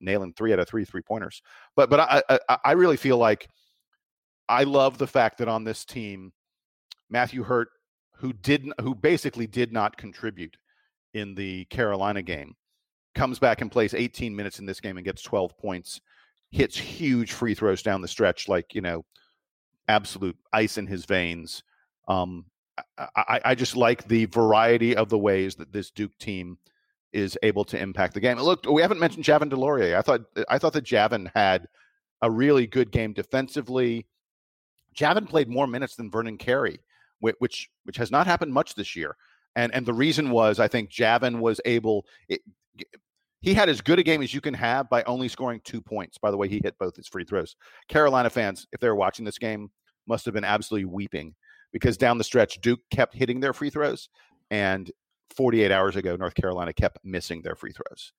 nailing 0.02 0.34
three 0.34 0.54
out 0.54 0.60
of 0.60 0.68
three 0.68 0.86
three 0.86 1.02
pointers. 1.02 1.42
But 1.76 1.90
but 1.90 2.00
I, 2.00 2.24
I 2.30 2.58
I 2.66 2.72
really 2.74 2.98
feel 2.98 3.18
like 3.18 3.48
I 4.48 4.64
love 4.64 4.98
the 4.98 5.08
fact 5.08 5.40
that 5.40 5.48
on 5.48 5.64
this 5.64 5.86
team, 5.86 6.34
Matthew 7.10 7.44
Hurt, 7.44 7.70
who 8.18 8.34
didn't 8.34 8.80
who 8.82 8.94
basically 8.96 9.48
did 9.48 9.74
not 9.74 9.98
contribute 9.98 10.58
in 11.14 11.36
the 11.36 11.66
Carolina 11.66 12.22
game, 12.22 12.56
comes 13.16 13.40
back 13.40 13.62
and 13.62 13.72
plays 13.72 13.94
18 13.94 14.36
minutes 14.36 14.60
in 14.60 14.66
this 14.66 14.80
game 14.80 14.98
and 14.98 15.06
gets 15.06 15.22
12 15.22 15.58
points, 15.58 16.02
hits 16.52 16.78
huge 16.78 17.32
free 17.32 17.56
throws 17.56 17.82
down 17.82 18.02
the 18.02 18.08
stretch, 18.08 18.48
like 18.48 18.76
you 18.76 18.82
know, 18.82 19.04
absolute 19.88 20.38
ice 20.54 20.78
in 20.78 20.88
his 20.88 21.06
veins. 21.06 21.64
Um, 22.08 22.46
I, 23.16 23.40
I 23.46 23.56
just 23.56 23.76
like 23.76 24.08
the 24.08 24.26
variety 24.26 24.96
of 24.96 25.10
the 25.10 25.18
ways 25.18 25.56
that 25.56 25.72
this 25.72 25.92
Duke 25.92 26.18
team 26.18 26.58
is 27.14 27.38
able 27.44 27.64
to 27.66 27.80
impact 27.80 28.14
the 28.14 28.20
game. 28.20 28.38
Look, 28.38 28.66
we 28.66 28.82
haven't 28.82 29.00
mentioned 29.00 29.24
Javin 29.24 29.50
DeLaurier. 29.50 29.96
I 29.96 30.02
thought 30.02 30.22
I 30.50 30.58
thought 30.58 30.74
that 30.74 30.84
Javin 30.84 31.32
had 31.34 31.68
a 32.22 32.30
really 32.30 32.68
good 32.68 32.92
game 32.92 33.14
defensively. 33.14 34.06
Javin 34.94 35.28
played 35.28 35.48
more 35.48 35.68
minutes 35.68 35.96
than 35.96 36.12
Vernon 36.12 36.38
Carey, 36.38 36.80
which 37.20 37.70
which 37.84 37.98
has 37.98 38.12
not 38.12 38.28
happened 38.28 38.54
much 38.54 38.76
this 38.76 38.96
year. 38.96 39.16
And 39.56 39.74
and 39.74 39.86
the 39.86 39.94
reason 39.94 40.30
was 40.30 40.60
I 40.60 40.68
think 40.68 40.90
Javin 40.90 41.40
was 41.40 41.62
able. 41.64 42.06
It, 42.28 42.42
he 43.42 43.54
had 43.54 43.70
as 43.70 43.82
good 43.82 44.00
a 44.00 44.04
game 44.04 44.22
as 44.22 44.34
you 44.34 44.42
can 44.42 44.54
have 44.54 44.90
by 44.90 45.04
only 45.04 45.28
scoring 45.28 45.62
two 45.64 45.82
points. 45.82 46.18
By 46.18 46.32
the 46.32 46.38
way, 46.38 46.48
he 46.48 46.62
hit 46.64 46.78
both 46.80 46.96
his 46.96 47.08
free 47.08 47.26
throws. 47.26 47.56
Carolina 47.88 48.30
fans, 48.30 48.66
if 48.72 48.80
they 48.80 48.88
were 48.88 48.96
watching 48.96 49.26
this 49.26 49.38
game, 49.38 49.70
must 50.08 50.26
have 50.26 50.34
been 50.34 50.44
absolutely 50.44 50.86
weeping 50.86 51.36
because 51.72 51.98
down 51.98 52.18
the 52.18 52.24
stretch, 52.24 52.60
Duke 52.62 52.80
kept 52.90 53.14
hitting 53.14 53.40
their 53.40 53.54
free 53.54 53.70
throws, 53.70 54.10
and 54.50 54.90
48 55.36 55.72
hours 55.72 55.96
ago, 55.96 56.16
North 56.16 56.36
Carolina 56.36 56.74
kept 56.74 57.00
missing 57.04 57.42
their 57.42 57.56
free 57.56 57.74
throws. 57.74 58.14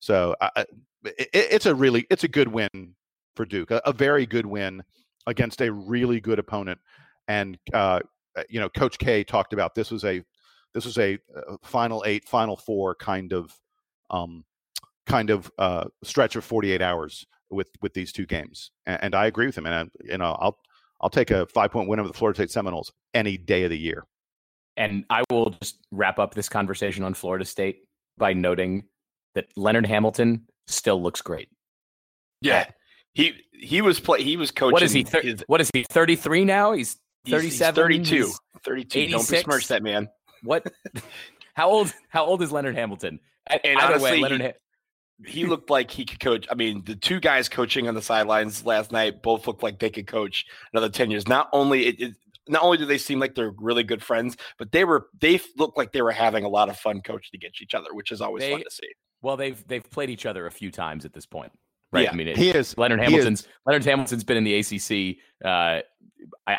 So 0.00 0.34
uh, 0.40 0.64
it, 1.04 1.28
it's 1.32 1.66
a 1.66 1.74
really 1.74 2.06
it's 2.10 2.24
a 2.24 2.28
good 2.28 2.48
win 2.48 2.94
for 3.36 3.44
Duke, 3.44 3.70
a, 3.70 3.80
a, 3.84 3.92
very 3.92 4.26
good 4.26 4.46
win 4.46 4.82
against 5.26 5.60
a 5.60 5.70
really 5.70 6.20
good 6.20 6.38
opponent. 6.38 6.80
And 7.28 7.58
uh, 7.72 8.00
uh 8.36 8.42
you 8.48 8.60
know, 8.60 8.68
Coach 8.68 8.98
K 8.98 9.22
talked 9.22 9.52
about 9.52 9.74
this 9.74 9.90
was 9.90 10.04
a 10.04 10.24
this 10.74 10.84
was 10.84 10.98
a, 10.98 11.18
a 11.36 11.52
uh, 11.52 11.56
final 11.62 12.02
eight, 12.06 12.26
final 12.26 12.56
four 12.56 12.94
kind 12.94 13.32
of 13.32 13.56
um, 14.10 14.44
kind 15.12 15.28
of 15.28 15.50
uh, 15.58 15.84
stretch 16.02 16.36
of 16.36 16.44
48 16.44 16.80
hours 16.80 17.26
with 17.50 17.68
with 17.82 17.92
these 17.92 18.12
two 18.12 18.24
games. 18.24 18.70
And, 18.86 18.98
and 19.04 19.14
I 19.14 19.26
agree 19.26 19.44
with 19.44 19.58
him. 19.58 19.66
And 19.66 19.74
I, 19.74 20.10
you 20.10 20.16
know, 20.16 20.36
I'll 20.40 20.58
I'll 21.02 21.10
take 21.10 21.30
a 21.30 21.44
five 21.46 21.70
point 21.70 21.88
win 21.88 22.00
over 22.00 22.08
the 22.08 22.14
Florida 22.14 22.38
State 22.38 22.50
Seminoles 22.50 22.90
any 23.12 23.36
day 23.36 23.64
of 23.64 23.70
the 23.70 23.78
year. 23.78 24.06
And 24.78 25.04
I 25.10 25.22
will 25.30 25.50
just 25.60 25.78
wrap 25.90 26.18
up 26.18 26.32
this 26.32 26.48
conversation 26.48 27.04
on 27.04 27.12
Florida 27.12 27.44
State 27.44 27.80
by 28.16 28.32
noting 28.32 28.84
that 29.34 29.48
Leonard 29.54 29.84
Hamilton 29.84 30.46
still 30.66 31.02
looks 31.02 31.20
great. 31.20 31.50
Yeah, 32.40 32.64
he 33.12 33.34
he 33.52 33.82
was 33.82 34.00
play 34.00 34.22
he 34.22 34.38
was 34.38 34.50
coaching. 34.50 34.72
What 34.72 34.82
is 34.82 34.92
he? 34.92 35.02
Thir- 35.02 35.20
his, 35.20 35.44
what 35.46 35.60
is 35.60 35.70
he? 35.74 35.84
Thirty 35.90 36.16
three 36.16 36.46
now? 36.46 36.72
He's 36.72 36.96
thirty 37.28 37.50
seven. 37.50 37.82
Thirty 37.82 38.02
two. 38.02 38.32
Thirty 38.64 38.84
two. 38.84 39.08
Don't 39.08 39.28
besmirch 39.28 39.68
that 39.68 39.82
man. 39.82 40.08
What? 40.42 40.66
how 41.54 41.68
old? 41.68 41.92
How 42.08 42.24
old 42.24 42.40
is 42.40 42.50
Leonard 42.50 42.76
Hamilton? 42.76 43.20
And, 43.46 43.60
and 43.62 43.78
honestly, 43.78 44.10
way, 44.12 44.20
Leonard. 44.20 44.54
He, 45.26 45.40
he 45.40 45.46
looked 45.46 45.70
like 45.70 45.90
he 45.90 46.04
could 46.04 46.20
coach. 46.20 46.46
I 46.50 46.54
mean, 46.54 46.82
the 46.84 46.96
two 46.96 47.20
guys 47.20 47.48
coaching 47.48 47.88
on 47.88 47.94
the 47.94 48.02
sidelines 48.02 48.64
last 48.64 48.92
night 48.92 49.22
both 49.22 49.46
looked 49.46 49.62
like 49.62 49.78
they 49.78 49.90
could 49.90 50.06
coach 50.06 50.46
another 50.72 50.88
ten 50.88 51.10
years. 51.10 51.28
Not 51.28 51.48
only 51.52 51.86
it, 51.86 52.00
it 52.00 52.14
not 52.48 52.62
only 52.62 52.78
do 52.78 52.86
they 52.86 52.98
seem 52.98 53.18
like 53.18 53.34
they're 53.34 53.52
really 53.58 53.84
good 53.84 54.02
friends, 54.02 54.36
but 54.58 54.72
they 54.72 54.84
were 54.84 55.08
they 55.20 55.40
looked 55.56 55.76
like 55.76 55.92
they 55.92 56.02
were 56.02 56.12
having 56.12 56.44
a 56.44 56.48
lot 56.48 56.68
of 56.68 56.76
fun 56.76 57.00
coaching 57.00 57.30
against 57.34 57.62
each 57.62 57.74
other, 57.74 57.92
which 57.92 58.10
is 58.10 58.20
always 58.20 58.42
they, 58.42 58.52
fun 58.52 58.62
to 58.64 58.70
see. 58.70 58.88
Well, 59.22 59.36
they've 59.36 59.66
they've 59.68 59.88
played 59.88 60.10
each 60.10 60.26
other 60.26 60.46
a 60.46 60.50
few 60.50 60.70
times 60.70 61.04
at 61.04 61.12
this 61.12 61.26
point, 61.26 61.52
right? 61.92 62.04
Yeah, 62.04 62.10
I 62.10 62.14
mean, 62.14 62.28
it, 62.28 62.36
he 62.36 62.50
is 62.50 62.76
Leonard 62.76 63.00
Hamilton's 63.00 63.42
is. 63.42 63.48
Leonard 63.66 63.84
Hamilton's 63.84 64.24
been 64.24 64.36
in 64.36 64.44
the 64.44 64.56
ACC 64.56 65.18
uh, 65.44 65.80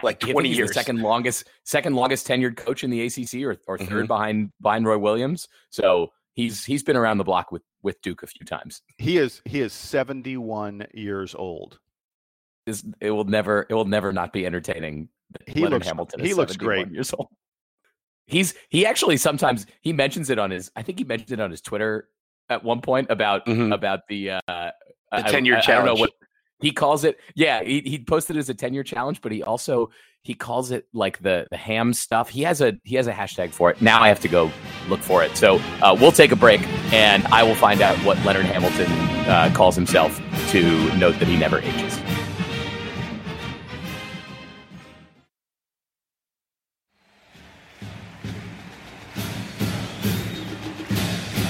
like 0.02 0.20
twenty 0.20 0.50
years, 0.50 0.70
the 0.70 0.74
second 0.74 1.02
longest 1.02 1.50
second 1.64 1.96
longest 1.96 2.28
tenured 2.28 2.56
coach 2.58 2.84
in 2.84 2.90
the 2.90 3.06
ACC, 3.06 3.44
or 3.44 3.58
or 3.68 3.78
3rd 3.78 3.88
mm-hmm. 3.88 4.06
behind 4.06 4.52
behind 4.62 4.86
Roy 4.86 4.98
Williams. 4.98 5.48
So 5.70 6.12
he's 6.34 6.64
he's 6.64 6.84
been 6.84 6.96
around 6.96 7.18
the 7.18 7.24
block 7.24 7.52
with 7.52 7.62
with 7.84 8.02
Duke 8.02 8.24
a 8.24 8.28
few 8.28 8.46
times. 8.46 8.82
He 8.98 9.18
is 9.18 9.42
he 9.46 9.62
is 9.62 9.74
71 9.74 10.88
years 10.94 11.36
old. 11.36 11.80
Is 12.66 12.84
it 13.02 13.12
will 13.12 13.26
never 13.26 13.68
it 13.70 13.74
will 13.74 13.86
never 13.86 14.12
not 14.12 14.34
be 14.34 14.46
entertaining. 14.46 15.10
He 15.48 15.62
Leonard 15.62 15.72
looks 15.72 15.88
Hamilton. 15.88 16.22
He 16.22 16.34
looks 16.34 16.56
great. 16.56 16.90
Years 16.90 17.14
old. 17.14 17.28
He's 18.26 18.56
he 18.70 18.86
actually 18.86 19.18
sometimes 19.18 19.68
he 19.82 19.94
mentions 19.94 20.30
it 20.30 20.40
on 20.40 20.50
his 20.50 20.72
I 20.76 20.82
think 20.82 20.98
he 20.98 21.04
mentioned 21.04 21.32
it 21.32 21.42
on 21.42 21.52
his 21.52 21.62
Twitter 21.62 22.10
at 22.50 22.64
one 22.64 22.82
point 22.82 23.08
about 23.10 23.46
mm-hmm. 23.46 23.74
about 23.74 24.08
the 24.08 24.32
uh 24.32 24.72
the 25.12 25.22
10 25.24 25.46
year 25.46 25.60
challenge. 25.62 25.70
I 25.70 25.76
don't 25.76 25.86
know 25.86 26.02
what 26.02 26.12
he 26.62 26.72
calls 26.72 27.04
it 27.04 27.20
yeah 27.36 27.62
he, 27.62 27.82
he 27.82 28.00
posted 28.00 28.38
it 28.38 28.40
as 28.40 28.50
a 28.50 28.54
10 28.54 28.74
year 28.74 28.84
challenge 28.84 29.22
but 29.22 29.32
he 29.32 29.44
also 29.44 29.90
he 30.24 30.34
calls 30.34 30.72
it 30.72 30.88
like 30.94 31.20
the 31.22 31.48
the 31.52 31.58
ham 31.58 31.94
stuff. 31.94 32.30
He 32.30 32.44
has 32.44 32.62
a 32.62 32.78
he 32.84 32.96
has 32.96 33.08
a 33.08 33.14
hashtag 33.14 33.52
for 33.52 33.70
it. 33.70 33.82
Now 33.82 34.02
i 34.02 34.08
have 34.08 34.22
to 34.22 34.30
go 34.30 34.52
look 34.90 35.02
for 35.02 35.24
it. 35.24 35.36
So 35.38 35.60
uh, 35.82 35.96
we'll 36.00 36.12
take 36.14 36.32
a 36.32 36.36
break 36.36 36.62
and 36.94 37.26
i 37.28 37.44
will 37.44 37.56
find 37.56 37.82
out 37.82 37.98
what 38.06 38.18
leonard 38.26 38.46
hamilton 38.46 38.92
uh, 39.28 39.52
calls 39.54 39.76
himself 39.76 40.18
to 40.50 40.96
note 40.98 41.20
that 41.20 41.28
he 41.28 41.38
never 41.38 41.60
ages. 41.60 42.00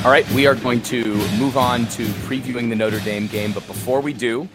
All 0.03 0.11
right, 0.11 0.29
we 0.31 0.47
are 0.47 0.55
going 0.55 0.81
to 0.83 1.05
move 1.37 1.57
on 1.57 1.85
to 1.87 2.05
previewing 2.27 2.69
the 2.69 2.75
Notre 2.75 2.99
Dame 2.99 3.27
game. 3.27 3.53
But 3.53 3.65
before 3.67 4.01
we 4.01 4.11
do, 4.13 4.49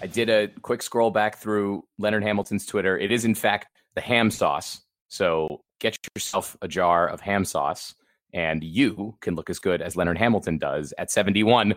I 0.00 0.06
did 0.06 0.30
a 0.30 0.48
quick 0.62 0.82
scroll 0.82 1.10
back 1.10 1.38
through 1.38 1.84
Leonard 1.98 2.22
Hamilton's 2.22 2.64
Twitter. 2.64 2.96
It 2.96 3.10
is, 3.10 3.24
in 3.24 3.34
fact, 3.34 3.66
the 3.94 4.00
ham 4.00 4.30
sauce. 4.30 4.82
So 5.08 5.62
get 5.80 5.96
yourself 6.14 6.56
a 6.62 6.68
jar 6.68 7.08
of 7.08 7.20
ham 7.20 7.44
sauce, 7.44 7.94
and 8.32 8.62
you 8.62 9.16
can 9.20 9.34
look 9.34 9.50
as 9.50 9.58
good 9.58 9.82
as 9.82 9.96
Leonard 9.96 10.18
Hamilton 10.18 10.58
does 10.58 10.94
at 10.98 11.10
71. 11.10 11.74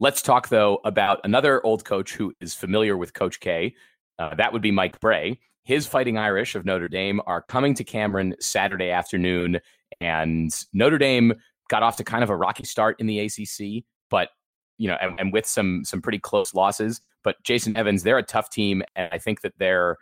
Let's 0.00 0.22
talk, 0.22 0.48
though, 0.48 0.80
about 0.84 1.20
another 1.22 1.64
old 1.64 1.84
coach 1.84 2.14
who 2.14 2.32
is 2.40 2.54
familiar 2.54 2.96
with 2.96 3.14
Coach 3.14 3.38
K. 3.38 3.74
Uh, 4.18 4.34
that 4.34 4.52
would 4.52 4.62
be 4.62 4.72
Mike 4.72 4.98
Brey. 4.98 5.38
His 5.64 5.86
Fighting 5.86 6.18
Irish 6.18 6.56
of 6.56 6.64
Notre 6.64 6.88
Dame 6.88 7.20
are 7.26 7.42
coming 7.42 7.74
to 7.74 7.84
Cameron 7.84 8.34
Saturday 8.40 8.90
afternoon, 8.90 9.60
and 10.00 10.52
Notre 10.72 10.98
Dame 10.98 11.34
got 11.68 11.84
off 11.84 11.96
to 11.98 12.04
kind 12.04 12.24
of 12.24 12.30
a 12.30 12.36
rocky 12.36 12.64
start 12.64 12.96
in 12.98 13.06
the 13.06 13.20
ACC, 13.20 13.84
but 14.10 14.30
you 14.78 14.88
know, 14.88 14.96
and, 15.00 15.20
and 15.20 15.32
with 15.32 15.46
some 15.46 15.84
some 15.84 16.02
pretty 16.02 16.18
close 16.18 16.54
losses. 16.54 17.00
But 17.24 17.42
Jason 17.44 17.76
Evans, 17.76 18.02
they're 18.02 18.18
a 18.18 18.22
tough 18.22 18.50
team, 18.50 18.82
and 18.96 19.08
I 19.12 19.18
think 19.18 19.42
that 19.42 19.52
they're 19.58 19.96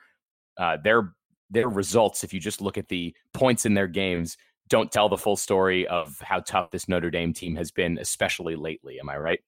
uh, 0.58 0.78
they're 0.82 1.14
their 1.50 1.68
results, 1.68 2.22
if 2.24 2.32
you 2.32 2.40
just 2.40 2.60
look 2.60 2.78
at 2.78 2.88
the 2.88 3.14
points 3.34 3.66
in 3.66 3.74
their 3.74 3.88
games, 3.88 4.36
don't 4.68 4.90
tell 4.92 5.08
the 5.08 5.18
full 5.18 5.36
story 5.36 5.86
of 5.88 6.16
how 6.20 6.40
tough 6.40 6.70
this 6.70 6.88
Notre 6.88 7.10
Dame 7.10 7.32
team 7.32 7.56
has 7.56 7.72
been, 7.72 7.98
especially 7.98 8.54
lately. 8.54 9.00
Am 9.00 9.08
I 9.08 9.18
right? 9.18 9.40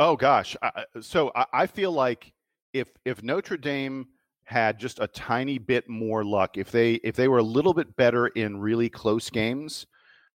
Oh 0.00 0.16
gosh, 0.16 0.56
so 1.00 1.32
I 1.52 1.66
feel 1.66 1.90
like 1.90 2.32
if 2.72 2.88
if 3.04 3.22
Notre 3.22 3.56
Dame 3.56 4.06
had 4.44 4.78
just 4.78 5.00
a 5.00 5.08
tiny 5.08 5.58
bit 5.58 5.88
more 5.88 6.24
luck, 6.24 6.56
if 6.56 6.70
they 6.70 6.94
if 7.04 7.16
they 7.16 7.28
were 7.28 7.38
a 7.38 7.42
little 7.42 7.74
bit 7.74 7.94
better 7.96 8.28
in 8.28 8.60
really 8.60 8.88
close 8.88 9.28
games, 9.28 9.86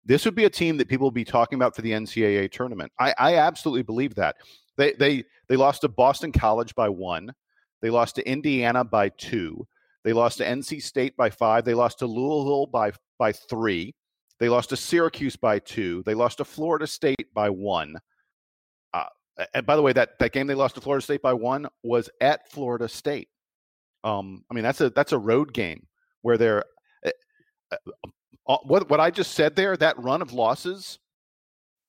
this 0.05 0.25
would 0.25 0.35
be 0.35 0.45
a 0.45 0.49
team 0.49 0.75
that 0.77 0.89
people 0.89 1.07
would 1.07 1.13
be 1.13 1.23
talking 1.23 1.55
about 1.55 1.75
for 1.75 1.81
the 1.81 1.91
NCAA 1.91 2.51
tournament. 2.51 2.91
I, 2.99 3.13
I 3.17 3.35
absolutely 3.37 3.83
believe 3.83 4.15
that. 4.15 4.35
They 4.77 4.93
they 4.93 5.23
they 5.47 5.55
lost 5.55 5.81
to 5.81 5.89
Boston 5.89 6.31
College 6.31 6.75
by 6.75 6.89
one. 6.89 7.33
They 7.81 7.89
lost 7.89 8.15
to 8.15 8.27
Indiana 8.27 8.83
by 8.83 9.09
two. 9.09 9.67
They 10.03 10.13
lost 10.13 10.37
to 10.39 10.45
NC 10.45 10.81
State 10.81 11.15
by 11.15 11.29
five. 11.29 11.65
They 11.65 11.73
lost 11.73 11.99
to 11.99 12.07
Louisville 12.07 12.67
by 12.67 12.91
by 13.17 13.31
three. 13.31 13.95
They 14.39 14.49
lost 14.49 14.69
to 14.69 14.77
Syracuse 14.77 15.35
by 15.35 15.59
two. 15.59 16.03
They 16.05 16.13
lost 16.13 16.39
to 16.39 16.45
Florida 16.45 16.87
State 16.87 17.33
by 17.33 17.49
one. 17.49 17.97
Uh, 18.93 19.05
and 19.53 19.65
by 19.65 19.75
the 19.75 19.81
way, 19.81 19.93
that, 19.93 20.19
that 20.19 20.31
game 20.31 20.47
they 20.47 20.53
lost 20.53 20.75
to 20.75 20.81
Florida 20.81 21.03
State 21.03 21.21
by 21.21 21.33
one 21.33 21.67
was 21.83 22.09
at 22.19 22.49
Florida 22.51 22.89
State. 22.89 23.29
Um, 24.03 24.43
I 24.51 24.53
mean, 24.53 24.63
that's 24.63 24.81
a 24.81 24.89
that's 24.89 25.13
a 25.13 25.17
road 25.17 25.53
game 25.53 25.87
where 26.21 26.37
they're 26.37 26.63
uh, 27.05 27.75
uh, 28.47 28.57
what 28.63 28.89
what 28.89 28.99
I 28.99 29.11
just 29.11 29.31
said 29.31 29.55
there. 29.55 29.77
That 29.77 29.97
run 29.97 30.21
of 30.21 30.33
losses, 30.33 30.99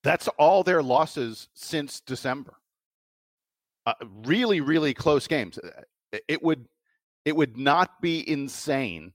that's 0.04 0.28
all 0.38 0.62
their 0.62 0.82
losses 0.82 1.48
since 1.54 2.00
December. 2.00 2.54
Uh, 3.86 3.94
really, 4.24 4.60
really 4.60 4.94
close 4.94 5.26
games. 5.26 5.58
Uh, 5.58 6.18
it 6.28 6.42
would 6.42 6.66
it 7.24 7.34
would 7.36 7.56
not 7.56 8.00
be 8.00 8.28
insane. 8.28 9.12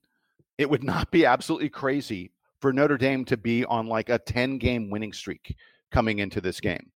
It 0.58 0.70
would 0.70 0.84
not 0.96 1.12
be 1.12 1.26
absolutely 1.26 1.70
crazy 1.70 2.32
for 2.60 2.74
Notre 2.74 2.98
Dame 2.98 3.26
to 3.26 3.38
be 3.38 3.66
on 3.66 3.88
like 3.88 4.10
a 4.10 4.20
10 4.20 4.58
game 4.58 4.90
winning 4.90 5.14
streak 5.14 5.56
coming 5.92 6.20
into 6.20 6.42
this 6.42 6.60
game 6.60 6.92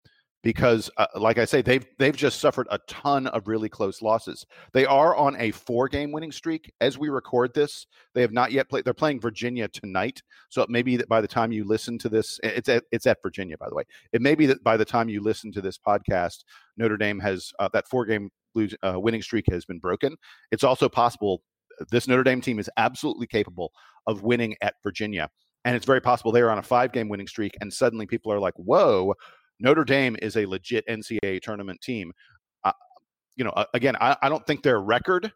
because 0.43 0.89
uh, 0.97 1.05
like 1.15 1.37
I 1.37 1.45
say 1.45 1.61
they've 1.61 1.85
they've 1.99 2.15
just 2.15 2.39
suffered 2.39 2.67
a 2.71 2.79
ton 2.87 3.27
of 3.27 3.47
really 3.47 3.69
close 3.69 4.01
losses. 4.01 4.45
They 4.73 4.85
are 4.85 5.15
on 5.15 5.35
a 5.39 5.51
four 5.51 5.87
game 5.87 6.11
winning 6.11 6.31
streak 6.31 6.71
as 6.81 6.97
we 6.97 7.09
record 7.09 7.53
this. 7.53 7.87
They 8.13 8.21
have 8.21 8.31
not 8.31 8.51
yet 8.51 8.69
played 8.69 8.85
they're 8.85 8.93
playing 8.93 9.21
Virginia 9.21 9.67
tonight. 9.67 10.21
So 10.49 10.61
it 10.61 10.69
may 10.69 10.81
be 10.81 10.97
that 10.97 11.09
by 11.09 11.21
the 11.21 11.27
time 11.27 11.51
you 11.51 11.63
listen 11.63 11.97
to 11.99 12.09
this 12.09 12.39
it's 12.43 12.69
at, 12.69 12.83
it's 12.91 13.05
at 13.05 13.21
Virginia 13.21 13.57
by 13.57 13.69
the 13.69 13.75
way. 13.75 13.83
It 14.13 14.21
may 14.21 14.35
be 14.35 14.45
that 14.47 14.63
by 14.63 14.77
the 14.77 14.85
time 14.85 15.09
you 15.09 15.21
listen 15.21 15.51
to 15.53 15.61
this 15.61 15.77
podcast 15.77 16.43
Notre 16.77 16.97
Dame 16.97 17.19
has 17.19 17.51
uh, 17.59 17.69
that 17.73 17.87
four 17.87 18.05
game 18.05 18.29
uh, 18.83 18.99
winning 18.99 19.21
streak 19.21 19.45
has 19.49 19.65
been 19.65 19.79
broken. 19.79 20.15
It's 20.51 20.63
also 20.63 20.89
possible 20.89 21.43
this 21.89 22.07
Notre 22.07 22.23
Dame 22.23 22.41
team 22.41 22.59
is 22.59 22.69
absolutely 22.77 23.27
capable 23.27 23.71
of 24.07 24.23
winning 24.23 24.55
at 24.61 24.75
Virginia. 24.83 25.29
And 25.63 25.75
it's 25.75 25.85
very 25.85 26.01
possible 26.01 26.31
they 26.31 26.41
are 26.41 26.49
on 26.49 26.57
a 26.57 26.63
five 26.63 26.91
game 26.91 27.07
winning 27.07 27.27
streak, 27.27 27.55
and 27.61 27.71
suddenly 27.71 28.07
people 28.07 28.31
are 28.31 28.39
like, 28.39 28.55
whoa, 28.55 29.13
Notre 29.61 29.83
Dame 29.83 30.15
is 30.21 30.37
a 30.37 30.45
legit 30.45 30.85
NCAA 30.87 31.41
tournament 31.41 31.79
team. 31.81 32.11
Uh, 32.63 32.71
you 33.35 33.43
know, 33.43 33.53
again, 33.73 33.95
I, 34.01 34.17
I 34.21 34.29
don't 34.29 34.45
think 34.45 34.63
their 34.63 34.81
record 34.81 35.31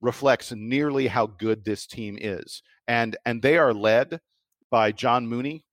reflects 0.00 0.52
nearly 0.52 1.06
how 1.06 1.26
good 1.26 1.64
this 1.64 1.86
team 1.86 2.18
is. 2.20 2.62
And 2.88 3.16
and 3.26 3.42
they 3.42 3.58
are 3.58 3.74
led 3.74 4.20
by 4.70 4.92
John 4.92 5.26
Mooney, 5.26 5.64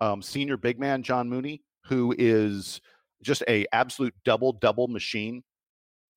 um, 0.00 0.22
senior 0.22 0.56
big 0.56 0.78
man 0.78 1.02
John 1.02 1.28
Mooney, 1.28 1.62
who 1.86 2.14
is 2.18 2.80
just 3.22 3.42
a 3.48 3.66
absolute 3.72 4.14
double 4.24 4.52
double 4.52 4.88
machine. 4.88 5.42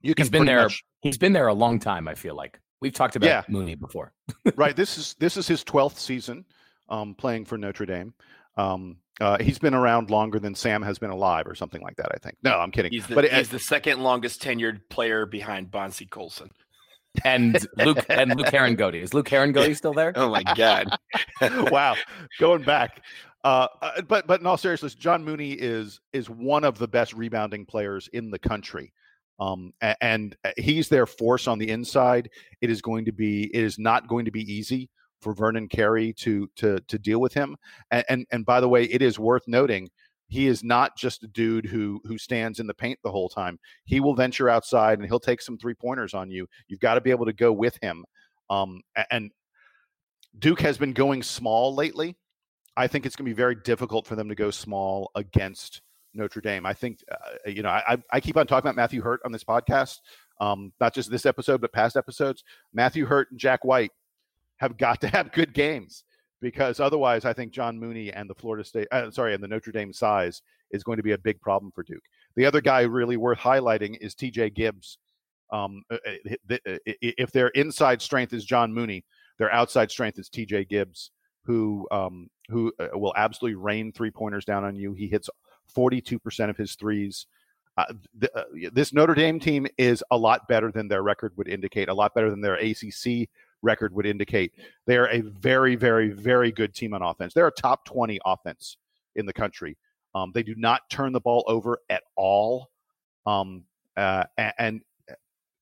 You 0.02 0.14
can 0.16 0.24
he's 0.24 0.30
been 0.30 0.46
there. 0.46 0.64
Much, 0.64 0.84
he's 1.02 1.18
been 1.18 1.34
there 1.34 1.48
a 1.48 1.54
long 1.54 1.80
time. 1.80 2.08
I 2.08 2.16
feel 2.16 2.36
like 2.36 2.60
we've 2.82 2.94
talked 2.94 3.16
about 3.16 3.28
yeah. 3.28 3.44
Mooney 3.50 3.76
before. 3.76 4.14
right. 4.56 4.76
This 4.76 4.98
is 5.00 5.16
this 5.20 5.38
is 5.38 5.48
his 5.48 5.64
twelfth 5.64 6.00
season 6.00 6.46
um, 6.90 7.16
playing 7.16 7.46
for 7.46 7.58
Notre 7.58 7.86
Dame. 7.86 8.14
Um, 8.58 8.98
uh, 9.20 9.38
he's 9.40 9.60
been 9.60 9.74
around 9.74 10.12
longer 10.12 10.40
than 10.40 10.54
Sam 10.54 10.82
has 10.84 11.00
been 11.00 11.10
alive, 11.10 11.48
or 11.48 11.56
something 11.56 11.82
like 11.82 11.96
that. 11.98 12.12
I 12.14 12.18
think. 12.18 12.38
No, 12.44 12.60
I'm 12.60 12.72
kidding. 12.72 12.92
He's 12.92 13.08
the, 13.08 13.16
but 13.16 13.26
he's 13.26 13.50
the 13.50 13.60
second 13.60 14.02
longest 14.02 14.42
tenured 14.42 14.82
player 14.90 15.26
behind 15.26 15.72
Bonzie 15.72 16.06
Colson. 16.06 16.52
And 17.24 17.66
Luke 17.78 18.06
and 18.10 18.36
Luke 18.36 18.48
Harangody. 18.48 19.02
Is 19.02 19.14
Luke 19.14 19.28
Harangody 19.28 19.76
still 19.76 19.94
there? 19.94 20.14
oh 20.16 20.30
my 20.30 20.44
god! 20.56 20.88
wow, 21.72 21.96
going 22.40 22.64
back. 22.64 23.04
Uh, 23.44 23.68
uh, 23.82 24.02
but 24.02 24.28
but 24.28 24.42
in 24.42 24.46
all 24.46 24.58
seriousness, 24.58 24.94
John 24.94 25.24
Mooney 25.24 25.54
is 25.54 26.00
is 26.14 26.30
one 26.30 26.64
of 26.64 26.78
the 26.78 26.88
best 26.88 27.14
rebounding 27.14 27.66
players 27.66 28.10
in 28.14 28.30
the 28.30 28.40
country. 28.40 28.94
Um, 29.40 29.72
and 30.02 30.36
uh, 30.44 30.52
he's 30.58 30.90
their 30.90 31.06
force 31.06 31.48
on 31.48 31.60
the 31.60 31.70
inside. 31.70 32.30
It 32.62 32.72
is 32.72 32.82
going 32.82 33.06
to 33.06 33.12
be. 33.12 33.50
It 33.54 33.64
is 33.64 33.80
not 33.80 34.08
going 34.08 34.26
to 34.26 34.32
be 34.32 34.42
easy 34.52 34.90
for 35.22 35.34
Vernon 35.34 35.68
Carey 35.68 36.14
to 36.14 36.48
to 36.58 36.80
to 36.88 37.00
deal 37.00 37.20
with 37.20 37.34
him. 37.34 37.56
And, 37.92 38.06
and 38.10 38.28
and 38.32 38.46
by 38.46 38.62
the 38.62 38.70
way, 38.70 38.84
it 38.84 39.02
is 39.02 39.20
worth 39.20 39.44
noting 39.48 39.90
he 40.28 40.48
is 40.48 40.64
not 40.64 40.98
just 40.98 41.24
a 41.24 41.28
dude 41.28 41.66
who 41.66 42.02
who 42.04 42.18
stands 42.18 42.60
in 42.60 42.68
the 42.68 42.74
paint 42.74 43.00
the 43.04 43.12
whole 43.12 43.30
time. 43.30 43.60
He 43.86 44.00
will 44.00 44.14
venture 44.14 44.50
outside 44.50 45.00
and 45.00 45.08
he'll 45.08 45.20
take 45.20 45.42
some 45.42 45.58
three 45.58 45.74
pointers 45.74 46.14
on 46.14 46.30
you. 46.30 46.48
You've 46.68 46.80
got 46.80 46.96
to 46.96 47.02
be 47.02 47.12
able 47.12 47.26
to 47.26 47.34
go 47.34 47.52
with 47.52 47.78
him. 47.82 48.06
Um, 48.50 48.82
and 49.10 49.32
Duke 50.38 50.62
has 50.62 50.78
been 50.78 50.94
going 50.94 51.24
small 51.24 51.74
lately. 51.74 52.18
I 52.76 52.88
think 52.88 53.06
it's 53.06 53.16
going 53.16 53.26
to 53.26 53.34
be 53.34 53.36
very 53.38 53.56
difficult 53.56 54.06
for 54.06 54.16
them 54.16 54.30
to 54.30 54.36
go 54.36 54.52
small 54.52 55.12
against 55.16 55.82
Notre 56.14 56.42
Dame. 56.42 56.66
I 56.66 56.74
think, 56.74 57.00
uh, 57.12 57.50
you 57.50 57.64
know, 57.64 57.70
I, 57.70 57.98
I 58.12 58.20
keep 58.20 58.38
on 58.38 58.46
talking 58.46 58.68
about 58.68 58.76
Matthew 58.76 59.02
Hurt 59.02 59.22
on 59.26 59.32
this 59.32 59.44
podcast, 59.44 60.00
um, 60.40 60.72
not 60.80 60.94
just 60.94 61.10
this 61.10 61.26
episode, 61.26 61.60
but 61.60 61.74
past 61.74 61.98
episodes. 61.98 62.44
Matthew 62.74 63.06
Hurt 63.06 63.32
and 63.32 63.40
Jack 63.40 63.66
White 63.66 63.92
have 64.58 64.78
got 64.78 65.02
to 65.02 65.08
have 65.08 65.32
good 65.32 65.54
games 65.54 66.04
because 66.42 66.80
otherwise, 66.80 67.26
I 67.26 67.34
think 67.34 67.52
John 67.52 67.80
Mooney 67.80 68.12
and 68.12 68.30
the 68.30 68.36
Florida 68.36 68.64
State, 68.64 68.88
uh, 68.92 69.10
sorry, 69.12 69.34
and 69.34 69.44
the 69.44 69.48
Notre 69.48 69.72
Dame 69.72 69.94
size 69.94 70.42
is 70.72 70.84
going 70.84 70.98
to 70.98 71.04
be 71.04 71.14
a 71.14 71.18
big 71.18 71.42
problem 71.42 71.72
for 71.72 71.84
Duke. 71.84 72.04
The 72.36 72.46
other 72.46 72.62
guy 72.62 72.82
really 72.82 73.18
worth 73.18 73.40
highlighting 73.40 73.98
is 74.02 74.14
T.J. 74.14 74.52
Gibbs. 74.52 75.00
Um, 75.52 75.82
uh, 75.90 75.98
uh, 76.52 76.78
if 76.86 77.32
their 77.32 77.48
inside 77.50 78.02
strength 78.02 78.34
is 78.34 78.46
John 78.46 78.72
Mooney, 78.74 79.04
their 79.40 79.52
outside 79.52 79.90
strength 79.90 80.20
is 80.20 80.30
T.J. 80.30 80.66
Gibbs, 80.66 81.12
who 81.46 81.88
um, 81.90 82.30
who 82.50 82.72
will 82.94 83.14
absolutely 83.16 83.56
rain 83.56 83.92
three 83.92 84.12
pointers 84.12 84.46
down 84.46 84.64
on 84.64 84.76
you. 84.76 84.94
He 84.94 85.08
hits 85.08 85.30
42% 85.76 86.50
of 86.50 86.58
his 86.58 86.76
threes. 86.76 87.28
Uh, 87.78 87.86
th- 88.20 88.32
uh, 88.36 88.70
this 88.74 88.94
Notre 88.94 89.14
Dame 89.14 89.40
team 89.40 89.68
is 89.78 90.04
a 90.12 90.18
lot 90.18 90.48
better 90.48 90.72
than 90.72 90.88
their 90.88 91.04
record 91.04 91.34
would 91.38 91.48
indicate, 91.48 91.90
a 91.90 91.94
lot 91.94 92.16
better 92.16 92.30
than 92.30 92.42
their 92.42 92.56
ACC 92.56 93.30
record 93.68 93.94
would 93.94 94.06
indicate. 94.06 94.54
They 94.88 94.98
are 94.98 95.10
a 95.10 95.22
very, 95.22 95.76
very, 95.76 96.10
very 96.10 96.52
good 96.52 96.74
team 96.74 96.94
on 96.94 97.02
offense. 97.04 97.34
They're 97.34 97.48
a 97.48 97.52
top 97.52 97.86
20 97.86 98.20
offense 98.26 98.78
in 99.16 99.26
the 99.26 99.34
country. 99.34 99.78
Um, 100.16 100.32
they 100.34 100.42
do 100.42 100.56
not 100.56 100.90
turn 100.90 101.12
the 101.12 101.20
ball 101.20 101.44
over 101.48 101.80
at 101.90 102.04
all. 102.16 102.70
Um, 103.26 103.66
uh, 103.98 104.24
and 104.58 104.82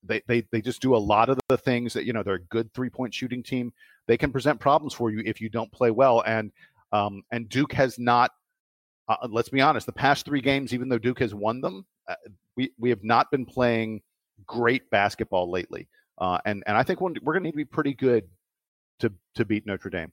they, 0.04 0.22
they, 0.28 0.46
they 0.52 0.60
just 0.60 0.80
do 0.80 0.94
a 0.94 1.04
lot 1.14 1.28
of 1.28 1.38
the 1.48 1.58
things 1.58 1.92
that, 1.92 2.04
you 2.04 2.12
know, 2.12 2.22
they're 2.22 2.34
a 2.34 2.44
good 2.44 2.72
three 2.72 2.88
point 2.88 3.12
shooting 3.12 3.42
team. 3.42 3.72
They 4.06 4.16
can 4.16 4.30
present 4.30 4.60
problems 4.60 4.94
for 4.94 5.10
you 5.10 5.20
if 5.26 5.40
you 5.40 5.48
don't 5.48 5.72
play 5.72 5.90
well. 5.90 6.22
And, 6.26 6.52
um, 6.92 7.24
and 7.32 7.48
Duke 7.48 7.72
has 7.72 7.98
not, 7.98 8.30
uh, 9.08 9.26
let's 9.28 9.48
be 9.48 9.60
honest, 9.60 9.84
the 9.86 9.92
past 9.92 10.24
three 10.24 10.40
games, 10.40 10.72
even 10.72 10.88
though 10.88 10.98
Duke 10.98 11.18
has 11.18 11.34
won 11.34 11.60
them, 11.60 11.84
uh, 12.08 12.14
we, 12.56 12.70
we 12.78 12.88
have 12.88 13.02
not 13.02 13.30
been 13.32 13.44
playing 13.44 14.00
great 14.46 14.88
basketball 14.90 15.50
lately. 15.50 15.88
Uh, 16.18 16.38
and 16.44 16.62
and 16.66 16.76
I 16.76 16.82
think 16.82 17.00
we're, 17.00 17.10
going 17.10 17.34
to 17.34 17.40
need 17.40 17.52
to 17.52 17.56
be 17.56 17.64
pretty 17.64 17.94
good 17.94 18.24
to 19.00 19.12
to 19.34 19.44
beat 19.44 19.66
Notre 19.66 19.90
Dame. 19.90 20.12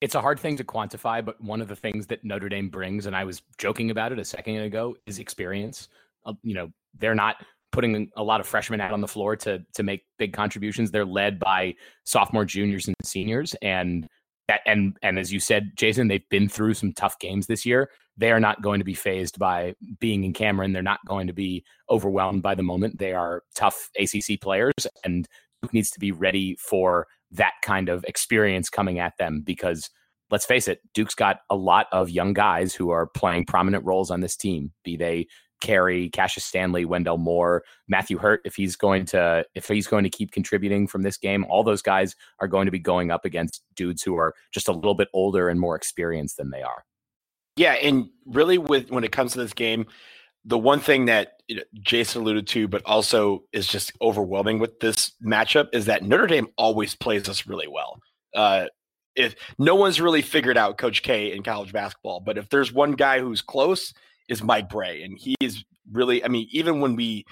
It's 0.00 0.14
a 0.14 0.20
hard 0.20 0.38
thing 0.38 0.56
to 0.56 0.64
quantify, 0.64 1.24
but 1.24 1.40
one 1.40 1.60
of 1.60 1.68
the 1.68 1.76
things 1.76 2.06
that 2.08 2.24
Notre 2.24 2.48
Dame 2.48 2.68
brings, 2.68 3.06
and 3.06 3.16
I 3.16 3.24
was 3.24 3.42
joking 3.58 3.90
about 3.90 4.12
it 4.12 4.18
a 4.18 4.24
second 4.24 4.56
ago, 4.56 4.96
is 5.06 5.18
experience. 5.18 5.88
Uh, 6.26 6.34
you 6.42 6.54
know, 6.54 6.70
they're 6.98 7.14
not 7.14 7.36
putting 7.72 8.08
a 8.16 8.22
lot 8.22 8.40
of 8.40 8.46
freshmen 8.46 8.80
out 8.80 8.92
on 8.92 9.00
the 9.00 9.08
floor 9.08 9.36
to 9.36 9.64
to 9.74 9.82
make 9.82 10.04
big 10.18 10.32
contributions. 10.32 10.90
They're 10.90 11.04
led 11.04 11.38
by 11.38 11.74
sophomore, 12.04 12.44
juniors, 12.44 12.86
and 12.86 12.96
seniors, 13.02 13.54
and 13.62 14.08
that 14.48 14.60
and 14.66 14.96
and 15.02 15.18
as 15.18 15.32
you 15.32 15.40
said, 15.40 15.72
Jason, 15.74 16.08
they've 16.08 16.28
been 16.30 16.48
through 16.48 16.74
some 16.74 16.92
tough 16.92 17.18
games 17.18 17.46
this 17.46 17.66
year. 17.66 17.90
They 18.16 18.30
are 18.30 18.40
not 18.40 18.62
going 18.62 18.78
to 18.78 18.84
be 18.84 18.94
fazed 18.94 19.38
by 19.38 19.74
being 19.98 20.24
in 20.24 20.32
Cameron. 20.32 20.72
They're 20.72 20.82
not 20.82 21.04
going 21.06 21.26
to 21.26 21.32
be 21.32 21.64
overwhelmed 21.90 22.42
by 22.42 22.54
the 22.54 22.62
moment. 22.62 22.98
They 22.98 23.12
are 23.12 23.42
tough 23.54 23.90
ACC 23.98 24.40
players, 24.40 24.72
and 25.04 25.26
Duke 25.62 25.74
needs 25.74 25.90
to 25.90 26.00
be 26.00 26.12
ready 26.12 26.56
for 26.56 27.06
that 27.32 27.54
kind 27.62 27.88
of 27.88 28.04
experience 28.04 28.70
coming 28.70 28.98
at 28.98 29.16
them 29.18 29.42
because 29.44 29.90
let's 30.30 30.46
face 30.46 30.68
it, 30.68 30.80
Duke's 30.94 31.14
got 31.14 31.40
a 31.50 31.56
lot 31.56 31.86
of 31.92 32.10
young 32.10 32.32
guys 32.32 32.74
who 32.74 32.90
are 32.90 33.06
playing 33.06 33.46
prominent 33.46 33.84
roles 33.84 34.10
on 34.10 34.20
this 34.20 34.36
team, 34.36 34.72
be 34.84 34.96
they 34.96 35.26
Carey, 35.60 36.10
Cassius 36.10 36.44
Stanley, 36.44 36.84
Wendell 36.84 37.16
Moore, 37.16 37.62
Matthew 37.88 38.18
Hurt, 38.18 38.42
if 38.44 38.54
he's 38.54 38.76
going 38.76 39.06
to 39.06 39.46
if 39.54 39.66
he's 39.66 39.86
going 39.86 40.04
to 40.04 40.10
keep 40.10 40.30
contributing 40.30 40.86
from 40.86 41.02
this 41.02 41.16
game, 41.16 41.44
all 41.48 41.64
those 41.64 41.82
guys 41.82 42.14
are 42.40 42.48
going 42.48 42.66
to 42.66 42.70
be 42.70 42.78
going 42.78 43.10
up 43.10 43.24
against 43.24 43.62
dudes 43.74 44.02
who 44.02 44.16
are 44.16 44.34
just 44.52 44.68
a 44.68 44.72
little 44.72 44.94
bit 44.94 45.08
older 45.14 45.48
and 45.48 45.58
more 45.58 45.74
experienced 45.76 46.36
than 46.36 46.50
they 46.50 46.62
are. 46.62 46.84
Yeah, 47.56 47.72
and 47.72 48.08
really 48.26 48.58
with 48.58 48.90
when 48.90 49.04
it 49.04 49.12
comes 49.12 49.32
to 49.32 49.38
this 49.38 49.52
game, 49.52 49.86
the 50.44 50.58
one 50.58 50.80
thing 50.80 51.06
that 51.06 51.40
Jason 51.80 52.22
alluded 52.22 52.46
to, 52.48 52.68
but 52.68 52.82
also 52.84 53.44
is 53.52 53.66
just 53.66 53.92
overwhelming 54.00 54.58
with 54.58 54.80
this 54.80 55.12
matchup 55.24 55.68
is 55.72 55.86
that 55.86 56.02
Notre 56.02 56.26
Dame 56.26 56.48
always 56.56 56.94
plays 56.94 57.28
us 57.28 57.46
really 57.46 57.68
well. 57.68 58.00
Uh, 58.34 58.66
if 59.14 59.36
no 59.58 59.76
one's 59.76 60.00
really 60.00 60.22
figured 60.22 60.58
out 60.58 60.78
Coach 60.78 61.02
K 61.02 61.32
in 61.32 61.42
college 61.42 61.72
basketball, 61.72 62.20
but 62.20 62.36
if 62.36 62.48
there's 62.48 62.72
one 62.72 62.92
guy 62.92 63.20
who's 63.20 63.40
close, 63.40 63.94
is 64.28 64.42
Mike 64.42 64.68
Brey, 64.68 65.02
and 65.02 65.18
he 65.18 65.34
is 65.40 65.64
really. 65.92 66.24
I 66.24 66.28
mean, 66.28 66.48
even 66.50 66.80
when 66.80 66.96
we 66.96 67.24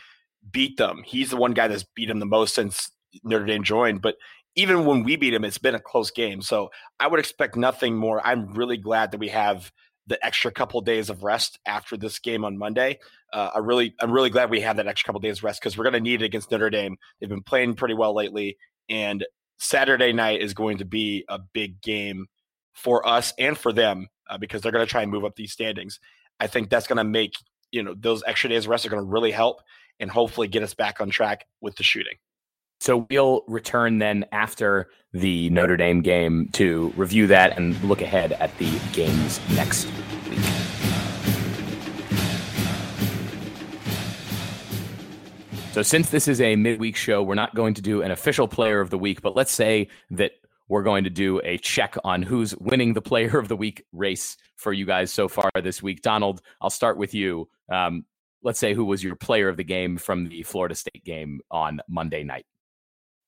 beat 0.50 0.76
them, 0.76 1.02
he's 1.04 1.30
the 1.30 1.36
one 1.36 1.52
guy 1.52 1.68
that's 1.68 1.84
beat 1.94 2.10
him 2.10 2.18
the 2.18 2.26
most 2.26 2.54
since 2.54 2.90
Notre 3.24 3.46
Dame 3.46 3.62
joined. 3.62 4.02
But 4.02 4.16
even 4.54 4.84
when 4.84 5.02
we 5.02 5.16
beat 5.16 5.34
him, 5.34 5.44
it's 5.44 5.58
been 5.58 5.74
a 5.74 5.80
close 5.80 6.10
game. 6.10 6.42
So 6.42 6.70
I 7.00 7.06
would 7.06 7.20
expect 7.20 7.56
nothing 7.56 7.96
more. 7.96 8.24
I'm 8.26 8.52
really 8.52 8.76
glad 8.76 9.10
that 9.12 9.20
we 9.20 9.28
have 9.28 9.72
the 10.12 10.24
extra 10.24 10.50
couple 10.50 10.78
days 10.82 11.08
of 11.08 11.22
rest 11.22 11.58
after 11.64 11.96
this 11.96 12.18
game 12.18 12.44
on 12.44 12.58
Monday. 12.58 12.98
Uh, 13.32 13.48
I 13.54 13.58
really, 13.60 13.94
I'm 13.98 14.12
really 14.12 14.28
glad 14.28 14.50
we 14.50 14.60
have 14.60 14.76
that 14.76 14.86
extra 14.86 15.06
couple 15.06 15.20
days 15.20 15.38
of 15.38 15.44
rest 15.44 15.58
because 15.58 15.78
we're 15.78 15.84
going 15.84 15.94
to 15.94 16.00
need 16.00 16.20
it 16.20 16.26
against 16.26 16.50
Notre 16.50 16.68
Dame. 16.68 16.98
They've 17.18 17.30
been 17.30 17.42
playing 17.42 17.74
pretty 17.74 17.94
well 17.94 18.14
lately, 18.14 18.58
and 18.90 19.24
Saturday 19.58 20.12
night 20.12 20.42
is 20.42 20.52
going 20.52 20.78
to 20.78 20.84
be 20.84 21.24
a 21.28 21.38
big 21.38 21.80
game 21.80 22.26
for 22.74 23.06
us 23.08 23.32
and 23.38 23.56
for 23.56 23.72
them 23.72 24.08
uh, 24.28 24.36
because 24.36 24.60
they're 24.60 24.70
going 24.70 24.84
to 24.84 24.90
try 24.90 25.00
and 25.00 25.10
move 25.10 25.24
up 25.24 25.34
these 25.34 25.52
standings. 25.52 25.98
I 26.38 26.46
think 26.46 26.68
that's 26.68 26.86
going 26.86 26.98
to 26.98 27.04
make 27.04 27.32
you 27.70 27.82
know 27.82 27.94
those 27.98 28.22
extra 28.26 28.50
days 28.50 28.66
of 28.66 28.70
rest 28.70 28.84
are 28.84 28.90
going 28.90 29.02
to 29.02 29.10
really 29.10 29.30
help 29.30 29.62
and 29.98 30.10
hopefully 30.10 30.46
get 30.46 30.62
us 30.62 30.74
back 30.74 31.00
on 31.00 31.08
track 31.08 31.46
with 31.62 31.76
the 31.76 31.84
shooting. 31.84 32.16
So 32.83 33.07
we'll 33.11 33.45
return 33.47 33.99
then 33.99 34.24
after 34.33 34.89
the 35.12 35.49
Notre 35.51 35.76
Dame 35.76 36.01
game 36.01 36.49
to 36.55 36.93
review 36.97 37.28
that 37.28 37.57
and 37.57 37.80
look 37.85 38.01
ahead 38.01 38.33
at 38.33 38.59
the 38.59 38.76
games 38.93 39.39
next 39.55 39.87
week. 40.28 40.41
So 45.70 45.83
since 45.83 46.11
this 46.11 46.26
is 46.26 46.41
a 46.41 46.57
midweek 46.57 46.97
show, 46.97 47.22
we're 47.22 47.37
not 47.37 47.55
going 47.55 47.74
to 47.74 47.83
do 47.83 48.03
an 48.03 48.11
official 48.11 48.49
player 48.49 48.80
of 48.80 48.91
the 48.91 48.99
week, 48.99 49.22
but 49.22 49.37
let's 49.37 49.53
say 49.53 49.87
that 50.11 50.33
we're 50.66 50.83
going 50.83 51.05
to 51.05 51.11
do 51.11 51.41
a 51.45 51.59
check 51.59 51.95
on 52.03 52.22
who's 52.22 52.53
winning 52.57 52.95
the 52.95 53.01
player 53.01 53.39
of 53.39 53.47
the 53.47 53.57
week 53.57 53.85
race 53.93 54.37
for 54.57 54.72
you 54.72 54.87
guys 54.87 55.12
so 55.12 55.28
far 55.28 55.53
this 55.62 55.85
week. 55.85 56.03
Donald, 56.03 56.43
I'll 56.61 56.68
start 56.68 56.97
with 56.97 57.14
you. 57.14 57.49
Um, 57.70 58.07
let's 58.43 58.59
say 58.59 58.74
who 58.74 58.85
was 58.85 59.05
your 59.05 59.14
player 59.14 59.49
of 59.49 59.57
the 59.57 59.62
game 59.62 59.99
from 59.99 60.28
the 60.28 60.43
Florida 60.43 60.74
State 60.74 61.05
game 61.05 61.43
on 61.49 61.80
Monday 61.89 62.24
night. 62.24 62.45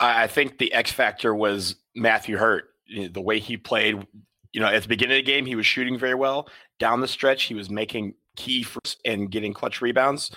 I 0.01 0.26
think 0.26 0.59
the 0.59 0.72
X 0.72 0.90
factor 0.90 1.34
was 1.34 1.76
Matthew 1.95 2.36
Hurt. 2.36 2.64
The 3.11 3.20
way 3.20 3.38
he 3.38 3.57
played, 3.57 4.07
you 4.53 4.61
know, 4.61 4.66
at 4.66 4.82
the 4.82 4.88
beginning 4.88 5.18
of 5.18 5.24
the 5.24 5.32
game, 5.32 5.47
he 5.47 5.55
was 5.55 5.66
shooting 5.66 5.99
very 5.99 6.14
well. 6.14 6.49
Down 6.78 7.01
the 7.01 7.09
stretch, 7.09 7.45
he 7.45 7.55
was 7.55 7.70
making 7.70 8.14
key 8.36 8.62
first 8.62 9.01
and 9.05 9.30
getting 9.30 9.53
clutch 9.53 9.80
rebounds. 9.80 10.30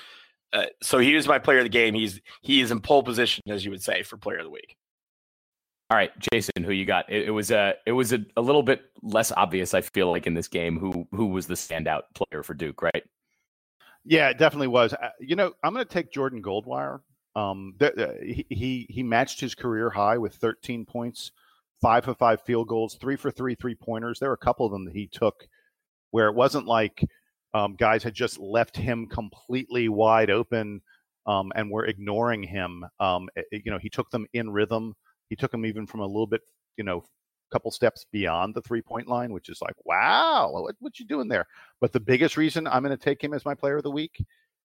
Uh, 0.53 0.65
so 0.81 0.97
he 0.99 1.15
is 1.15 1.27
my 1.27 1.39
player 1.39 1.59
of 1.59 1.65
the 1.65 1.69
game. 1.69 1.93
He's 1.93 2.21
he 2.41 2.61
is 2.61 2.71
in 2.71 2.79
pole 2.79 3.03
position, 3.03 3.43
as 3.49 3.65
you 3.65 3.71
would 3.71 3.83
say, 3.83 4.03
for 4.03 4.17
player 4.17 4.37
of 4.37 4.45
the 4.45 4.49
week. 4.49 4.77
All 5.89 5.97
right, 5.97 6.11
Jason, 6.31 6.63
who 6.63 6.71
you 6.71 6.85
got? 6.85 7.09
It, 7.09 7.27
it 7.27 7.31
was 7.31 7.51
a 7.51 7.75
it 7.85 7.93
was 7.93 8.13
a, 8.13 8.19
a 8.35 8.41
little 8.41 8.63
bit 8.63 8.83
less 9.01 9.31
obvious. 9.31 9.73
I 9.73 9.81
feel 9.81 10.11
like 10.11 10.27
in 10.27 10.33
this 10.33 10.47
game, 10.47 10.79
who 10.79 11.07
who 11.11 11.27
was 11.27 11.47
the 11.47 11.55
standout 11.55 12.03
player 12.13 12.43
for 12.43 12.53
Duke, 12.53 12.81
right? 12.81 13.03
Yeah, 14.05 14.29
it 14.29 14.37
definitely 14.37 14.67
was. 14.67 14.93
Uh, 14.93 15.09
you 15.19 15.35
know, 15.35 15.53
I'm 15.63 15.73
going 15.73 15.85
to 15.85 15.93
take 15.93 16.11
Jordan 16.13 16.41
Goldwire. 16.41 17.01
Um, 17.37 17.75
th- 17.79 17.95
th- 17.95 18.45
he 18.49 18.87
he 18.89 19.03
matched 19.03 19.39
his 19.39 19.53
career 19.53 19.91
high 19.91 20.17
with 20.17 20.33
13 20.35 20.85
points, 20.85 21.31
five 21.81 22.03
for 22.03 22.15
five 22.15 22.41
field 22.41 22.67
goals, 22.67 22.97
three 22.99 23.15
for 23.15 23.29
three 23.29 23.53
three 23.53 23.75
pointers. 23.75 24.17
There 24.19 24.29
were 24.29 24.33
a 24.33 24.45
couple 24.45 24.65
of 24.65 24.71
them 24.71 24.85
that 24.85 24.95
he 24.95 25.07
took 25.07 25.47
where 26.11 26.27
it 26.29 26.35
wasn't 26.35 26.65
like 26.65 27.03
um, 27.53 27.75
guys 27.75 28.01
had 28.01 28.15
just 28.15 28.39
left 28.39 28.75
him 28.75 29.05
completely 29.05 29.87
wide 29.87 30.31
open 30.31 30.81
um, 31.27 31.51
and 31.55 31.69
were 31.69 31.85
ignoring 31.85 32.41
him. 32.41 32.83
Um, 32.99 33.29
it, 33.35 33.63
you 33.65 33.71
know, 33.71 33.77
he 33.77 33.89
took 33.89 34.09
them 34.09 34.25
in 34.33 34.49
rhythm. 34.49 34.95
He 35.29 35.35
took 35.35 35.51
them 35.51 35.65
even 35.65 35.85
from 35.85 35.99
a 35.99 36.07
little 36.07 36.27
bit, 36.27 36.41
you 36.75 36.83
know, 36.83 36.99
a 36.99 37.53
couple 37.53 37.69
steps 37.69 38.05
beyond 38.11 38.55
the 38.55 38.61
three 38.61 38.81
point 38.81 39.07
line, 39.07 39.31
which 39.31 39.49
is 39.49 39.61
like, 39.61 39.75
wow, 39.85 40.49
what, 40.51 40.75
what 40.79 40.99
you 40.99 41.05
doing 41.05 41.27
there? 41.27 41.45
But 41.81 41.93
the 41.93 41.99
biggest 41.99 42.35
reason 42.35 42.65
I'm 42.65 42.83
going 42.83 42.97
to 42.97 43.03
take 43.03 43.23
him 43.23 43.33
as 43.33 43.45
my 43.45 43.53
player 43.53 43.77
of 43.77 43.83
the 43.83 43.91
week, 43.91 44.23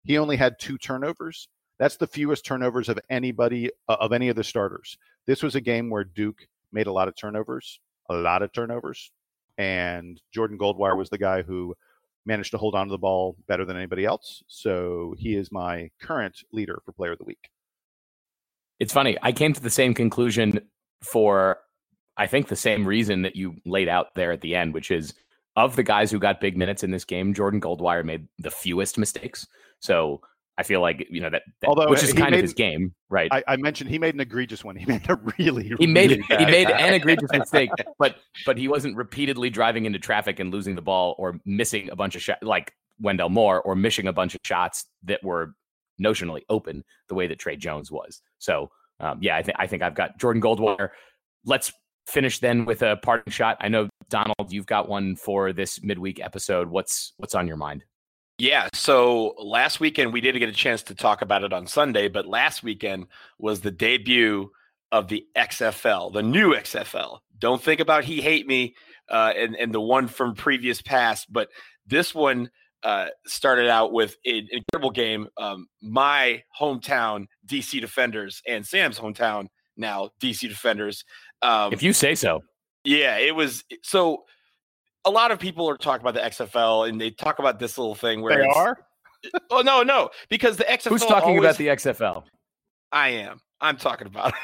he 0.02 0.18
only 0.18 0.36
had 0.36 0.58
two 0.58 0.78
turnovers. 0.78 1.48
That's 1.78 1.96
the 1.96 2.06
fewest 2.06 2.44
turnovers 2.44 2.88
of 2.88 2.98
anybody 3.10 3.70
uh, 3.88 3.96
of 4.00 4.12
any 4.12 4.28
of 4.28 4.36
the 4.36 4.44
starters. 4.44 4.98
This 5.26 5.42
was 5.42 5.54
a 5.54 5.60
game 5.60 5.90
where 5.90 6.04
Duke 6.04 6.46
made 6.72 6.86
a 6.86 6.92
lot 6.92 7.08
of 7.08 7.16
turnovers, 7.16 7.80
a 8.08 8.14
lot 8.14 8.42
of 8.42 8.52
turnovers, 8.52 9.10
and 9.58 10.20
Jordan 10.32 10.58
Goldwire 10.58 10.96
was 10.96 11.10
the 11.10 11.18
guy 11.18 11.42
who 11.42 11.74
managed 12.24 12.50
to 12.50 12.58
hold 12.58 12.74
on 12.74 12.88
to 12.88 12.90
the 12.90 12.98
ball 12.98 13.36
better 13.46 13.64
than 13.64 13.76
anybody 13.76 14.04
else. 14.04 14.42
So 14.48 15.14
he 15.18 15.36
is 15.36 15.52
my 15.52 15.90
current 16.00 16.42
leader 16.52 16.80
for 16.84 16.92
player 16.92 17.12
of 17.12 17.18
the 17.18 17.24
week. 17.24 17.50
It's 18.80 18.92
funny. 18.92 19.16
I 19.22 19.32
came 19.32 19.52
to 19.52 19.60
the 19.60 19.70
same 19.70 19.94
conclusion 19.94 20.60
for 21.02 21.58
I 22.16 22.26
think 22.26 22.48
the 22.48 22.56
same 22.56 22.86
reason 22.86 23.22
that 23.22 23.36
you 23.36 23.56
laid 23.64 23.88
out 23.88 24.14
there 24.14 24.32
at 24.32 24.40
the 24.40 24.54
end, 24.54 24.74
which 24.74 24.90
is 24.90 25.14
of 25.54 25.76
the 25.76 25.82
guys 25.82 26.10
who 26.10 26.18
got 26.18 26.40
big 26.40 26.56
minutes 26.56 26.82
in 26.82 26.90
this 26.90 27.04
game, 27.04 27.32
Jordan 27.32 27.60
Goldwire 27.60 28.04
made 28.04 28.28
the 28.38 28.50
fewest 28.50 28.98
mistakes. 28.98 29.46
So 29.80 30.20
I 30.58 30.62
feel 30.62 30.80
like 30.80 31.06
you 31.10 31.20
know 31.20 31.28
that, 31.30 31.42
that 31.60 31.68
Although 31.68 31.90
which 31.90 32.02
is 32.02 32.12
kind 32.12 32.30
made, 32.30 32.38
of 32.38 32.42
his 32.42 32.54
game, 32.54 32.94
right? 33.10 33.28
I, 33.30 33.44
I, 33.46 33.56
mentioned 33.56 33.90
he 33.90 33.98
made 33.98 34.14
an 34.14 34.20
egregious 34.20 34.64
one. 34.64 34.74
He 34.74 34.86
made 34.86 35.08
a 35.08 35.16
really 35.38 35.72
he 35.78 35.86
made 35.86 36.10
really 36.10 36.44
he 36.44 36.46
made 36.46 36.70
an 36.70 36.94
egregious 36.94 37.30
mistake, 37.32 37.70
but 37.98 38.16
but 38.46 38.56
he 38.56 38.66
wasn't 38.66 38.96
repeatedly 38.96 39.50
driving 39.50 39.84
into 39.84 39.98
traffic 39.98 40.40
and 40.40 40.52
losing 40.52 40.74
the 40.74 40.82
ball 40.82 41.14
or 41.18 41.38
missing 41.44 41.90
a 41.90 41.96
bunch 41.96 42.16
of 42.16 42.22
shots 42.22 42.42
like 42.42 42.72
Wendell 43.00 43.28
Moore 43.28 43.60
or 43.60 43.76
missing 43.76 44.06
a 44.06 44.12
bunch 44.12 44.34
of 44.34 44.40
shots 44.44 44.86
that 45.04 45.22
were 45.22 45.54
notionally 46.00 46.42
open 46.48 46.84
the 47.08 47.14
way 47.14 47.26
that 47.26 47.38
Tre 47.38 47.56
Jones 47.56 47.90
was. 47.90 48.22
So 48.38 48.70
um, 49.00 49.18
yeah, 49.20 49.36
I 49.36 49.42
think 49.42 49.56
I 49.58 49.66
think 49.66 49.82
I've 49.82 49.94
got 49.94 50.18
Jordan 50.18 50.42
Goldwire. 50.42 50.90
Let's 51.44 51.72
finish 52.06 52.38
then 52.38 52.64
with 52.64 52.82
a 52.82 52.96
parting 52.96 53.32
shot. 53.32 53.58
I 53.60 53.68
know 53.68 53.88
Donald, 54.08 54.50
you've 54.50 54.66
got 54.66 54.88
one 54.88 55.16
for 55.16 55.52
this 55.52 55.82
midweek 55.82 56.20
episode. 56.20 56.68
What's 56.68 57.12
what's 57.18 57.34
on 57.34 57.46
your 57.46 57.56
mind? 57.56 57.84
Yeah. 58.38 58.68
So 58.74 59.34
last 59.38 59.80
weekend, 59.80 60.12
we 60.12 60.20
didn't 60.20 60.40
get 60.40 60.48
a 60.48 60.52
chance 60.52 60.82
to 60.84 60.94
talk 60.94 61.22
about 61.22 61.42
it 61.42 61.52
on 61.52 61.66
Sunday, 61.66 62.08
but 62.08 62.26
last 62.26 62.62
weekend 62.62 63.06
was 63.38 63.60
the 63.60 63.70
debut 63.70 64.50
of 64.92 65.08
the 65.08 65.24
XFL, 65.36 66.12
the 66.12 66.22
new 66.22 66.54
XFL. 66.54 67.18
Don't 67.38 67.62
think 67.62 67.80
about 67.80 68.04
He 68.04 68.20
Hate 68.20 68.46
Me 68.46 68.74
uh, 69.10 69.32
and, 69.36 69.56
and 69.56 69.72
the 69.72 69.80
one 69.80 70.06
from 70.06 70.34
previous 70.34 70.82
past, 70.82 71.32
but 71.32 71.48
this 71.86 72.14
one 72.14 72.50
uh, 72.82 73.08
started 73.26 73.68
out 73.68 73.92
with 73.92 74.16
an 74.24 74.48
incredible 74.50 74.90
game. 74.90 75.28
Um, 75.38 75.66
my 75.82 76.42
hometown, 76.60 77.26
DC 77.46 77.80
Defenders, 77.80 78.42
and 78.46 78.66
Sam's 78.66 78.98
hometown, 78.98 79.46
now 79.76 80.10
DC 80.22 80.48
Defenders. 80.48 81.04
Um, 81.42 81.72
if 81.72 81.82
you 81.82 81.92
say 81.92 82.14
so. 82.14 82.42
Yeah, 82.84 83.18
it 83.18 83.34
was 83.34 83.64
so 83.82 84.24
a 85.06 85.10
lot 85.10 85.30
of 85.30 85.38
people 85.38 85.70
are 85.70 85.76
talking 85.76 86.06
about 86.06 86.14
the 86.14 86.28
XFL 86.28 86.88
and 86.88 87.00
they 87.00 87.10
talk 87.10 87.38
about 87.38 87.58
this 87.58 87.78
little 87.78 87.94
thing 87.94 88.20
where 88.20 88.36
they 88.36 88.44
are. 88.44 88.78
oh 89.50 89.62
no, 89.62 89.82
no, 89.82 90.10
because 90.28 90.56
the 90.56 90.64
XFL. 90.64 90.90
Who's 90.90 91.06
talking 91.06 91.30
always, 91.30 91.44
about 91.44 91.56
the 91.56 91.68
XFL? 91.68 92.24
I 92.92 93.08
am. 93.10 93.40
I'm 93.60 93.76
talking 93.76 94.06
about 94.06 94.34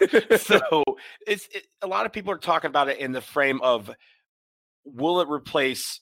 it. 0.00 0.40
so 0.46 0.84
it's 1.26 1.48
it, 1.52 1.66
a 1.82 1.86
lot 1.86 2.06
of 2.06 2.12
people 2.12 2.32
are 2.32 2.38
talking 2.38 2.68
about 2.68 2.88
it 2.88 2.98
in 2.98 3.12
the 3.12 3.20
frame 3.20 3.60
of 3.62 3.90
will 4.84 5.20
it 5.20 5.28
replace 5.28 6.00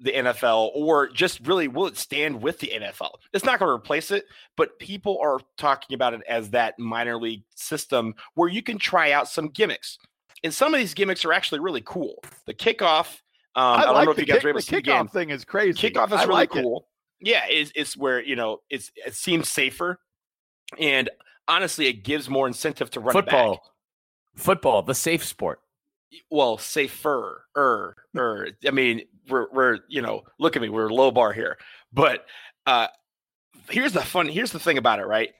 the 0.00 0.12
NFL 0.12 0.70
or 0.74 1.08
just 1.08 1.44
really 1.46 1.66
will 1.66 1.86
it 1.86 1.96
stand 1.96 2.40
with 2.40 2.60
the 2.60 2.72
NFL? 2.74 3.10
It's 3.32 3.44
not 3.44 3.58
going 3.58 3.68
to 3.68 3.74
replace 3.74 4.10
it, 4.10 4.24
but 4.56 4.78
people 4.78 5.18
are 5.20 5.40
talking 5.56 5.94
about 5.94 6.14
it 6.14 6.22
as 6.28 6.50
that 6.50 6.78
minor 6.78 7.18
league 7.18 7.42
system 7.56 8.14
where 8.34 8.48
you 8.48 8.62
can 8.62 8.78
try 8.78 9.10
out 9.10 9.28
some 9.28 9.48
gimmicks. 9.48 9.98
And 10.44 10.54
some 10.54 10.72
of 10.72 10.78
these 10.78 10.94
gimmicks 10.94 11.24
are 11.24 11.32
actually 11.32 11.58
really 11.58 11.82
cool. 11.84 12.22
The 12.46 12.54
kickoff 12.54 13.18
um, 13.54 13.64
I, 13.64 13.74
I, 13.74 13.84
don't 13.84 13.94
like 13.94 14.04
know 14.06 14.12
if 14.12 14.18
you 14.18 14.26
guys 14.26 14.36
kick, 14.36 14.44
were 14.44 14.50
able 14.50 14.60
to 14.60 14.66
see 14.66 14.76
the 14.76 14.82
kickoff 14.82 15.10
thing 15.10 15.30
is 15.30 15.44
crazy. 15.44 15.90
Kickoff 15.90 16.08
is 16.08 16.12
I 16.12 16.22
really 16.22 16.34
like 16.34 16.50
cool. 16.50 16.86
It. 17.20 17.30
Yeah, 17.30 17.44
it's, 17.48 17.72
it's 17.74 17.96
where 17.96 18.22
you 18.22 18.36
know 18.36 18.58
it's 18.70 18.92
it 18.94 19.14
seems 19.14 19.48
safer, 19.48 19.98
and 20.78 21.10
honestly, 21.48 21.86
it 21.86 22.04
gives 22.04 22.28
more 22.28 22.46
incentive 22.46 22.90
to 22.90 23.00
run 23.00 23.12
football. 23.12 23.54
Back. 23.54 23.62
Football, 24.36 24.82
the 24.82 24.94
safe 24.94 25.24
sport. 25.24 25.60
Well, 26.30 26.58
safer, 26.58 27.44
er, 27.56 27.96
er. 28.16 28.48
I 28.66 28.70
mean, 28.70 29.02
we're 29.28 29.48
we're 29.52 29.78
you 29.88 30.02
know, 30.02 30.22
look 30.38 30.54
at 30.54 30.62
me, 30.62 30.68
we're 30.68 30.90
low 30.90 31.10
bar 31.10 31.32
here, 31.32 31.58
but 31.92 32.26
uh, 32.66 32.88
here's 33.70 33.92
the 33.92 34.02
fun. 34.02 34.28
Here's 34.28 34.52
the 34.52 34.60
thing 34.60 34.78
about 34.78 35.00
it, 35.00 35.06
right? 35.06 35.30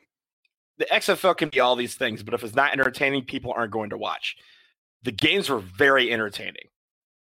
The 0.78 0.86
XFL 0.86 1.36
can 1.36 1.48
be 1.48 1.60
all 1.60 1.76
these 1.76 1.94
things, 1.94 2.22
but 2.22 2.34
if 2.34 2.42
it's 2.42 2.54
not 2.54 2.72
entertaining, 2.72 3.24
people 3.24 3.52
aren't 3.56 3.72
going 3.72 3.90
to 3.90 3.98
watch. 3.98 4.36
The 5.02 5.12
games 5.12 5.48
were 5.48 5.58
very 5.58 6.12
entertaining 6.12 6.67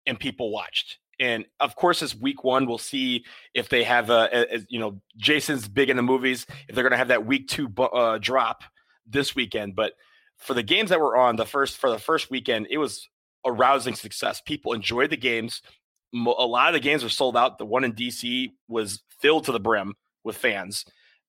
and 0.06 0.18
people 0.18 0.50
watched. 0.50 0.98
And 1.20 1.44
of 1.60 1.76
course, 1.76 2.02
as 2.02 2.16
week 2.16 2.42
one, 2.42 2.66
we'll 2.66 2.78
see 2.78 3.24
if 3.54 3.68
they 3.68 3.84
have 3.84 4.10
a, 4.10 4.28
a, 4.32 4.56
a 4.56 4.66
you 4.68 4.80
know, 4.80 5.00
Jason's 5.16 5.68
big 5.68 5.90
in 5.90 5.96
the 5.96 6.02
movies, 6.02 6.46
if 6.68 6.74
they're 6.74 6.82
going 6.82 6.92
to 6.92 6.96
have 6.96 7.08
that 7.08 7.26
week 7.26 7.48
two 7.48 7.72
uh, 7.78 8.18
drop 8.18 8.64
this 9.06 9.34
weekend. 9.34 9.76
But 9.76 9.92
for 10.38 10.54
the 10.54 10.62
games 10.62 10.90
that 10.90 11.00
were 11.00 11.16
on 11.16 11.36
the 11.36 11.46
first 11.46 11.78
for 11.78 11.90
the 11.90 11.98
first 11.98 12.30
weekend, 12.30 12.66
it 12.70 12.78
was 12.78 13.08
a 13.44 13.52
rousing 13.52 13.94
success. 13.94 14.40
People 14.40 14.72
enjoyed 14.72 15.10
the 15.10 15.16
games. 15.16 15.62
A 16.14 16.18
lot 16.18 16.68
of 16.68 16.74
the 16.74 16.80
games 16.80 17.02
were 17.02 17.08
sold 17.08 17.36
out. 17.36 17.58
The 17.58 17.66
one 17.66 17.84
in 17.84 17.92
DC 17.92 18.50
was 18.68 19.02
filled 19.20 19.44
to 19.44 19.52
the 19.52 19.60
brim. 19.60 19.94
with 20.24 20.36
fans. 20.36 20.84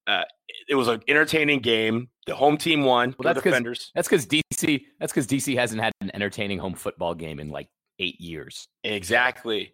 Uh, 0.06 0.24
it 0.68 0.76
was 0.76 0.88
an 0.88 1.02
entertaining 1.08 1.60
game. 1.60 2.10
The 2.28 2.36
home 2.36 2.58
team 2.58 2.84
won. 2.84 3.16
Well, 3.18 3.34
that's 3.34 3.44
defenders. 3.44 3.92
That's 3.96 4.08
because 4.08 4.26
DC. 4.26 4.82
That's 5.00 5.14
because 5.14 5.28
DC 5.28 5.56
hasn't 5.56 5.82
had 5.82 5.94
an 6.02 6.12
entertaining 6.14 6.60
home 6.60 6.74
football 6.74 7.16
game 7.16 7.40
in 7.40 7.50
like 7.50 7.70
eight 8.00 8.20
years. 8.20 8.68
Exactly. 8.84 9.74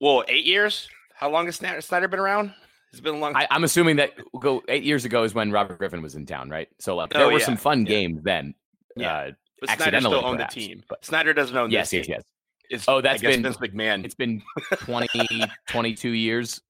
Well, 0.00 0.24
eight 0.28 0.44
years. 0.44 0.88
How 1.14 1.30
long 1.30 1.46
has 1.46 1.56
Snyder 1.56 2.08
been 2.08 2.20
around? 2.20 2.52
It's 2.92 3.00
been 3.00 3.16
a 3.16 3.18
long. 3.18 3.34
I, 3.34 3.46
am 3.50 3.64
assuming 3.64 3.96
that 3.96 4.12
go 4.40 4.62
eight 4.68 4.84
years 4.84 5.04
ago 5.04 5.22
is 5.22 5.34
when 5.34 5.50
Robert 5.50 5.78
Griffin 5.78 6.02
was 6.02 6.14
in 6.14 6.26
town, 6.26 6.50
right? 6.50 6.68
So 6.78 6.98
uh, 6.98 7.06
there 7.10 7.22
oh, 7.22 7.32
were 7.32 7.38
yeah. 7.38 7.44
some 7.44 7.56
fun 7.56 7.84
yeah. 7.84 7.90
games 7.90 8.22
then. 8.22 8.54
Yeah. 8.96 9.12
Uh, 9.12 9.30
but 9.60 9.70
Snyder 9.70 10.00
still 10.00 10.14
owned 10.14 10.38
perhaps, 10.38 10.54
the 10.54 10.60
team. 10.60 10.82
But 10.88 11.04
Snyder 11.04 11.32
doesn't 11.32 11.56
own. 11.56 11.70
Yes, 11.70 11.92
yes, 11.92 12.08
yes. 12.08 12.22
It's, 12.68 12.84
oh, 12.88 13.00
that's 13.00 13.22
been 13.22 13.42
Vince 13.42 13.56
McMahon. 13.58 14.04
It's 14.04 14.14
been 14.14 14.42
20, 14.78 15.08
22 15.68 16.10
years 16.10 16.60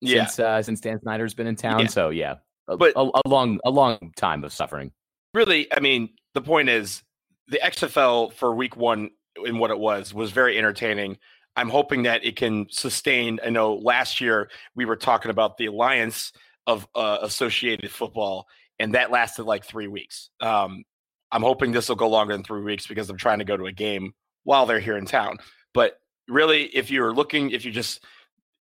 yeah. 0.00 0.26
since 0.26 0.38
uh, 0.38 0.62
since 0.62 0.80
Dan 0.80 1.00
Snyder's 1.00 1.34
been 1.34 1.46
in 1.46 1.56
town. 1.56 1.88
So 1.88 2.10
yeah, 2.10 2.36
a, 2.68 2.76
but 2.76 2.92
a, 2.96 3.08
a, 3.24 3.28
long 3.28 3.60
a 3.64 3.70
long 3.70 4.12
time 4.16 4.44
of 4.44 4.52
suffering. 4.52 4.92
Really, 5.34 5.72
I 5.72 5.80
mean, 5.80 6.10
the 6.34 6.42
point 6.42 6.68
is 6.68 7.02
the 7.48 7.60
XFL 7.62 8.32
for 8.32 8.54
Week 8.54 8.76
One 8.76 9.10
in 9.44 9.58
what 9.58 9.70
it 9.70 9.78
was 9.78 10.12
was 10.14 10.30
very 10.30 10.58
entertaining. 10.58 11.18
I'm 11.56 11.68
hoping 11.68 12.04
that 12.04 12.24
it 12.24 12.36
can 12.36 12.66
sustain. 12.70 13.38
I 13.44 13.50
know 13.50 13.74
last 13.74 14.20
year 14.20 14.50
we 14.74 14.84
were 14.84 14.96
talking 14.96 15.30
about 15.30 15.56
the 15.58 15.66
alliance 15.66 16.32
of 16.66 16.86
uh, 16.94 17.18
associated 17.22 17.90
football, 17.90 18.46
and 18.78 18.94
that 18.94 19.10
lasted 19.10 19.44
like 19.44 19.64
three 19.64 19.88
weeks. 19.88 20.30
Um, 20.40 20.84
I'm 21.30 21.42
hoping 21.42 21.72
this 21.72 21.88
will 21.88 21.96
go 21.96 22.08
longer 22.08 22.34
than 22.34 22.44
three 22.44 22.62
weeks 22.62 22.86
because 22.86 23.08
I'm 23.10 23.16
trying 23.16 23.38
to 23.38 23.44
go 23.44 23.56
to 23.56 23.66
a 23.66 23.72
game 23.72 24.14
while 24.44 24.66
they're 24.66 24.80
here 24.80 24.96
in 24.96 25.06
town. 25.06 25.38
But 25.74 25.98
really, 26.28 26.64
if 26.64 26.90
you're 26.90 27.12
looking, 27.12 27.50
if 27.50 27.64
you 27.64 27.72
just 27.72 28.04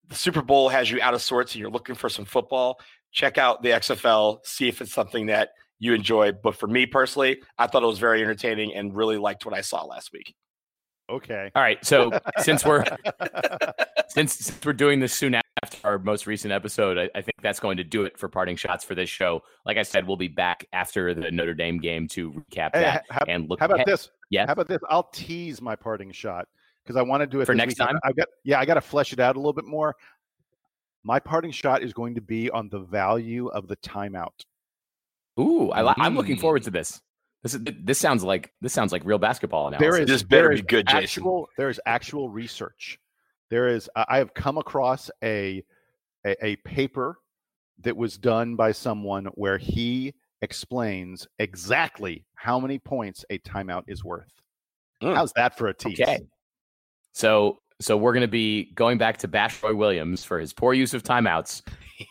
the 0.09 0.15
Super 0.15 0.43
Bowl 0.43 0.69
has 0.69 0.91
you 0.91 1.01
out 1.03 1.15
of 1.15 1.23
sorts 1.23 1.55
and 1.55 1.61
you're 1.61 1.71
looking 1.71 1.95
for 1.95 2.09
some 2.09 2.25
football, 2.25 2.81
check 3.13 3.39
out 3.39 3.63
the 3.63 3.71
XFL, 3.71 4.45
see 4.45 4.69
if 4.69 4.81
it's 4.81 4.93
something 4.93 5.27
that 5.27 5.51
you 5.79 5.93
enjoy. 5.93 6.33
But 6.33 6.57
for 6.57 6.67
me 6.67 6.87
personally, 6.87 7.43
I 7.59 7.67
thought 7.67 7.83
it 7.83 7.87
was 7.87 7.99
very 7.99 8.23
entertaining 8.23 8.75
and 8.75 8.95
really 8.95 9.19
liked 9.19 9.45
what 9.45 9.55
I 9.55 9.61
saw 9.61 9.85
last 9.85 10.13
week. 10.13 10.35
Okay. 11.11 11.51
All 11.55 11.63
right. 11.63 11.83
So 11.85 12.11
since 12.39 12.65
we're 12.65 12.85
since, 14.09 14.35
since, 14.35 14.65
we're 14.65 14.73
doing 14.73 15.01
this 15.01 15.13
soon 15.13 15.35
after 15.35 15.79
our 15.85 15.99
most 15.99 16.27
recent 16.27 16.53
episode, 16.53 16.99
I, 16.99 17.11
I, 17.19 17.23
think 17.23 17.37
that's 17.43 17.61
going 17.61 17.79
to 17.79 17.85
do 17.85 18.05
it 18.05 18.19
for 18.19 18.29
parting 18.29 18.57
shots 18.57 18.85
for 18.85 18.95
this 18.95 19.09
show. 19.09 19.43
Like 19.65 19.77
I 19.77 19.83
said, 19.83 20.07
we'll 20.07 20.17
be 20.17 20.29
back 20.29 20.67
after 20.73 21.15
the 21.15 21.31
Notre 21.31 21.55
Dame 21.55 21.79
game 21.79 22.09
to 22.09 22.33
recap 22.33 22.71
hey, 22.75 22.83
that 22.83 23.05
how, 23.11 23.25
and 23.27 23.49
look. 23.49 23.61
How 23.61 23.67
about 23.67 23.77
ahead. 23.77 23.87
this? 23.87 24.11
Yeah. 24.31 24.47
How 24.47 24.53
about 24.53 24.69
this? 24.69 24.81
I'll 24.89 25.09
tease 25.13 25.63
my 25.63 25.77
parting 25.77 26.13
shot 26.13 26.47
because 26.85 26.97
I 26.97 27.03
want 27.03 27.23
to 27.23 27.27
do 27.27 27.41
it 27.41 27.47
for 27.47 27.55
next 27.55 27.79
week. 27.79 27.89
time. 27.89 27.99
I 28.05 28.13
got 28.13 28.29
yeah, 28.45 28.61
I 28.61 28.67
got 28.67 28.75
to 28.75 28.81
flesh 28.81 29.13
it 29.13 29.21
out 29.21 29.37
a 29.37 29.39
little 29.39 29.53
bit 29.53 29.67
more. 29.67 29.97
My 31.05 31.21
parting 31.21 31.53
shot 31.53 31.83
is 31.83 31.93
going 31.93 32.17
to 32.17 32.21
be 32.21 32.51
on 32.51 32.69
the 32.69 32.81
value 32.81 33.49
of 33.49 33.67
the 33.69 33.77
timeout. 33.77 34.45
Ooh, 35.41 35.71
I, 35.71 36.07
am 36.07 36.17
looking 36.17 36.37
mm. 36.37 36.41
forward 36.41 36.65
to 36.65 36.71
this. 36.71 37.01
This 37.43 37.55
is, 37.55 37.61
this 37.83 37.99
sounds 37.99 38.25
like 38.25 38.53
this 38.61 38.73
sounds 38.73 38.93
like 38.93 39.05
real 39.05 39.19
basketball 39.19 39.69
analysis. 39.69 39.81
There 39.81 40.03
is 40.03 40.09
this 40.09 40.23
better 40.23 40.51
be 40.51 40.63
good, 40.63 40.87
Jason. 40.87 41.23
Actual, 41.23 41.49
there 41.57 41.69
is 41.69 41.81
actual 41.87 42.29
research. 42.29 42.99
There 43.51 43.69
is. 43.69 43.89
Uh, 43.95 44.05
I 44.09 44.19
have 44.19 44.35
come 44.35 44.59
across 44.59 45.11
a, 45.23 45.63
a 46.27 46.45
a 46.45 46.57
paper 46.57 47.19
that 47.81 47.97
was 47.97 48.19
done 48.19 48.57
by 48.57 48.73
someone 48.73 49.27
where 49.35 49.57
he 49.57 50.15
explains 50.43 51.27
exactly 51.39 52.25
how 52.35 52.59
many 52.59 52.79
points 52.79 53.25
a 53.31 53.39
timeout 53.39 53.85
is 53.87 54.05
worth. 54.05 54.33
Mm. 55.03 55.15
How's 55.15 55.33
that 55.35 55.57
for 55.57 55.69
a 55.69 55.75
tease? 55.75 56.01
Okay. 56.01 56.21
So 57.13 57.59
so 57.81 57.97
we're 57.97 58.13
going 58.13 58.23
to 58.23 58.29
be 58.29 58.73
going 58.75 58.99
back 58.99 59.19
to 59.19 59.29
Bash 59.29 59.63
Roy 59.63 59.75
Williams 59.75 60.25
for 60.25 60.41
his 60.41 60.53
poor 60.53 60.73
use 60.75 60.95
of 60.95 61.03
timeouts 61.03 61.63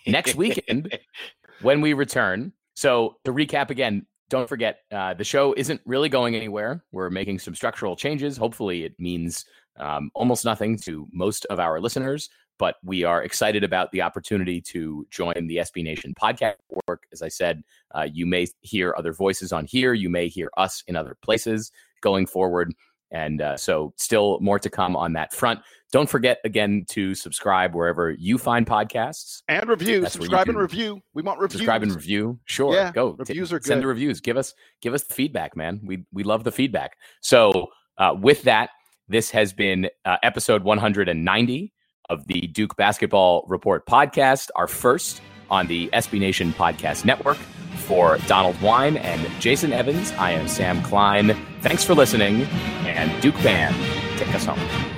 next 0.07 0.35
weekend 0.35 0.97
when 1.61 1.81
we 1.81 1.93
return. 1.93 2.53
So 2.75 3.17
to 3.25 3.33
recap 3.33 3.69
again, 3.69 4.05
don't 4.29 4.49
forget 4.49 4.79
uh, 4.91 5.13
the 5.13 5.23
show 5.23 5.53
isn't 5.53 5.81
really 5.85 6.09
going 6.09 6.35
anywhere. 6.35 6.83
We're 6.91 7.09
making 7.09 7.39
some 7.39 7.55
structural 7.55 7.95
changes. 7.95 8.37
Hopefully, 8.37 8.83
it 8.83 8.93
means 8.99 9.45
um, 9.77 10.11
almost 10.13 10.43
nothing 10.43 10.77
to 10.79 11.07
most 11.11 11.45
of 11.45 11.59
our 11.59 11.79
listeners, 11.79 12.29
but 12.57 12.75
we 12.83 13.03
are 13.03 13.23
excited 13.23 13.63
about 13.63 13.91
the 13.91 14.01
opportunity 14.01 14.59
to 14.61 15.05
join 15.11 15.47
the 15.47 15.57
SB 15.57 15.83
Nation 15.83 16.13
podcast 16.19 16.55
work. 16.87 17.03
As 17.13 17.21
I 17.21 17.29
said, 17.29 17.63
uh, 17.95 18.07
you 18.11 18.25
may 18.25 18.47
hear 18.61 18.95
other 18.97 19.13
voices 19.13 19.53
on 19.53 19.65
here. 19.65 19.93
You 19.93 20.09
may 20.09 20.27
hear 20.27 20.49
us 20.57 20.83
in 20.87 20.95
other 20.95 21.15
places 21.21 21.71
going 22.01 22.25
forward. 22.25 22.73
And 23.11 23.41
uh, 23.41 23.57
so, 23.57 23.93
still 23.95 24.39
more 24.41 24.59
to 24.59 24.69
come 24.69 24.95
on 24.95 25.13
that 25.13 25.33
front. 25.33 25.61
Don't 25.91 26.09
forget 26.09 26.39
again 26.43 26.85
to 26.89 27.15
subscribe 27.15 27.73
wherever 27.73 28.11
you 28.11 28.37
find 28.37 28.65
podcasts 28.65 29.41
and 29.47 29.69
review. 29.69 30.01
That's 30.01 30.13
subscribe 30.13 30.49
and 30.49 30.57
review. 30.57 31.01
We 31.13 31.23
want 31.23 31.39
reviews. 31.39 31.59
Subscribe 31.59 31.83
and 31.83 31.95
review. 31.95 32.39
Sure, 32.45 32.73
yeah, 32.73 32.91
go. 32.91 33.15
Reviews 33.17 33.53
are 33.53 33.59
good. 33.59 33.67
Send 33.67 33.81
the 33.81 33.87
reviews. 33.87 34.19
Give 34.19 34.35
us 34.35 34.53
give 34.81 34.93
us 34.93 35.03
the 35.03 35.13
feedback, 35.13 35.55
man. 35.55 35.79
We 35.83 36.05
we 36.11 36.23
love 36.23 36.43
the 36.43 36.51
feedback. 36.51 36.97
So 37.21 37.67
uh, 37.97 38.15
with 38.19 38.41
that, 38.43 38.71
this 39.07 39.31
has 39.31 39.53
been 39.53 39.89
uh, 40.03 40.17
episode 40.23 40.63
190 40.63 41.73
of 42.09 42.27
the 42.27 42.47
Duke 42.47 42.75
Basketball 42.75 43.45
Report 43.47 43.85
podcast, 43.87 44.49
our 44.55 44.67
first 44.67 45.21
on 45.49 45.67
the 45.67 45.89
SB 45.93 46.19
Nation 46.19 46.51
Podcast 46.53 47.05
Network. 47.05 47.37
For 47.87 48.17
Donald 48.27 48.59
Wine 48.61 48.97
and 48.97 49.25
Jason 49.39 49.71
Evans, 49.71 50.11
I 50.19 50.31
am 50.31 50.49
Sam 50.49 50.81
Klein. 50.83 51.37
Thanks 51.61 51.85
for 51.85 51.95
listening, 51.95 52.41
and 52.85 53.21
Duke 53.21 53.35
Band, 53.35 53.73
take 54.19 54.35
us 54.35 54.43
home. 54.43 54.96